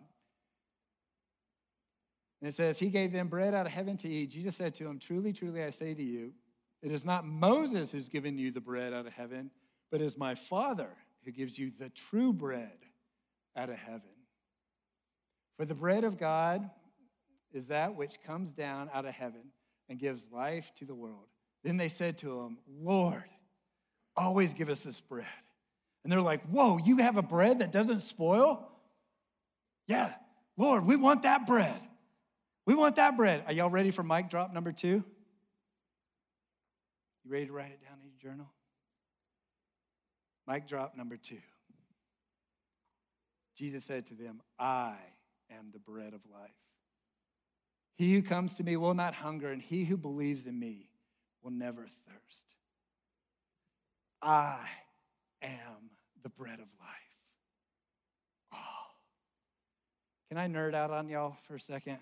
And 2.43 2.49
it 2.49 2.55
says, 2.55 2.77
He 2.77 2.89
gave 2.89 3.13
them 3.13 3.29
bread 3.29 3.53
out 3.53 3.65
of 3.65 3.71
heaven 3.71 3.95
to 3.95 4.09
eat. 4.09 4.31
Jesus 4.31 4.57
said 4.57 4.73
to 4.75 4.85
him, 4.85 4.99
Truly, 4.99 5.31
truly, 5.31 5.63
I 5.63 5.69
say 5.69 5.93
to 5.93 6.03
you, 6.03 6.33
it 6.81 6.91
is 6.91 7.05
not 7.05 7.25
Moses 7.25 7.93
who's 7.93 8.09
given 8.09 8.37
you 8.37 8.51
the 8.51 8.59
bread 8.59 8.93
out 8.93 9.07
of 9.07 9.13
heaven, 9.13 9.49
but 9.89 10.01
it 10.01 10.03
is 10.03 10.17
my 10.17 10.35
Father 10.35 10.89
who 11.23 11.31
gives 11.31 11.57
you 11.57 11.71
the 11.71 11.87
true 11.87 12.33
bread 12.33 12.79
out 13.55 13.69
of 13.69 13.77
heaven. 13.77 14.01
For 15.55 15.63
the 15.63 15.73
bread 15.73 16.03
of 16.03 16.17
God 16.17 16.69
is 17.53 17.69
that 17.69 17.95
which 17.95 18.21
comes 18.27 18.51
down 18.51 18.89
out 18.93 19.05
of 19.05 19.13
heaven 19.13 19.53
and 19.87 19.97
gives 19.97 20.27
life 20.29 20.69
to 20.75 20.85
the 20.85 20.93
world. 20.93 21.27
Then 21.63 21.77
they 21.77 21.87
said 21.87 22.17
to 22.17 22.41
him, 22.41 22.57
Lord, 22.67 23.23
always 24.17 24.53
give 24.53 24.67
us 24.67 24.83
this 24.83 24.99
bread. 24.99 25.27
And 26.03 26.11
they're 26.11 26.19
like, 26.19 26.45
Whoa, 26.47 26.77
you 26.77 26.97
have 26.97 27.15
a 27.15 27.23
bread 27.23 27.59
that 27.59 27.71
doesn't 27.71 28.01
spoil? 28.01 28.69
Yeah, 29.87 30.11
Lord, 30.57 30.85
we 30.85 30.97
want 30.97 31.23
that 31.23 31.47
bread. 31.47 31.79
We 32.65 32.75
want 32.75 32.95
that 32.95 33.17
bread. 33.17 33.43
Are 33.45 33.53
y'all 33.53 33.69
ready 33.69 33.91
for 33.91 34.03
mic 34.03 34.29
drop 34.29 34.53
number 34.53 34.71
two? 34.71 35.03
You 37.23 37.31
ready 37.31 37.45
to 37.45 37.53
write 37.53 37.71
it 37.71 37.81
down 37.81 37.97
in 38.01 38.09
your 38.09 38.31
journal? 38.31 38.49
Mic 40.47 40.67
drop 40.67 40.95
number 40.95 41.17
two. 41.17 41.41
Jesus 43.55 43.83
said 43.83 44.05
to 44.07 44.13
them, 44.15 44.41
I 44.57 44.95
am 45.51 45.69
the 45.71 45.79
bread 45.79 46.13
of 46.13 46.21
life. 46.31 46.51
He 47.95 48.13
who 48.15 48.21
comes 48.21 48.55
to 48.55 48.63
me 48.63 48.75
will 48.75 48.95
not 48.95 49.13
hunger, 49.13 49.51
and 49.51 49.61
he 49.61 49.85
who 49.85 49.95
believes 49.95 50.47
in 50.47 50.59
me 50.59 50.89
will 51.43 51.51
never 51.51 51.81
thirst. 51.83 52.55
I 54.21 54.57
am 55.41 55.91
the 56.23 56.29
bread 56.29 56.59
of 56.59 56.67
life. 56.79 57.17
Oh. 58.53 58.57
Can 60.29 60.37
I 60.37 60.47
nerd 60.47 60.73
out 60.73 60.91
on 60.91 61.07
y'all 61.07 61.37
for 61.47 61.55
a 61.55 61.59
second? 61.59 61.99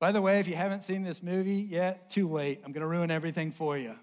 By 0.00 0.12
the 0.12 0.22
way, 0.22 0.40
if 0.40 0.48
you 0.48 0.54
haven't 0.54 0.82
seen 0.82 1.04
this 1.04 1.22
movie 1.22 1.60
yet, 1.60 2.08
too 2.08 2.26
late. 2.26 2.62
I'm 2.64 2.72
going 2.72 2.80
to 2.80 2.88
ruin 2.88 3.10
everything 3.10 3.52
for 3.52 3.76
you. 3.76 3.94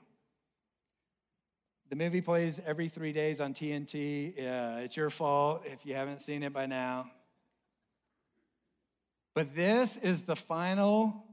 The 1.90 1.96
movie 1.96 2.22
plays 2.22 2.62
every 2.64 2.88
three 2.88 3.14
days 3.14 3.42
on 3.42 3.56
TNT. 3.56 4.38
Uh, 4.38 4.82
it's 4.82 4.96
your 4.96 5.10
fault 5.10 5.64
if 5.66 5.88
you 5.88 5.96
haven't 5.96 6.22
seen 6.22 6.44
it 6.44 6.54
by 6.54 6.68
now. 6.68 7.10
But 9.34 9.56
this 9.56 9.98
is 9.98 10.24
the 10.24 10.36
final 10.36 11.26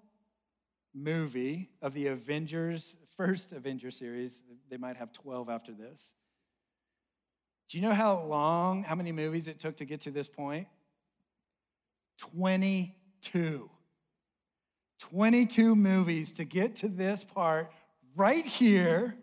movie 0.95 1.69
of 1.83 1.93
the 1.93 2.07
Avengers, 2.07 2.97
first 3.19 3.53
Avenger 3.53 3.91
series. 3.91 4.43
They 4.71 4.79
might 4.79 4.97
have 4.97 5.12
12 5.12 5.51
after 5.51 5.73
this. 5.73 6.15
Do 7.69 7.77
you 7.77 7.83
know 7.83 7.93
how 7.93 8.23
long, 8.23 8.83
how 8.85 8.95
many 8.95 9.12
movies 9.12 9.47
it 9.47 9.59
took 9.59 9.77
to 9.77 9.85
get 9.85 10.03
to 10.03 10.11
this 10.11 10.29
point? 10.29 10.69
22. 12.19 13.69
22 14.99 15.74
movies 15.74 16.32
to 16.34 16.45
get 16.45 16.76
to 16.76 16.88
this 16.88 17.24
part 17.24 17.70
right 18.16 18.45
here 18.45 19.16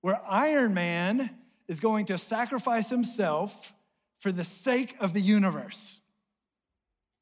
where 0.00 0.20
Iron 0.28 0.74
Man 0.74 1.30
is 1.68 1.80
going 1.80 2.06
to 2.06 2.18
sacrifice 2.18 2.90
himself 2.90 3.72
for 4.18 4.30
the 4.30 4.44
sake 4.44 4.96
of 5.00 5.14
the 5.14 5.20
universe. 5.20 6.00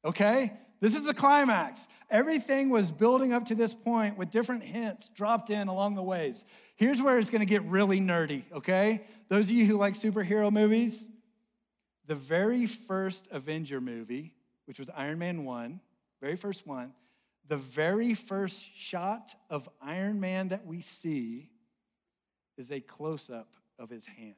Okay? 0.03 0.53
This 0.79 0.95
is 0.95 1.05
the 1.05 1.13
climax. 1.13 1.87
Everything 2.09 2.69
was 2.69 2.91
building 2.91 3.31
up 3.33 3.45
to 3.45 3.55
this 3.55 3.73
point 3.73 4.17
with 4.17 4.31
different 4.31 4.63
hints 4.63 5.09
dropped 5.09 5.49
in 5.49 5.67
along 5.67 5.95
the 5.95 6.03
ways. 6.03 6.43
Here's 6.75 7.01
where 7.01 7.19
it's 7.19 7.29
to 7.29 7.45
get 7.45 7.63
really 7.63 7.99
nerdy, 7.99 8.43
okay? 8.51 9.03
Those 9.29 9.45
of 9.45 9.51
you 9.51 9.65
who 9.65 9.77
like 9.77 9.93
superhero 9.93 10.51
movies, 10.51 11.09
the 12.07 12.15
very 12.15 12.65
first 12.65 13.27
Avenger 13.31 13.79
movie, 13.79 14.33
which 14.65 14.79
was 14.79 14.89
Iron 14.89 15.19
Man 15.19 15.45
1, 15.45 15.79
very 16.19 16.35
first 16.35 16.67
one, 16.67 16.93
the 17.47 17.57
very 17.57 18.13
first 18.13 18.65
shot 18.75 19.35
of 19.49 19.69
Iron 19.81 20.19
Man 20.19 20.49
that 20.49 20.65
we 20.65 20.81
see 20.81 21.49
is 22.57 22.71
a 22.71 22.79
close 22.79 23.29
up 23.29 23.55
of 23.77 23.89
his 23.89 24.05
hand. 24.05 24.35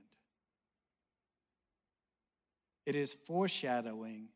It 2.86 2.96
is 2.96 3.14
foreshadowing 3.14 4.30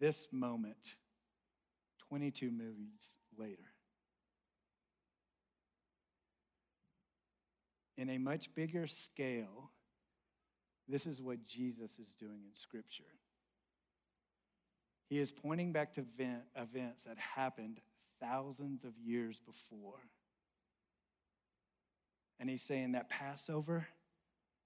this 0.00 0.28
moment 0.32 0.96
22 2.08 2.50
movies 2.50 3.18
later. 3.36 3.62
In 7.96 8.10
a 8.10 8.18
much 8.18 8.54
bigger 8.54 8.86
scale, 8.86 9.70
this 10.88 11.06
is 11.06 11.20
what 11.20 11.44
Jesus 11.46 11.98
is 11.98 12.14
doing 12.14 12.42
in 12.46 12.54
Scripture. 12.54 13.04
He 15.08 15.18
is 15.18 15.32
pointing 15.32 15.72
back 15.72 15.92
to 15.94 16.04
events 16.56 17.02
that 17.02 17.16
happened 17.16 17.80
thousands 18.20 18.84
of 18.84 18.98
years 18.98 19.38
before. 19.38 20.00
And 22.38 22.50
he's 22.50 22.62
saying 22.62 22.92
that 22.92 23.08
Passover 23.08 23.86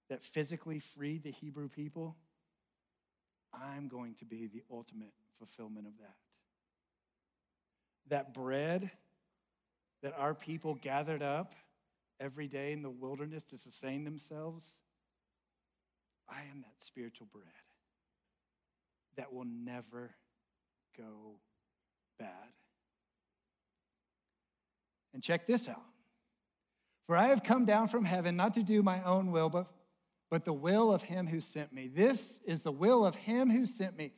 that 0.09 0.22
physically 0.22 0.80
freed 0.80 1.22
the 1.22 1.30
Hebrew 1.30 1.68
people, 1.68 2.16
I'm 3.53 3.88
going 3.88 4.14
to 4.16 4.24
be 4.24 4.46
the 4.46 4.62
ultimate 4.70 5.12
fulfillment 5.38 5.86
of 5.86 5.92
that. 5.98 6.16
That 8.09 8.34
bread 8.34 8.90
that 10.03 10.14
our 10.18 10.34
people 10.34 10.74
gathered 10.74 11.22
up 11.22 11.55
every 12.18 12.48
day 12.48 12.72
in 12.72 12.82
the 12.82 12.90
wilderness 12.90 13.44
to 13.44 13.59
sustain 13.59 14.05
themselves, 14.05 14.78
I 16.28 16.40
am 16.51 16.62
that 16.62 16.82
spiritual 16.82 17.28
bread 17.32 17.44
that 19.16 19.32
will 19.32 19.44
never 19.44 20.11
go 20.96 21.38
bad. 22.18 22.28
And 25.12 25.22
check 25.22 25.46
this 25.46 25.68
out. 25.68 25.82
For 27.06 27.16
I 27.16 27.26
have 27.26 27.42
come 27.42 27.64
down 27.64 27.88
from 27.88 28.04
heaven 28.04 28.36
not 28.36 28.54
to 28.54 28.62
do 28.62 28.82
my 28.82 29.02
own 29.02 29.32
will, 29.32 29.48
but, 29.48 29.66
but 30.30 30.44
the 30.44 30.52
will 30.52 30.92
of 30.92 31.02
him 31.02 31.26
who 31.26 31.40
sent 31.40 31.72
me. 31.72 31.88
This 31.88 32.40
is 32.44 32.62
the 32.62 32.70
will 32.70 33.04
of 33.04 33.16
him 33.16 33.50
who 33.50 33.66
sent 33.66 33.98
me, 33.98 34.12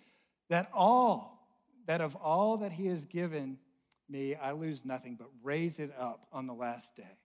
that 0.51 0.69
all, 0.75 1.49
that 1.87 2.03
of 2.03 2.17
all 2.17 2.59
that 2.59 2.73
he 2.73 2.87
has 2.89 3.07
given 3.07 3.59
me, 4.11 4.35
I 4.35 4.53
lose 4.53 4.85
nothing, 4.85 5.17
but 5.17 5.29
raise 5.43 5.79
it 5.79 5.91
up 5.99 6.27
on 6.33 6.47
the 6.47 6.53
last 6.53 6.95
day. 6.95 7.17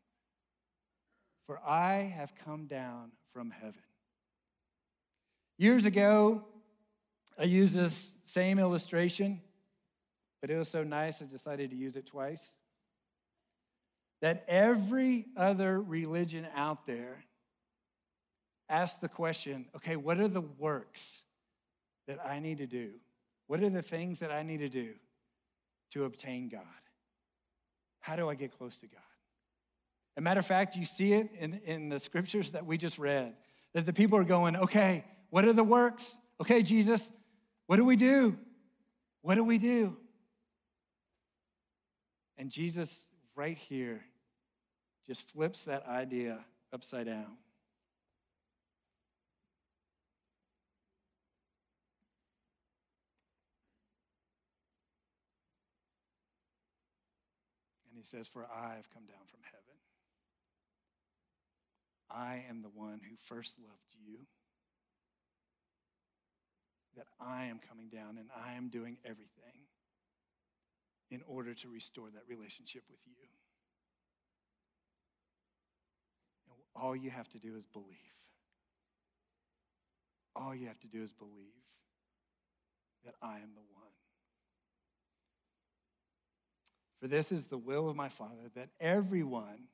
For 1.45 1.59
I 1.65 2.13
have 2.15 2.33
come 2.45 2.67
down 2.67 3.11
from 3.33 3.51
heaven. 3.51 3.81
Years 5.57 5.85
ago, 5.85 6.45
I 7.37 7.43
used 7.43 7.73
this 7.73 8.15
same 8.23 8.57
illustration, 8.57 9.41
but 10.39 10.49
it 10.49 10.57
was 10.57 10.69
so 10.69 10.83
nice 10.83 11.21
I 11.21 11.25
decided 11.25 11.71
to 11.71 11.75
use 11.75 11.97
it 11.97 12.05
twice 12.05 12.53
that 14.21 14.43
every 14.47 15.25
other 15.35 15.81
religion 15.81 16.47
out 16.55 16.85
there 16.85 17.23
asks 18.69 18.99
the 18.99 19.09
question 19.09 19.67
okay, 19.75 19.95
what 19.95 20.19
are 20.19 20.27
the 20.27 20.41
works 20.41 21.23
that 22.07 22.23
I 22.25 22.39
need 22.39 22.57
to 22.59 22.67
do? 22.67 22.91
What 23.47 23.61
are 23.61 23.69
the 23.69 23.81
things 23.81 24.19
that 24.19 24.31
I 24.31 24.43
need 24.43 24.59
to 24.59 24.69
do 24.69 24.93
to 25.91 26.05
obtain 26.05 26.49
God? 26.49 26.61
How 27.99 28.15
do 28.15 28.29
I 28.29 28.35
get 28.35 28.51
close 28.51 28.79
to 28.79 28.87
God? 28.87 29.01
As 30.15 30.21
a 30.21 30.23
matter 30.23 30.39
of 30.39 30.45
fact, 30.45 30.75
you 30.75 30.85
see 30.85 31.13
it 31.13 31.29
in, 31.37 31.53
in 31.65 31.89
the 31.89 31.99
scriptures 31.99 32.51
that 32.51 32.65
we 32.65 32.77
just 32.77 32.97
read 32.97 33.35
that 33.73 33.85
the 33.85 33.93
people 33.93 34.17
are 34.17 34.23
going, 34.23 34.55
okay, 34.55 35.05
what 35.29 35.45
are 35.45 35.53
the 35.53 35.63
works? 35.63 36.17
Okay, 36.41 36.61
Jesus, 36.61 37.11
what 37.67 37.75
do 37.75 37.85
we 37.85 37.95
do? 37.95 38.37
What 39.21 39.35
do 39.35 39.43
we 39.43 39.57
do? 39.57 39.97
And 42.37 42.49
Jesus 42.49 43.07
right 43.35 43.57
here 43.57 44.03
just 45.07 45.31
flips 45.31 45.63
that 45.63 45.87
idea 45.87 46.45
upside 46.73 47.05
down. 47.05 47.37
And 57.89 57.97
he 57.97 58.03
says, 58.03 58.27
For 58.27 58.45
I 58.45 58.75
have 58.75 58.89
come 58.93 59.05
down 59.05 59.25
from 59.29 59.39
heaven. 59.43 59.57
I 62.09 62.45
am 62.49 62.61
the 62.61 62.69
one 62.69 63.01
who 63.09 63.15
first 63.19 63.57
loved 63.59 63.95
you. 64.05 64.19
That 66.95 67.07
I 67.21 67.45
am 67.45 67.59
coming 67.59 67.89
down 67.89 68.17
and 68.17 68.29
I 68.35 68.53
am 68.53 68.69
doing 68.69 68.97
everything 69.05 69.67
in 71.09 71.21
order 71.27 71.53
to 71.53 71.69
restore 71.69 72.09
that 72.09 72.23
relationship 72.27 72.83
with 72.89 72.99
you. 73.05 73.13
And 76.49 76.57
all 76.79 76.95
you 76.95 77.09
have 77.09 77.27
to 77.29 77.39
do 77.39 77.55
is 77.57 77.65
believe. 77.67 77.87
All 80.35 80.53
you 80.53 80.67
have 80.67 80.79
to 80.79 80.87
do 80.87 81.01
is 81.01 81.11
believe 81.11 81.31
that 83.05 83.15
I 83.21 83.35
am 83.37 83.53
the 83.55 83.61
one. 83.61 83.87
For 86.99 87.07
this 87.07 87.31
is 87.31 87.47
the 87.47 87.57
will 87.57 87.89
of 87.89 87.95
my 87.95 88.09
Father, 88.09 88.49
that 88.55 88.69
everyone 88.79 89.67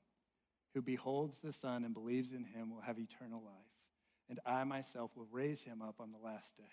who 0.74 0.82
beholds 0.82 1.40
the 1.40 1.52
Son 1.52 1.84
and 1.84 1.94
believes 1.94 2.32
in 2.32 2.44
him 2.44 2.70
will 2.74 2.82
have 2.82 3.00
eternal 3.00 3.42
life, 3.44 3.54
and 4.30 4.40
I 4.46 4.64
myself 4.64 5.12
will 5.16 5.28
raise 5.32 5.64
him 5.64 5.82
up 5.82 5.96
on 6.00 6.12
the 6.12 6.18
last 6.18 6.58
day. 6.58 6.64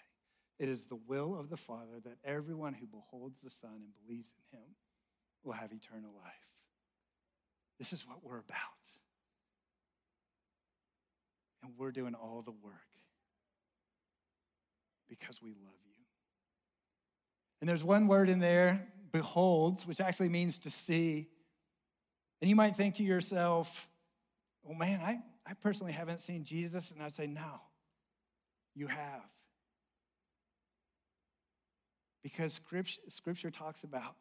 It 0.59 0.68
is 0.68 0.85
the 0.85 0.99
will 1.07 1.39
of 1.39 1.49
the 1.49 1.57
Father 1.57 2.01
that 2.05 2.18
everyone 2.24 2.74
who 2.74 2.87
beholds 2.87 3.43
the 3.43 3.51
Son 3.51 3.70
and 3.76 4.07
believes 4.07 4.33
in 4.33 4.59
him 4.59 4.66
will 5.43 5.53
have 5.53 5.72
eternal 5.72 6.12
life. 6.22 6.33
This 7.78 7.93
is 7.93 8.07
what 8.07 8.22
we're 8.22 8.39
about. 8.39 9.00
And 11.63 11.73
we're 11.77 11.93
doing 11.93 12.15
all 12.15 12.43
the 12.45 12.53
work 12.53 12.75
because 15.09 15.43
we 15.43 15.51
love 15.51 15.75
you. 15.87 16.05
And 17.61 17.69
there's 17.69 17.85
one 17.85 18.07
word 18.07 18.31
in 18.31 18.39
there, 18.39 18.89
beholds, 19.13 19.87
which 19.87 20.01
actually 20.01 20.31
means 20.31 20.59
to 20.61 20.71
see. 20.71 21.29
And 22.41 22.49
you 22.49 22.57
might 22.57 22.77
think 22.77 22.95
to 22.95 23.03
yourself, 23.03 23.89
well, 24.63 24.77
man, 24.77 25.01
I, 25.01 25.19
I 25.47 25.55
personally 25.55 25.93
haven't 25.93 26.21
seen 26.21 26.45
Jesus. 26.45 26.91
And 26.91 27.03
I'd 27.03 27.15
say, 27.15 27.27
no, 27.27 27.61
you 28.75 28.87
have. 28.87 29.23
Because 32.23 32.55
scripture, 32.55 33.01
scripture 33.09 33.51
talks 33.51 33.83
about 33.83 34.17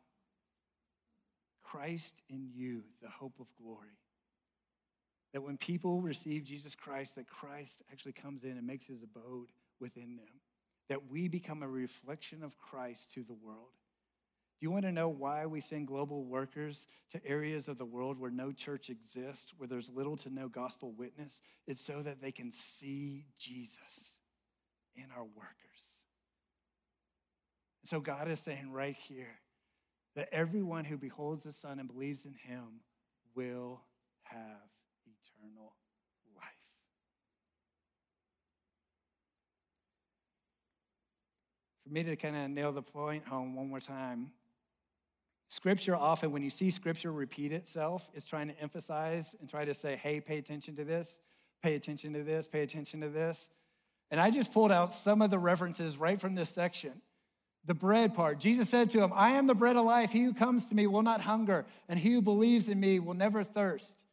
Christ 1.63 2.23
in 2.29 2.49
you, 2.53 2.83
the 3.01 3.09
hope 3.09 3.35
of 3.39 3.47
glory. 3.61 3.97
That 5.33 5.41
when 5.43 5.57
people 5.57 6.01
receive 6.01 6.43
Jesus 6.43 6.75
Christ, 6.75 7.15
that 7.15 7.27
Christ 7.27 7.83
actually 7.91 8.13
comes 8.13 8.43
in 8.43 8.51
and 8.51 8.65
makes 8.65 8.87
his 8.87 9.03
abode 9.03 9.49
within 9.79 10.15
them. 10.15 10.41
That 10.89 11.09
we 11.09 11.27
become 11.27 11.61
a 11.61 11.67
reflection 11.67 12.43
of 12.43 12.57
Christ 12.57 13.11
to 13.13 13.23
the 13.23 13.35
world. 13.35 13.73
Do 14.59 14.65
you 14.65 14.71
want 14.71 14.83
to 14.83 14.91
know 14.91 15.07
why 15.07 15.45
we 15.45 15.61
send 15.61 15.87
global 15.87 16.25
workers 16.25 16.87
to 17.11 17.25
areas 17.25 17.69
of 17.69 17.77
the 17.77 17.85
world 17.85 18.19
where 18.19 18.31
no 18.31 18.51
church 18.51 18.89
exists, 18.89 19.53
where 19.57 19.67
there's 19.67 19.89
little 19.89 20.17
to 20.17 20.29
no 20.29 20.49
gospel 20.49 20.91
witness? 20.91 21.41
It's 21.65 21.79
so 21.79 22.01
that 22.01 22.21
they 22.21 22.31
can 22.31 22.51
see 22.51 23.25
Jesus 23.37 24.15
in 24.95 25.05
our 25.15 25.23
workers. 25.23 26.03
And 27.81 27.89
so 27.89 28.01
God 28.01 28.27
is 28.27 28.41
saying 28.41 28.71
right 28.73 28.95
here 28.95 29.39
that 30.15 30.27
everyone 30.33 30.83
who 30.83 30.97
beholds 30.97 31.45
the 31.45 31.53
Son 31.53 31.79
and 31.79 31.87
believes 31.87 32.25
in 32.25 32.33
him 32.33 32.81
will 33.35 33.81
have 34.23 34.67
eternal 35.05 35.73
life. 36.35 36.43
For 41.89 41.93
me 41.95 42.03
to 42.03 42.15
kind 42.15 42.35
of 42.35 42.51
nail 42.51 42.71
the 42.71 42.83
point 42.83 43.25
home 43.25 43.55
one 43.55 43.67
more 43.67 43.79
time, 43.79 44.29
Scripture 45.47 45.95
often, 45.95 46.31
when 46.31 46.43
you 46.43 46.51
see 46.51 46.69
scripture 46.69 47.11
repeat 47.11 47.51
itself, 47.51 48.11
is 48.13 48.25
trying 48.25 48.49
to 48.49 48.61
emphasize 48.61 49.35
and 49.39 49.49
try 49.49 49.65
to 49.65 49.73
say, 49.73 49.95
hey, 49.95 50.21
pay 50.21 50.37
attention 50.37 50.75
to 50.75 50.83
this, 50.83 51.19
pay 51.63 51.73
attention 51.73 52.13
to 52.13 52.21
this, 52.21 52.47
pay 52.47 52.61
attention 52.61 53.01
to 53.01 53.09
this. 53.09 53.49
And 54.11 54.21
I 54.21 54.29
just 54.29 54.53
pulled 54.53 54.71
out 54.71 54.93
some 54.93 55.23
of 55.23 55.31
the 55.31 55.39
references 55.39 55.97
right 55.97 56.21
from 56.21 56.35
this 56.35 56.49
section. 56.49 57.01
The 57.65 57.73
bread 57.73 58.13
part. 58.13 58.39
Jesus 58.39 58.69
said 58.69 58.91
to 58.91 59.01
him, 59.01 59.11
I 59.15 59.31
am 59.31 59.47
the 59.47 59.55
bread 59.55 59.75
of 59.75 59.83
life. 59.83 60.11
He 60.11 60.21
who 60.21 60.35
comes 60.35 60.67
to 60.67 60.75
me 60.75 60.85
will 60.85 61.01
not 61.01 61.21
hunger, 61.21 61.65
and 61.87 61.97
he 61.97 62.13
who 62.13 62.21
believes 62.21 62.69
in 62.69 62.79
me 62.79 62.99
will 62.99 63.15
never 63.15 63.43
thirst. 63.43 64.03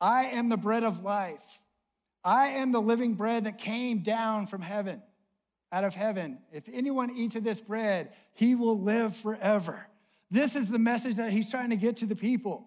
I 0.00 0.24
am 0.24 0.48
the 0.48 0.56
bread 0.56 0.82
of 0.82 1.04
life. 1.04 1.60
I 2.24 2.48
am 2.48 2.72
the 2.72 2.82
living 2.82 3.14
bread 3.14 3.44
that 3.44 3.58
came 3.58 3.98
down 4.00 4.48
from 4.48 4.62
heaven, 4.62 5.00
out 5.70 5.84
of 5.84 5.94
heaven. 5.94 6.38
If 6.52 6.68
anyone 6.72 7.10
eats 7.14 7.36
of 7.36 7.44
this 7.44 7.60
bread, 7.60 8.12
he 8.34 8.54
will 8.54 8.80
live 8.80 9.16
forever. 9.16 9.86
This 10.30 10.56
is 10.56 10.68
the 10.68 10.78
message 10.78 11.16
that 11.16 11.32
he's 11.32 11.50
trying 11.50 11.70
to 11.70 11.76
get 11.76 11.98
to 11.98 12.06
the 12.06 12.16
people. 12.16 12.66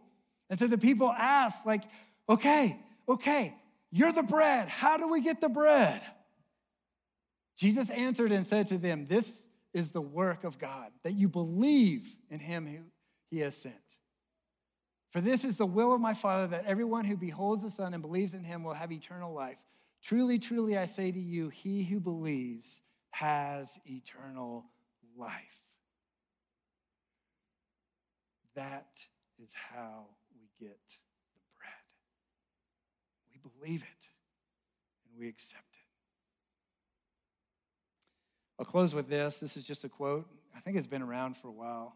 And 0.50 0.60
so 0.60 0.68
the 0.68 0.78
people 0.78 1.10
ask, 1.10 1.66
like, 1.66 1.84
okay, 2.28 2.80
okay, 3.08 3.56
you're 3.92 4.12
the 4.12 4.24
bread. 4.24 4.70
How 4.70 4.98
do 4.98 5.08
we 5.08 5.22
get 5.22 5.42
the 5.42 5.50
bread? 5.50 6.02
Jesus 7.58 7.90
answered 7.90 8.32
and 8.32 8.46
said 8.46 8.68
to 8.68 8.78
them, 8.78 9.06
This 9.06 9.46
is 9.74 9.92
the 9.92 10.02
work 10.02 10.44
of 10.44 10.58
God, 10.58 10.92
that 11.04 11.14
you 11.14 11.30
believe 11.30 12.18
in 12.30 12.40
him 12.40 12.66
who 12.66 12.80
he 13.30 13.40
has 13.40 13.56
sent. 13.56 13.76
For 15.12 15.22
this 15.22 15.44
is 15.44 15.58
the 15.58 15.66
will 15.66 15.94
of 15.94 16.02
my 16.02 16.14
Father, 16.14 16.48
that 16.48 16.66
everyone 16.66 17.06
who 17.06 17.18
beholds 17.18 17.64
the 17.64 17.70
Son 17.70 17.94
and 17.94 18.02
believes 18.02 18.34
in 18.34 18.44
him 18.44 18.64
will 18.64 18.74
have 18.74 18.92
eternal 18.92 19.34
life. 19.34 19.58
Truly, 20.02 20.40
truly, 20.40 20.78
I 20.78 20.86
say 20.86 21.12
to 21.12 21.20
you, 21.20 21.50
he 21.50 21.84
who 21.84 22.00
believes 22.00 22.82
has 23.12 23.80
eternal 23.86 24.66
life. 25.18 25.60
That 28.56 29.06
is 29.42 29.54
how 29.54 30.08
we 30.34 30.50
get 30.60 30.80
the 31.34 31.42
bread. 31.58 31.72
We 33.32 33.50
believe 33.50 33.84
it 33.84 34.10
and 35.10 35.20
we 35.20 35.28
accept 35.28 35.74
it. 35.74 35.78
I'll 38.60 38.66
close 38.66 38.94
with 38.94 39.10
this. 39.10 39.38
This 39.38 39.58
is 39.58 39.66
just 39.66 39.84
a 39.84 39.90
quote. 39.90 40.28
I 40.56 40.60
think 40.60 40.78
it's 40.78 40.88
been 40.88 41.02
around 41.02 41.38
for 41.38 41.48
a 41.48 41.54
while. 41.54 41.96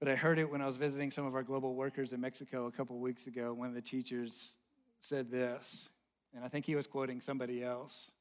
But 0.00 0.08
I 0.08 0.14
heard 0.14 0.38
it 0.38 0.50
when 0.50 0.62
I 0.62 0.66
was 0.66 0.76
visiting 0.76 1.10
some 1.10 1.26
of 1.26 1.34
our 1.34 1.42
global 1.42 1.74
workers 1.74 2.12
in 2.12 2.20
Mexico 2.20 2.66
a 2.66 2.72
couple 2.72 2.98
weeks 2.98 3.26
ago. 3.26 3.52
One 3.52 3.68
of 3.68 3.74
the 3.74 3.82
teachers 3.82 4.56
said 5.00 5.30
this, 5.30 5.88
and 6.34 6.44
I 6.44 6.48
think 6.48 6.66
he 6.66 6.76
was 6.76 6.86
quoting 6.86 7.20
somebody 7.20 7.62
else. 7.62 8.12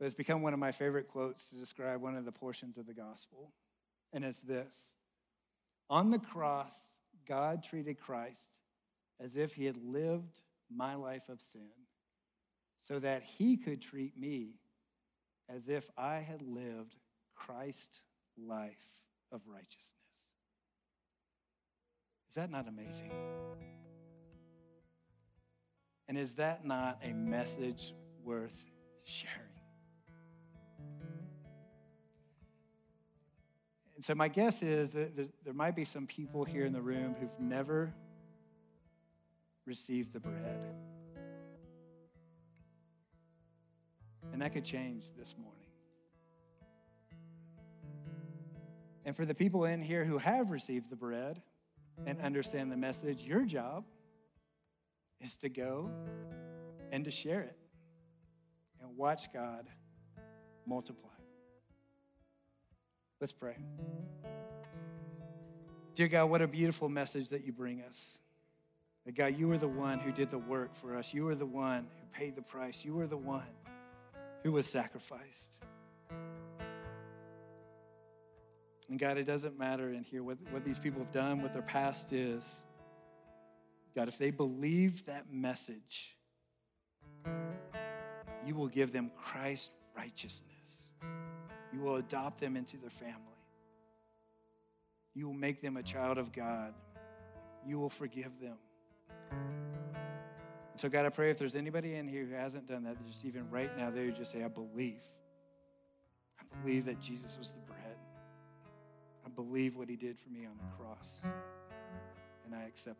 But 0.00 0.06
it's 0.06 0.14
become 0.14 0.40
one 0.40 0.54
of 0.54 0.58
my 0.58 0.72
favorite 0.72 1.08
quotes 1.08 1.50
to 1.50 1.56
describe 1.56 2.00
one 2.00 2.16
of 2.16 2.24
the 2.24 2.32
portions 2.32 2.78
of 2.78 2.86
the 2.86 2.94
gospel. 2.94 3.52
And 4.14 4.24
it's 4.24 4.40
this 4.40 4.94
On 5.90 6.10
the 6.10 6.18
cross, 6.18 6.74
God 7.28 7.62
treated 7.62 8.00
Christ 8.00 8.48
as 9.20 9.36
if 9.36 9.54
he 9.54 9.66
had 9.66 9.76
lived 9.76 10.40
my 10.74 10.94
life 10.94 11.28
of 11.28 11.42
sin 11.42 11.68
so 12.82 12.98
that 12.98 13.22
he 13.22 13.58
could 13.58 13.82
treat 13.82 14.18
me 14.18 14.54
as 15.50 15.68
if 15.68 15.90
I 15.98 16.16
had 16.16 16.40
lived 16.40 16.96
Christ's 17.34 18.00
life 18.38 18.72
of 19.30 19.42
righteousness. 19.46 19.96
Is 22.30 22.36
that 22.36 22.50
not 22.50 22.68
amazing? 22.68 23.12
And 26.08 26.16
is 26.16 26.36
that 26.36 26.64
not 26.64 27.00
a 27.04 27.12
message 27.12 27.92
worth 28.24 28.66
sharing? 29.04 29.49
And 34.00 34.04
so, 34.06 34.14
my 34.14 34.28
guess 34.28 34.62
is 34.62 34.92
that 34.92 35.14
there 35.44 35.52
might 35.52 35.76
be 35.76 35.84
some 35.84 36.06
people 36.06 36.42
here 36.42 36.64
in 36.64 36.72
the 36.72 36.80
room 36.80 37.14
who've 37.20 37.38
never 37.38 37.92
received 39.66 40.14
the 40.14 40.20
bread. 40.20 40.58
And 44.32 44.40
that 44.40 44.54
could 44.54 44.64
change 44.64 45.10
this 45.18 45.34
morning. 45.36 45.66
And 49.04 49.14
for 49.14 49.26
the 49.26 49.34
people 49.34 49.66
in 49.66 49.82
here 49.82 50.06
who 50.06 50.16
have 50.16 50.50
received 50.50 50.88
the 50.88 50.96
bread 50.96 51.42
and 52.06 52.18
understand 52.22 52.72
the 52.72 52.78
message, 52.78 53.20
your 53.20 53.44
job 53.44 53.84
is 55.20 55.36
to 55.36 55.50
go 55.50 55.90
and 56.90 57.04
to 57.04 57.10
share 57.10 57.42
it 57.42 57.58
and 58.80 58.96
watch 58.96 59.30
God 59.30 59.66
multiply. 60.66 61.09
Let's 63.20 63.32
pray. 63.32 63.56
Dear 65.94 66.08
God, 66.08 66.30
what 66.30 66.40
a 66.40 66.48
beautiful 66.48 66.88
message 66.88 67.28
that 67.28 67.44
you 67.44 67.52
bring 67.52 67.82
us. 67.82 68.18
That 69.04 69.14
God, 69.14 69.36
you 69.36 69.50
are 69.52 69.58
the 69.58 69.68
one 69.68 69.98
who 69.98 70.10
did 70.10 70.30
the 70.30 70.38
work 70.38 70.74
for 70.74 70.96
us. 70.96 71.12
You 71.12 71.28
are 71.28 71.34
the 71.34 71.44
one 71.44 71.86
who 72.00 72.18
paid 72.18 72.34
the 72.34 72.42
price. 72.42 72.82
You 72.82 72.98
are 73.00 73.06
the 73.06 73.18
one 73.18 73.42
who 74.42 74.52
was 74.52 74.66
sacrificed. 74.66 75.62
And 78.88 78.98
God, 78.98 79.18
it 79.18 79.24
doesn't 79.24 79.58
matter 79.58 79.92
in 79.92 80.02
here 80.02 80.22
what, 80.22 80.38
what 80.50 80.64
these 80.64 80.78
people 80.78 81.00
have 81.00 81.12
done, 81.12 81.42
what 81.42 81.52
their 81.52 81.62
past 81.62 82.12
is. 82.12 82.64
God, 83.94 84.08
if 84.08 84.16
they 84.16 84.30
believe 84.30 85.04
that 85.06 85.30
message, 85.30 86.16
you 88.46 88.54
will 88.54 88.68
give 88.68 88.92
them 88.92 89.10
Christ 89.16 89.70
righteousness. 89.94 90.50
You 91.72 91.80
will 91.80 91.96
adopt 91.96 92.40
them 92.40 92.56
into 92.56 92.76
their 92.76 92.90
family. 92.90 93.16
You 95.14 95.26
will 95.26 95.34
make 95.34 95.60
them 95.60 95.76
a 95.76 95.82
child 95.82 96.18
of 96.18 96.32
God. 96.32 96.74
You 97.66 97.78
will 97.78 97.90
forgive 97.90 98.40
them. 98.40 98.56
So, 100.76 100.88
God, 100.88 101.04
I 101.04 101.10
pray 101.10 101.30
if 101.30 101.38
there's 101.38 101.54
anybody 101.54 101.94
in 101.94 102.08
here 102.08 102.24
who 102.24 102.34
hasn't 102.34 102.66
done 102.66 102.84
that, 102.84 102.96
just 103.06 103.24
even 103.24 103.50
right 103.50 103.76
now, 103.76 103.90
they 103.90 104.06
would 104.06 104.16
just 104.16 104.32
say, 104.32 104.42
I 104.42 104.48
believe. 104.48 105.02
I 106.40 106.62
believe 106.62 106.86
that 106.86 107.00
Jesus 107.00 107.36
was 107.38 107.52
the 107.52 107.60
bread. 107.60 107.96
I 109.26 109.28
believe 109.28 109.76
what 109.76 109.88
he 109.88 109.96
did 109.96 110.18
for 110.18 110.30
me 110.30 110.46
on 110.46 110.56
the 110.56 110.82
cross. 110.82 111.20
And 112.46 112.54
I 112.54 112.62
accept 112.62 112.98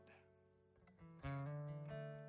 that. 1.23 1.31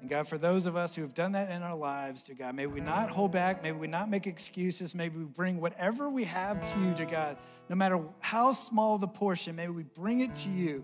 And 0.02 0.10
God, 0.10 0.28
for 0.28 0.39
those 0.39 0.66
of 0.66 0.76
us 0.76 0.95
who 0.95 1.04
have 1.04 1.14
done 1.14 1.34
that 1.34 1.52
in 1.52 1.62
our 1.62 1.76
lives, 1.76 2.24
to 2.24 2.34
God, 2.34 2.56
may 2.56 2.66
we 2.66 2.82
not 2.82 3.12
hold 3.12 3.32
back, 3.32 3.62
may 3.62 3.72
we 3.72 3.88
not 3.88 4.10
make 4.10 4.26
excuses, 4.26 4.95
may 4.95 5.10
we 5.10 5.24
bring 5.24 5.62
whatever 5.62 6.10
we 6.10 6.24
have 6.24 6.74
to 6.74 6.80
you, 6.80 6.95
to 6.95 7.06
God, 7.06 7.38
no 7.70 7.76
matter 7.76 8.02
how 8.20 8.52
small 8.52 8.97
the 8.97 9.08
portion, 9.08 9.56
may 9.56 9.70
we 9.70 9.84
bring 9.84 10.22
it 10.22 10.34
to 10.36 10.49
you 10.49 10.84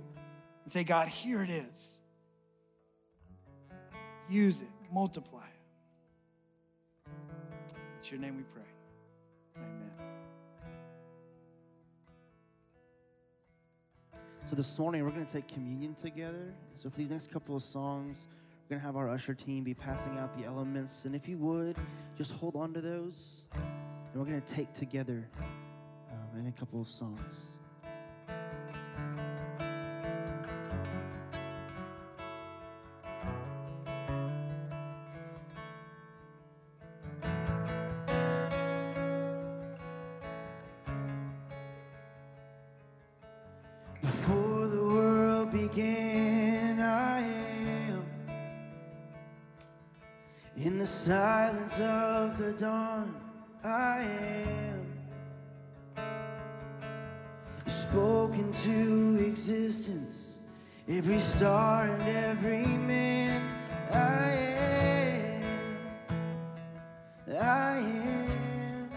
and 0.63 0.72
say, 0.72 0.84
God, 0.84 1.07
here 1.07 1.41
it 1.41 1.49
is. 1.49 1.99
Use 4.30 4.61
it, 4.61 4.68
multiply 4.93 5.39
it. 5.45 7.11
It's 7.99 8.11
your 8.11 8.20
name 8.20 8.38
we 8.38 8.43
pray. 8.43 8.61
Amen. 9.57 9.91
So 14.43 14.55
this 14.55 14.78
morning 14.78 15.03
we're 15.03 15.09
going 15.09 15.26
to 15.26 15.34
take 15.34 15.47
communion 15.47 15.95
together. 15.95 16.53
So 16.76 16.91
for 16.91 16.97
these 16.97 17.09
next 17.09 17.32
couple 17.32 17.55
of 17.55 17.63
songs, 17.63 18.28
we're 18.68 18.76
going 18.76 18.82
to 18.82 18.86
have 18.86 18.97
our 18.97 19.09
usher 19.09 19.34
team 19.34 19.63
be 19.63 19.74
passing 19.74 20.18
out 20.18 20.38
the 20.38 20.43
elements. 20.43 21.05
And 21.05 21.15
if 21.15 21.30
you 21.30 21.38
would, 21.38 21.78
just 22.18 22.34
hold 22.34 22.57
on 22.57 22.74
to 22.74 22.82
those. 22.82 23.45
And 23.53 24.15
we're 24.15 24.26
going 24.26 24.41
to 24.41 24.53
take 24.53 24.74
together 24.74 25.30
um, 26.11 26.38
in 26.38 26.47
a 26.47 26.51
couple 26.51 26.82
of 26.82 26.89
songs. 26.89 27.57
In 50.57 50.79
the 50.79 50.87
silence 50.87 51.79
of 51.79 52.39
the 52.39 52.51
dawn, 52.53 53.15
I 53.63 53.99
am. 53.99 54.87
spoken 57.67 58.51
to 58.51 59.23
existence, 59.23 60.37
every 60.87 61.19
star 61.19 61.87
and 61.87 62.01
every 62.01 62.65
man. 62.65 63.41
I 63.91 64.31
am. 64.31 65.43
I 67.39 67.77
am. 67.77 68.89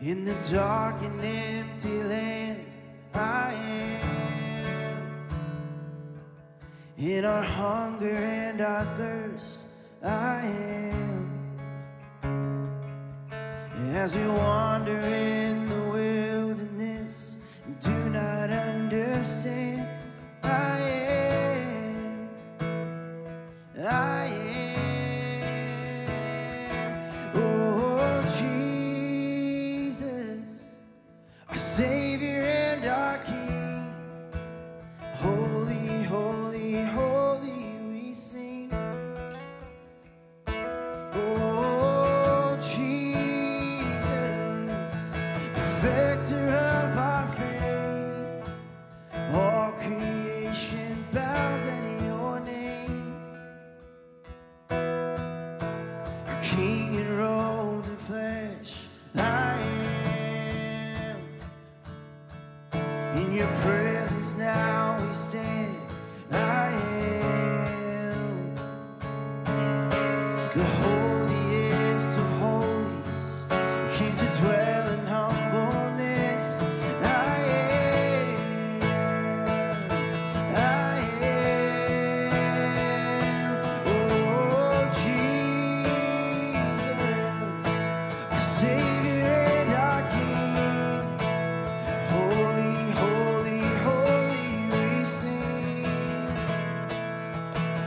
In 0.00 0.24
the 0.24 0.34
dark 0.50 1.00
and 1.02 1.24
empty 1.24 2.02
land, 2.02 2.64
I 3.14 3.52
am 3.54 4.17
in 6.98 7.24
our 7.24 7.42
hunger 7.42 8.16
and 8.16 8.60
our 8.60 8.84
thirst, 8.96 9.60
I 10.02 10.40
am. 10.42 11.30
As 13.92 14.16
we 14.16 14.26
wander 14.26 14.98
in 14.98 15.68
the 15.68 15.82
wilderness, 15.90 17.36
do 17.80 18.10
not 18.10 18.50
understand. 18.50 19.77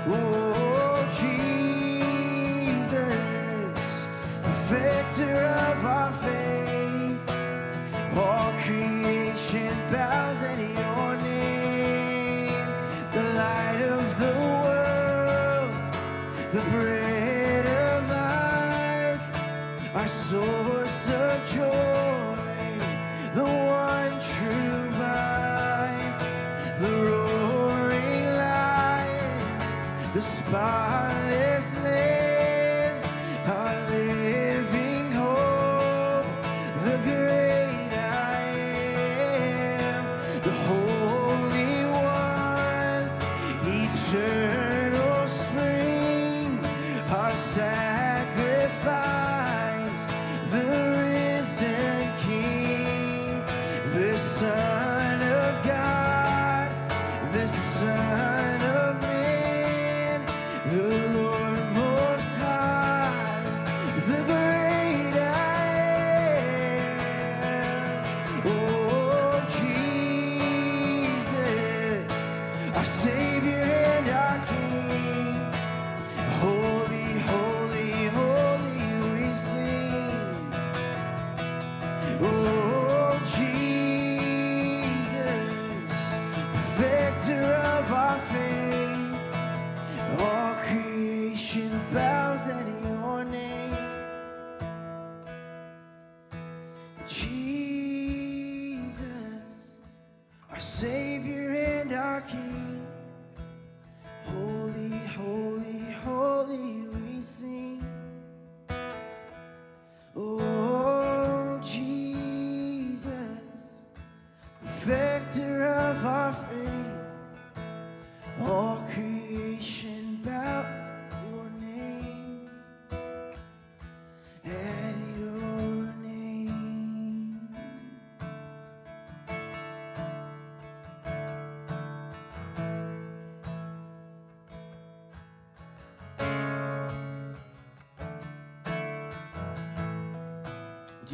Oh, 0.04 0.51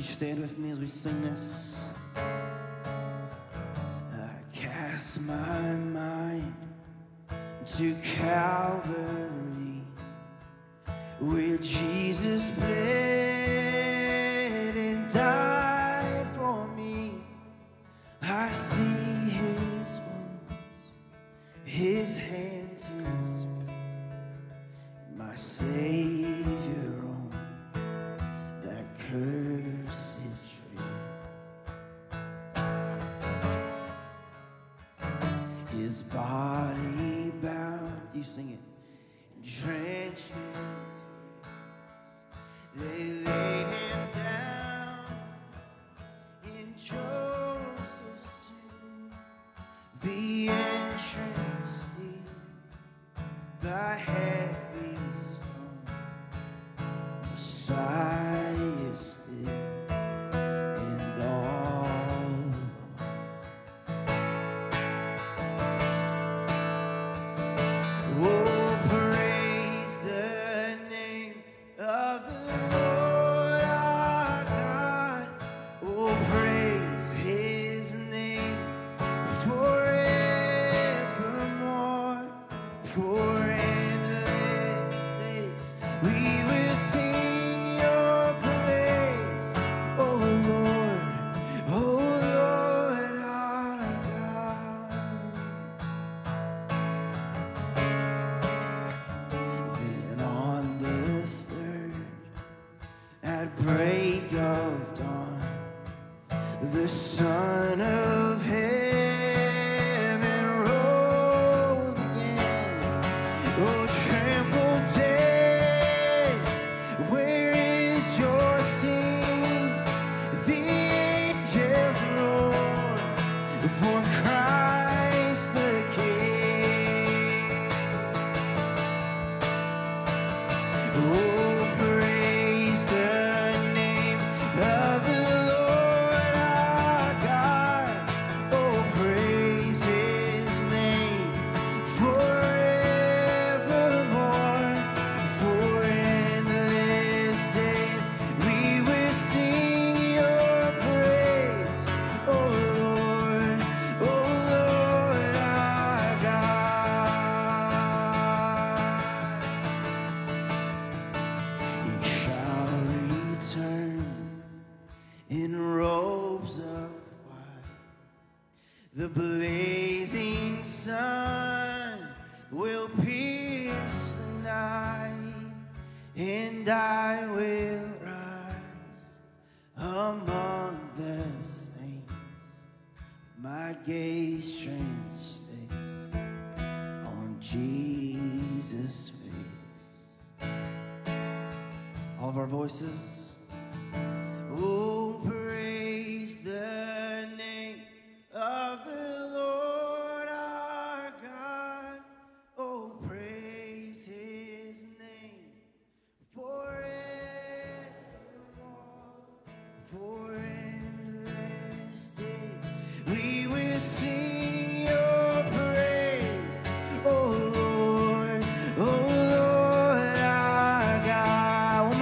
stand 0.03 0.39
with 0.39 0.57
me 0.57 0.71
as 0.71 0.79
we 0.79 0.87
sing 0.87 1.21
this? 1.21 1.76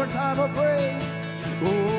Time, 0.08 0.39
of 0.39 0.53
praise. 0.53 1.03
Oh, 1.62 1.95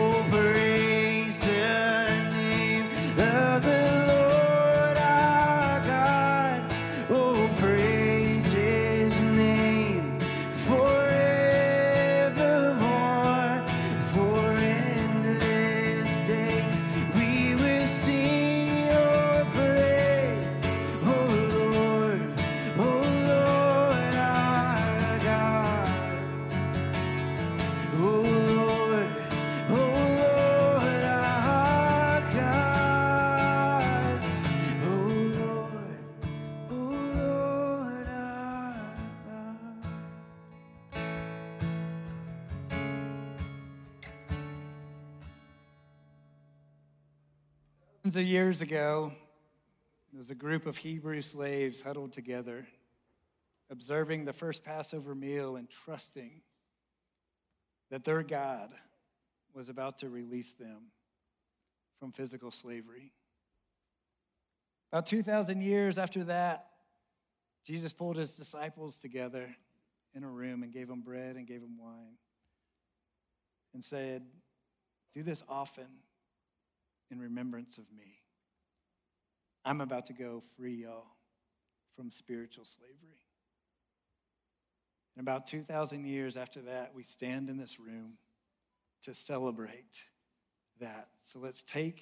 years 48.57 48.63
ago, 48.63 49.13
there 50.11 50.19
was 50.19 50.31
a 50.31 50.35
group 50.35 50.65
of 50.65 50.79
Hebrew 50.79 51.21
slaves 51.21 51.83
huddled 51.83 52.13
together, 52.13 52.67
observing 53.69 54.25
the 54.25 54.33
first 54.33 54.65
Passover 54.65 55.15
meal 55.15 55.57
and 55.57 55.69
trusting 55.69 56.41
that 57.91 58.05
their 58.05 58.23
God 58.23 58.71
was 59.53 59.69
about 59.69 59.99
to 59.99 60.09
release 60.09 60.55
them 60.55 60.85
from 62.01 62.13
physical 62.13 62.51
slavery. 62.51 63.13
About 64.91 65.05
2,000 65.05 65.61
years 65.61 65.99
after 65.99 66.25
that, 66.25 66.67
Jesus 67.67 67.93
pulled 67.93 68.17
his 68.17 68.37
disciples 68.37 68.99
together 68.99 69.55
in 70.15 70.25
a 70.25 70.31
room 70.31 70.63
and 70.63 70.73
gave 70.73 70.89
them 70.89 71.03
bread 71.03 71.37
and 71.37 71.47
gave 71.47 71.61
them 71.61 71.77
wine 71.79 72.17
and 73.75 73.85
said, 73.85 74.25
Do 75.13 75.23
this 75.23 75.43
often 75.47 75.89
in 77.11 77.21
remembrance 77.21 77.77
of 77.77 77.85
me. 77.95 78.23
I'm 79.67 79.81
about 79.81 80.07
to 80.07 80.13
go 80.13 80.45
free 80.57 80.85
y'all 80.85 81.09
from 81.97 82.13
spiritual 82.13 82.65
slavery. 82.65 83.19
And 85.17 85.27
about 85.27 85.47
2,000 85.47 86.05
years 86.07 86.37
after 86.37 86.61
that, 86.63 86.93
we 86.95 87.03
stand 87.03 87.51
in 87.51 87.57
this 87.57 87.81
room 87.81 88.13
to 89.03 89.13
celebrate 89.13 90.05
that. 90.79 91.09
So 91.25 91.41
let's 91.41 91.65
take 91.65 92.01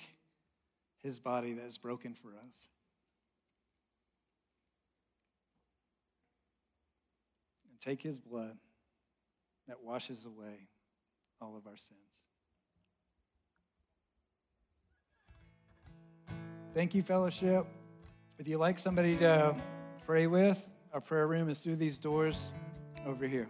his 1.02 1.18
body 1.18 1.54
that 1.54 1.64
is 1.64 1.78
broken 1.78 2.12
for 2.12 2.28
us. 2.28 2.68
And 7.70 7.80
take 7.80 8.02
his 8.02 8.20
blood 8.20 8.58
that 9.68 9.82
washes 9.82 10.26
away 10.26 10.68
all 11.40 11.56
of 11.56 11.66
our 11.66 11.78
sins. 11.78 12.23
Thank 16.74 16.92
you, 16.92 17.02
fellowship. 17.02 17.66
If 18.36 18.48
you 18.48 18.58
like 18.58 18.80
somebody 18.80 19.16
to 19.18 19.54
pray 20.04 20.26
with, 20.26 20.68
our 20.92 21.00
prayer 21.00 21.28
room 21.28 21.48
is 21.48 21.60
through 21.60 21.76
these 21.76 21.98
doors 21.98 22.52
over 23.06 23.28
here. 23.28 23.46